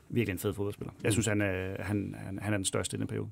virkelig 0.09 0.33
en 0.33 0.39
fed 0.39 0.53
fodboldspiller. 0.53 0.93
Jeg 1.03 1.11
synes, 1.11 1.27
han 1.27 1.41
er, 1.41 1.83
han, 1.83 2.15
han, 2.17 2.39
han 2.41 2.53
er 2.53 2.57
den 2.57 2.65
største 2.65 2.97
i 2.97 2.99
den 2.99 3.07
periode. 3.07 3.29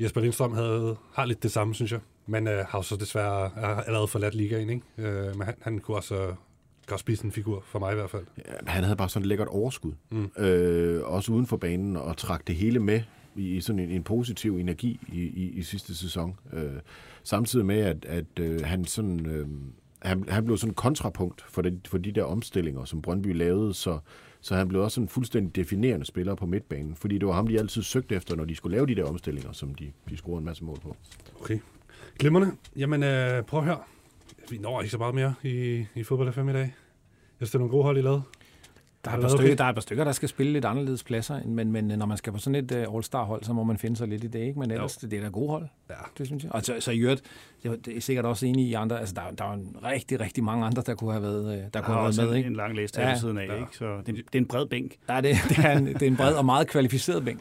Jesper 0.00 0.20
Lindstrøm 0.20 0.52
havde, 0.52 0.96
har 1.14 1.24
lidt 1.24 1.42
det 1.42 1.52
samme, 1.52 1.74
synes 1.74 1.92
jeg. 1.92 2.00
Men 2.26 2.48
øh, 2.48 2.64
har 2.68 2.80
så 2.80 2.96
desværre 2.96 3.50
er 3.56 3.66
allerede 3.66 4.08
forladt 4.08 4.34
ligaen, 4.34 4.70
ikke? 4.70 4.82
Øh, 4.98 5.36
men 5.36 5.42
han, 5.42 5.54
han 5.62 5.78
kunne 5.78 5.96
også 5.96 6.26
øh, 6.26 6.34
godt 6.86 7.00
spise 7.00 7.24
en 7.24 7.32
figur, 7.32 7.62
for 7.66 7.78
mig 7.78 7.92
i 7.92 7.94
hvert 7.94 8.10
fald. 8.10 8.24
Ja, 8.38 8.42
han 8.66 8.84
havde 8.84 8.96
bare 8.96 9.08
sådan 9.08 9.22
et 9.22 9.28
lækkert 9.28 9.48
overskud. 9.48 9.92
Mm. 10.10 10.30
Øh, 10.38 11.02
også 11.04 11.32
uden 11.32 11.46
for 11.46 11.56
banen, 11.56 11.96
og 11.96 12.16
trak 12.16 12.46
det 12.46 12.54
hele 12.54 12.78
med 12.78 13.02
i, 13.36 13.56
i 13.56 13.60
sådan 13.60 13.78
en, 13.78 13.90
en 13.90 14.02
positiv 14.02 14.56
energi 14.56 15.00
i, 15.12 15.20
i, 15.20 15.50
i 15.50 15.62
sidste 15.62 15.94
sæson. 15.94 16.36
Øh, 16.52 16.80
samtidig 17.22 17.66
med, 17.66 17.78
at, 17.78 18.04
at 18.04 18.38
øh, 18.40 18.64
han 18.64 18.84
sådan... 18.84 19.26
Øh, 19.26 19.48
han, 20.02 20.24
han 20.28 20.44
blev 20.44 20.56
sådan 20.56 20.70
en 20.70 20.74
kontrapunkt 20.74 21.44
for, 21.48 21.62
de, 21.62 21.80
for 21.86 21.98
de 21.98 22.12
der 22.12 22.24
omstillinger, 22.24 22.84
som 22.84 23.02
Brøndby 23.02 23.36
lavede, 23.36 23.74
så, 23.74 23.98
så 24.40 24.56
han 24.56 24.68
blev 24.68 24.82
også 24.82 24.94
sådan 24.94 25.04
en 25.04 25.08
fuldstændig 25.08 25.56
definerende 25.56 26.06
spiller 26.06 26.34
på 26.34 26.46
midtbanen, 26.46 26.94
fordi 26.96 27.18
det 27.18 27.28
var 27.28 27.34
ham, 27.34 27.46
de 27.46 27.58
altid 27.58 27.82
søgte 27.82 28.14
efter, 28.14 28.36
når 28.36 28.44
de 28.44 28.54
skulle 28.54 28.76
lave 28.76 28.86
de 28.86 28.94
der 28.94 29.04
omstillinger, 29.04 29.52
som 29.52 29.74
de, 29.74 29.92
de 30.08 30.16
scorede 30.16 30.38
en 30.38 30.44
masse 30.44 30.64
mål 30.64 30.80
på. 30.80 30.96
Okay. 31.40 31.58
Glimmerne. 32.18 32.52
Jamen, 32.76 33.02
øh, 33.02 33.42
prøv 33.42 33.60
at 33.60 33.66
høre. 33.66 33.78
Vi 34.50 34.58
når 34.58 34.80
ikke 34.80 34.90
så 34.90 34.98
meget 34.98 35.14
mere 35.14 35.34
i, 35.42 35.84
i 35.94 36.02
fodbold 36.02 36.32
FM 36.32 36.48
i 36.48 36.52
dag. 36.52 36.60
Jeg 36.60 36.70
synes, 37.36 37.50
det 37.50 37.54
er 37.54 37.58
nogle 37.58 37.70
gode 37.70 37.84
hold, 37.84 37.98
I 37.98 38.00
lavede. 38.00 38.22
Der 39.04 39.10
er, 39.10 39.14
et 39.14 39.20
par 39.20 39.28
okay? 39.28 39.36
stykker, 39.38 39.56
der 39.56 39.64
er 39.64 39.68
et 39.68 39.74
par 39.74 39.80
stykker, 39.80 40.04
der 40.04 40.12
skal 40.12 40.28
spille 40.28 40.52
lidt 40.52 40.64
anderledes 40.64 41.04
pladser, 41.04 41.40
men, 41.46 41.72
men 41.72 41.84
når 41.84 42.06
man 42.06 42.16
skal 42.16 42.32
på 42.32 42.38
sådan 42.38 42.64
et 42.64 42.86
uh, 42.88 42.94
All-Star-hold, 42.96 43.44
så 43.44 43.52
må 43.52 43.64
man 43.64 43.78
finde 43.78 43.96
sig 43.96 44.08
lidt 44.08 44.24
i 44.24 44.26
det, 44.26 44.38
ikke? 44.38 44.58
Men 44.60 44.70
ellers, 44.70 44.96
det, 44.96 45.10
det 45.10 45.18
er 45.18 45.22
da 45.22 45.28
gode 45.28 45.48
hold, 45.50 45.66
Ja. 45.90 45.94
det 46.18 46.26
synes 46.26 46.44
jeg. 46.44 46.52
Og 46.54 46.62
så, 46.62 46.74
så 46.80 46.90
i 46.90 46.98
øvrigt, 46.98 47.22
det, 47.62 47.86
det 47.86 47.96
er 47.96 48.00
sikkert 48.00 48.24
også 48.24 48.46
enig 48.46 48.66
i 48.66 48.74
andre, 48.74 49.00
altså 49.00 49.14
der, 49.14 49.22
der 49.38 49.44
er 49.44 49.48
jo 49.48 49.54
en 49.60 49.76
rigtig, 49.84 50.20
rigtig 50.20 50.44
mange 50.44 50.66
andre, 50.66 50.82
der 50.86 50.94
kunne 50.94 51.12
have 51.12 51.22
været, 51.22 51.52
øh, 51.52 51.58
der 51.62 51.68
Der 51.68 51.80
kunne 51.80 51.94
er 51.94 51.98
have 51.98 52.06
også 52.06 52.20
været 52.20 52.28
med, 52.30 52.34
en, 52.36 52.38
ikke? 52.38 52.46
en 52.46 52.56
lang 52.56 52.74
liste 52.76 53.00
Ja. 53.00 53.08
ja. 53.08 53.16
siden 53.18 53.38
af, 53.38 53.46
Ja. 53.46 53.54
ikke? 53.54 53.66
så 53.72 53.84
det, 54.06 54.08
er- 54.08 54.12
det 54.12 54.34
er 54.34 54.38
en 54.38 54.46
bred 54.46 54.66
bænk. 54.66 54.96
Nej, 55.08 55.20
det, 55.20 55.36
det, 55.48 55.58
er 55.58 55.78
en, 55.78 55.86
det 55.86 56.02
er 56.02 56.06
en 56.06 56.16
bred 56.16 56.34
og 56.34 56.44
meget 56.44 56.66
kvalificeret 56.66 57.24
bænk. 57.24 57.40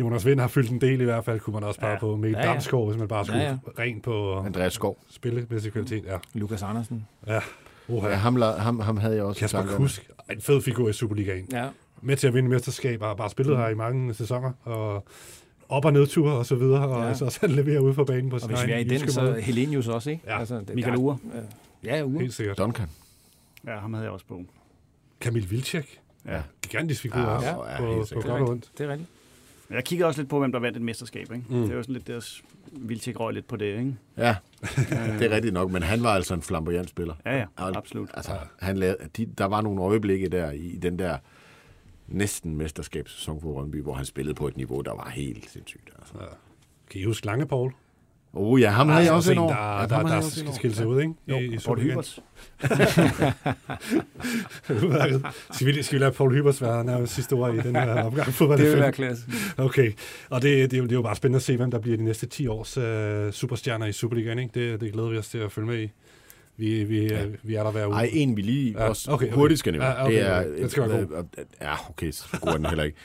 Jonas 0.00 0.26
Vind 0.26 0.40
har 0.40 0.48
fyldt 0.48 0.70
en 0.70 0.80
del 0.80 1.00
i 1.00 1.04
hvert 1.04 1.24
fald, 1.24 1.40
kunne 1.40 1.54
man 1.54 1.62
også 1.64 1.80
bare 1.80 1.90
Ja. 1.90 1.98
på 1.98 2.16
Mikkel 2.16 2.38
Ja, 2.40 2.46
ja. 2.46 2.52
Damsgaard, 2.52 2.86
hvis 2.86 2.98
man 2.98 3.08
bare 3.08 3.24
skulle 3.24 3.42
Ja, 3.42 3.48
ja, 3.50 3.56
rent 3.78 4.02
på 4.02 4.34
Andreas 4.38 4.72
Skov. 4.72 4.98
spillemæssig 5.10 5.72
kvalitet. 5.72 6.04
Ja. 6.04 6.16
Lukas 6.34 6.62
Andersen. 6.62 7.06
Ja. 7.26 7.40
Oha. 7.88 8.08
Ja, 8.08 8.14
ham, 8.14 8.40
ham, 8.40 8.80
ham 8.80 8.96
havde 8.96 9.14
jeg 9.16 9.24
også 9.24 9.38
Kasper 9.38 9.58
tankerne. 9.58 9.78
Kusk, 9.78 10.10
en 10.32 10.40
fed 10.40 10.60
figur 10.62 10.88
i 10.88 10.92
Superligaen. 10.92 11.48
Ja, 11.52 11.68
Med 12.02 12.16
til 12.16 12.26
at 12.26 12.34
vinde 12.34 12.48
mesterskaber, 12.48 13.06
har 13.06 13.14
bare 13.14 13.30
spillet 13.30 13.56
her 13.56 13.68
i 13.68 13.74
mange 13.74 14.14
sæsoner, 14.14 14.52
og 14.62 15.04
op- 15.68 15.84
og 15.84 15.92
nedture 15.92 16.32
og 16.32 16.46
så 16.46 16.54
videre, 16.54 16.88
og 16.88 17.00
Ja. 17.02 17.06
ja. 17.08 17.14
så 17.14 17.24
også 17.24 17.38
han 17.40 17.50
leverer 17.50 17.80
ude 17.80 17.94
på 17.94 18.04
banen 18.04 18.30
på 18.30 18.34
og 18.36 18.40
sin 18.40 18.50
hvis 18.50 18.66
vi 18.66 18.72
er 18.72 18.76
i 18.78 18.84
den, 18.84 19.08
så 19.08 19.22
måde. 19.22 19.40
Helenius 19.40 19.88
også, 19.88 20.10
ikke? 20.10 20.22
Ja. 20.26 20.44
det, 20.44 20.74
Michael 20.74 20.96
Ure. 20.96 21.18
Ja, 21.84 22.02
Ure. 22.04 22.18
Helt 22.20 22.34
sikkert. 22.34 22.58
Duncan. 22.58 22.88
Ja, 23.66 23.78
ham 23.78 23.92
havde 23.94 24.04
jeg 24.04 24.12
også 24.12 24.26
på. 24.26 24.40
Kamil 25.20 25.50
Vilcek, 25.50 26.00
Ja. 26.26 26.42
gigantisk 26.62 27.02
figur 27.02 27.18
Ja, 27.20 27.26
også, 27.26 27.46
ja, 27.48 27.78
på, 27.78 27.94
helt 27.94 28.12
på 28.14 28.20
godt 28.20 28.42
og 28.42 28.48
ondt. 28.48 28.68
Det 28.78 28.86
er 28.86 28.90
rigtigt. 28.90 29.10
Jeg 29.70 29.84
kigger 29.84 30.06
også 30.06 30.20
lidt 30.20 30.30
på, 30.30 30.38
hvem 30.38 30.52
der 30.52 30.58
vandt 30.58 30.76
et 30.76 30.82
mesterskab. 30.82 31.32
Ikke? 31.32 31.44
Mm. 31.48 31.60
Det 31.62 31.70
er 31.70 31.74
jo 31.76 31.82
sådan 31.82 31.92
lidt 31.92 32.06
deres 32.06 32.42
Vildtjek 32.72 33.20
røg 33.20 33.34
lidt 33.34 33.46
på 33.48 33.56
det. 33.56 33.66
Ikke? 33.78 33.96
Ja, 34.16 34.36
det 35.18 35.22
er 35.22 35.30
rigtigt 35.30 35.54
nok, 35.54 35.70
men 35.70 35.82
han 35.82 36.02
var 36.02 36.10
altså 36.14 36.34
en 36.34 36.42
flamboyant 36.42 36.88
spiller. 36.88 37.14
Ja, 37.26 37.36
ja, 37.38 37.44
Og- 37.56 37.76
absolut. 37.76 38.10
Altså, 38.14 38.32
han 38.60 38.76
lavede, 38.76 38.96
de, 39.16 39.26
der 39.26 39.44
var 39.44 39.60
nogle 39.60 39.82
øjeblikke 39.82 40.28
der 40.28 40.50
i, 40.50 40.58
i 40.58 40.76
den 40.76 40.98
der 40.98 41.18
næsten 42.08 42.56
mesterskabssæson 42.56 43.40
for 43.40 43.52
Rønby, 43.52 43.82
hvor 43.82 43.94
han 43.94 44.04
spillede 44.04 44.34
på 44.34 44.48
et 44.48 44.56
niveau, 44.56 44.80
der 44.80 44.92
var 44.94 45.08
helt 45.08 45.50
sindssygt. 45.50 45.90
Altså. 45.98 46.14
Kan 46.90 47.00
I 47.00 47.04
huske 47.04 47.26
Lange 47.26 47.46
Paul? 47.46 47.72
Oh 48.36 48.60
ja, 48.60 48.70
ham 48.70 48.88
havde 48.88 49.04
jeg 49.04 49.12
også 49.12 49.32
en, 49.32 49.38
ind 49.38 49.48
der, 49.48 49.54
der, 49.54 49.80
Ja, 49.80 49.86
der, 49.86 50.02
der 50.02 50.16
ind 50.16 50.24
skal 50.24 50.54
skille 50.54 50.76
sig 50.76 50.86
ud, 50.86 51.00
ikke? 51.00 51.12
Jo, 51.28 51.36
I, 51.38 51.54
i 51.54 51.58
Paul. 51.66 51.80
Hyberts. 51.80 52.20
Skal, 55.50 55.66
vi, 55.66 55.82
skal 55.82 55.98
vi 55.98 56.04
lade 56.04 56.12
Paul 56.12 56.34
Hybers 56.34 56.62
være 56.62 56.84
nærmest 56.84 57.14
sidste 57.14 57.32
ord 57.32 57.54
i 57.54 57.58
den 57.58 57.76
her 57.76 58.02
opgang 58.06 58.28
fodbold? 58.32 58.58
Det 58.58 58.70
vil 58.70 58.80
være 58.80 58.92
klasse. 58.92 59.24
Okay, 59.56 59.92
og 60.30 60.42
det, 60.42 60.70
det, 60.70 60.76
er 60.76 60.78
jo, 60.78 60.84
det 60.84 60.92
er 60.92 60.96
jo 60.96 61.02
bare 61.02 61.16
spændende 61.16 61.36
at 61.36 61.42
se, 61.42 61.56
hvem 61.56 61.70
der 61.70 61.78
bliver 61.78 61.96
de 61.96 62.04
næste 62.04 62.26
10 62.26 62.46
års 62.46 62.78
uh, 62.78 63.32
superstjerner 63.32 63.86
i 63.86 63.92
Superligaen. 63.92 64.38
Ikke? 64.38 64.70
Det, 64.70 64.80
det 64.80 64.92
glæder 64.92 65.08
vi 65.08 65.18
os 65.18 65.28
til 65.28 65.38
at 65.38 65.52
følge 65.52 65.68
med 65.68 65.82
i. 65.82 65.90
Vi, 66.56 66.84
vi, 66.84 67.06
ja. 67.06 67.24
vi 67.42 67.54
er 67.54 67.62
der 67.62 67.70
hver 67.70 67.86
uge. 67.86 67.96
Ej, 67.96 68.10
en 68.12 68.36
vi 68.36 68.42
lige 68.42 68.72
Ja, 68.78 68.88
også 68.88 69.10
okay, 69.10 69.26
okay. 69.26 69.34
hurtigt 69.34 69.58
skal 69.58 69.72
nævne. 69.72 69.86
Ja, 69.86 70.04
okay, 70.04 70.12
det 70.14 70.26
er, 70.26 70.40
okay. 70.40 70.58
Den 70.58 70.70
skal 70.70 70.88
være 70.88 71.06
god. 71.06 71.24
Ja, 71.60 71.74
okay, 71.90 72.10
så 72.10 72.38
god 72.40 72.52
er 72.52 72.56
den 72.56 72.66
heller 72.66 72.84
ikke. 72.84 72.98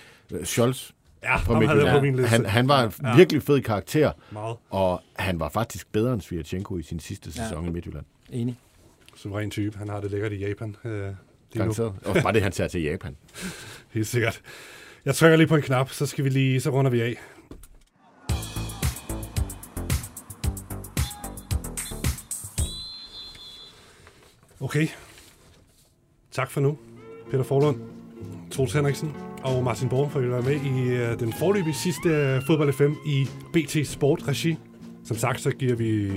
Scholz 0.44 0.92
ja, 1.24 1.36
fra 1.38 1.54
ham 1.54 1.66
havde 1.66 1.86
jeg 1.86 1.96
på 2.00 2.02
min 2.02 2.16
liste. 2.16 2.30
Han, 2.30 2.46
han 2.46 2.68
var 2.68 2.84
en 2.84 2.92
Ja. 3.04 3.16
virkelig 3.16 3.44
fed 3.44 3.62
karakter, 3.62 4.12
Meget 4.32 4.58
og 4.70 5.02
han 5.16 5.40
var 5.40 5.50
faktisk 5.50 5.92
bedre 5.92 6.14
end 6.14 6.22
Svirchenko 6.22 6.78
i 6.78 6.84
sin 6.84 7.00
sidste 7.00 7.32
Ja. 7.36 7.44
sæson 7.44 7.68
i 7.68 7.70
Midtjylland. 7.70 8.06
Enig. 8.30 8.58
suveræn 9.16 9.52
type. 9.52 9.78
Han 9.78 9.90
har 9.90 10.02
det 10.02 10.12
lækkert 10.12 10.32
i 10.32 10.48
Japan. 10.48 10.76
Nu. 10.84 11.16
Garanteret. 11.54 11.94
Og 12.06 12.16
bare 12.24 12.34
det, 12.34 12.42
han 12.42 12.52
tager 12.52 12.68
til 12.68 12.82
Japan. 12.82 13.16
Helt 13.94 14.08
sikkert. 14.08 14.42
Jeg 15.06 15.16
trykker 15.16 15.38
lige 15.38 15.48
på 15.48 15.56
en 15.56 15.62
knap, 15.62 15.90
så 15.90 16.06
skal 16.06 16.24
vi 16.24 16.30
lige, 16.30 16.62
så 16.62 16.70
runder 16.70 16.92
vi 16.92 17.02
af. 17.02 17.16
Okay. 24.60 24.88
Tak 26.32 26.52
for 26.52 26.62
nu. 26.62 26.78
Peter 27.32 27.44
Forlund, 27.44 27.80
Troels 28.52 28.74
Henriksen 28.74 29.14
og 29.44 29.64
Martin 29.64 29.90
Borg 29.90 30.12
for 30.12 30.20
at 30.20 30.30
være 30.30 30.42
med 30.42 30.56
i 30.56 30.90
øh, 30.90 31.20
den 31.20 31.34
forløbige 31.34 31.74
sidste 31.74 32.10
øh, 32.10 32.42
fodbold 32.48 32.74
FM 32.74 32.94
i 33.06 33.28
BT 33.54 33.88
Sport 33.88 34.28
Regi. 34.28 34.58
Som 35.04 35.18
sagt, 35.18 35.42
så 35.42 35.52
giver 35.52 35.76
vi, 35.76 36.12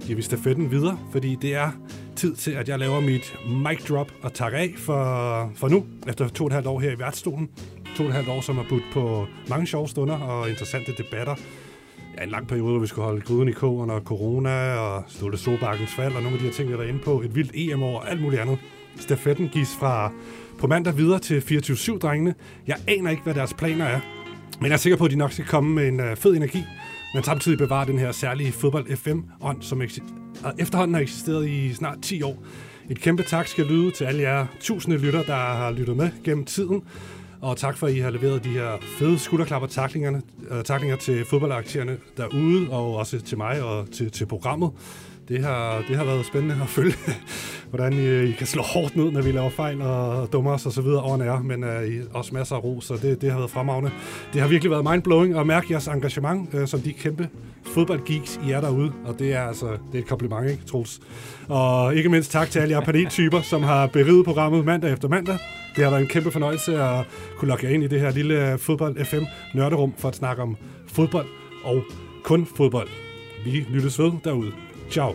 giver 0.00 0.16
vi 0.16 0.22
stafetten 0.22 0.70
videre, 0.70 0.98
fordi 1.12 1.34
det 1.42 1.54
er 1.54 1.70
tid 2.16 2.34
til, 2.34 2.50
at 2.50 2.68
jeg 2.68 2.78
laver 2.78 3.00
mit 3.00 3.34
mic 3.68 3.86
drop 3.88 4.12
og 4.22 4.32
tager 4.32 4.50
af 4.50 4.74
for, 4.76 5.52
for 5.54 5.68
nu, 5.68 5.84
efter 6.08 6.28
to 6.28 6.44
og 6.44 6.46
et 6.46 6.52
halvt 6.52 6.66
år 6.66 6.80
her 6.80 6.90
i 6.92 6.98
værtsstolen. 6.98 7.48
To 7.96 8.02
og 8.02 8.08
et 8.08 8.14
halvt 8.14 8.28
år, 8.28 8.40
som 8.40 8.56
har 8.56 8.66
budt 8.68 8.84
på 8.92 9.26
mange 9.48 9.66
sjove 9.66 9.88
stunder 9.88 10.18
og 10.18 10.50
interessante 10.50 10.92
debatter. 10.98 11.34
Ja, 12.18 12.22
en 12.22 12.30
lang 12.30 12.48
periode, 12.48 12.70
hvor 12.70 12.80
vi 12.80 12.86
skulle 12.86 13.04
holde 13.04 13.20
gryden 13.20 13.48
i 13.48 13.52
kog 13.52 13.76
under 13.76 14.00
corona 14.00 14.74
og 14.74 15.04
Stolte 15.08 15.38
Sobakkens 15.38 15.90
fald 15.90 16.14
og 16.14 16.22
nogle 16.22 16.36
af 16.36 16.38
de 16.38 16.44
her 16.44 16.52
ting, 16.52 16.68
vi 16.68 16.72
har 16.72 16.78
været 16.78 16.88
inde 16.88 17.00
på. 17.00 17.20
Et 17.20 17.34
vildt 17.34 17.50
EM-år 17.54 18.00
og 18.00 18.10
alt 18.10 18.22
muligt 18.22 18.42
andet. 18.42 18.58
Stafetten 18.96 19.48
gives 19.48 19.76
fra 19.80 20.12
på 20.58 20.66
mandag 20.66 20.96
videre 20.96 21.18
til 21.18 21.40
24-7-drengene. 21.40 22.34
Jeg 22.66 22.76
aner 22.86 23.10
ikke, 23.10 23.22
hvad 23.22 23.34
deres 23.34 23.54
planer 23.54 23.84
er, 23.84 24.00
men 24.60 24.66
jeg 24.66 24.72
er 24.72 24.76
sikker 24.76 24.96
på, 24.96 25.04
at 25.04 25.10
de 25.10 25.16
nok 25.16 25.32
skal 25.32 25.44
komme 25.44 25.74
med 25.74 25.88
en 25.88 26.00
øh, 26.00 26.16
fed 26.16 26.36
energi, 26.36 26.64
men 27.14 27.22
samtidig 27.22 27.58
bevare 27.58 27.86
den 27.86 27.98
her 27.98 28.12
særlige 28.12 28.52
fodbold 28.52 28.96
FM-ånd, 28.96 29.62
som 29.62 29.82
efterhånden 30.58 30.94
har 30.94 31.00
eksisteret 31.00 31.48
i 31.48 31.74
snart 31.74 31.98
10 32.02 32.22
år. 32.22 32.42
Et 32.90 33.00
kæmpe 33.00 33.22
tak 33.22 33.48
skal 33.48 33.66
lyde 33.66 33.90
til 33.90 34.04
alle 34.04 34.22
jer 34.22 34.46
tusinde 34.60 34.98
lytter, 34.98 35.22
der 35.22 35.34
har 35.34 35.70
lyttet 35.70 35.96
med 35.96 36.10
gennem 36.24 36.44
tiden. 36.44 36.82
Og 37.40 37.56
tak 37.56 37.76
for, 37.76 37.86
at 37.86 37.94
I 37.94 37.98
har 37.98 38.10
leveret 38.10 38.44
de 38.44 38.48
her 38.48 38.78
fede 38.98 39.18
skulderklapper 39.18 39.68
taklingerne, 39.68 40.22
øh, 40.50 40.62
taklinger 40.62 40.96
til 40.96 41.24
fodboldaktierne 41.24 41.96
derude, 42.16 42.70
og 42.70 42.96
også 42.96 43.20
til 43.20 43.38
mig 43.38 43.62
og 43.62 43.90
til, 43.90 44.10
til 44.10 44.26
programmet. 44.26 44.70
Det 45.28 45.44
har, 45.44 45.84
det 45.88 45.96
har 45.96 46.04
været 46.04 46.26
spændende 46.26 46.56
at 46.62 46.68
følge, 46.68 46.94
hvordan 47.70 47.92
I, 47.92 48.22
I 48.22 48.32
kan 48.32 48.46
slå 48.46 48.62
hårdt 48.62 48.96
ned, 48.96 49.10
når 49.10 49.22
vi 49.22 49.32
laver 49.32 49.50
fejl 49.50 49.82
og 49.82 50.32
dummer 50.32 50.52
os 50.52 50.66
og 50.66 50.72
så 50.72 50.82
videre 50.82 51.02
over 51.02 51.16
nær, 51.16 51.38
men 51.38 51.64
uh, 51.64 51.84
I 51.88 52.00
også 52.14 52.34
masser 52.34 52.56
af 52.56 52.64
ro, 52.64 52.80
så 52.80 52.94
det, 53.02 53.20
det 53.20 53.30
har 53.30 53.38
været 53.38 53.50
fremragende. 53.50 53.90
Det 54.32 54.40
har 54.40 54.48
virkelig 54.48 54.70
været 54.70 54.90
mindblowing 54.90 55.38
at 55.38 55.46
mærke 55.46 55.66
jeres 55.70 55.86
engagement, 55.86 56.54
uh, 56.54 56.66
som 56.66 56.80
de 56.80 56.92
kæmpe 56.92 57.28
fodboldgeeks, 57.66 58.40
I 58.46 58.50
er 58.50 58.60
derude, 58.60 58.92
og 59.04 59.18
det 59.18 59.34
er 59.34 59.42
altså 59.42 59.66
det 59.66 59.98
er 59.98 60.02
et 60.02 60.08
kompliment, 60.08 60.50
ikke, 60.50 60.64
Troels? 60.64 61.00
Og 61.48 61.94
ikke 61.94 62.08
mindst 62.08 62.32
tak 62.32 62.50
til 62.50 62.58
alle 62.58 62.74
jer 62.74 62.84
paneltyper, 62.84 63.40
som 63.40 63.62
har 63.62 63.86
beriget 63.86 64.24
programmet 64.24 64.64
mandag 64.64 64.92
efter 64.92 65.08
mandag. 65.08 65.38
Det 65.76 65.84
har 65.84 65.90
været 65.90 66.02
en 66.02 66.08
kæmpe 66.08 66.30
fornøjelse 66.30 66.82
at 66.82 67.04
kunne 67.36 67.48
logge 67.48 67.66
jer 67.66 67.72
ind 67.72 67.84
i 67.84 67.88
det 67.88 68.00
her 68.00 68.10
lille 68.10 68.58
fodbold 68.58 69.04
FM 69.04 69.24
nørderum 69.54 69.94
for 69.98 70.08
at 70.08 70.16
snakke 70.16 70.42
om 70.42 70.56
fodbold 70.86 71.26
og 71.64 71.82
kun 72.22 72.46
fodbold. 72.56 72.88
Vi 73.44 73.66
lyttes 73.70 73.98
ved 73.98 74.12
derude. 74.24 74.67
Tchau. 74.88 75.14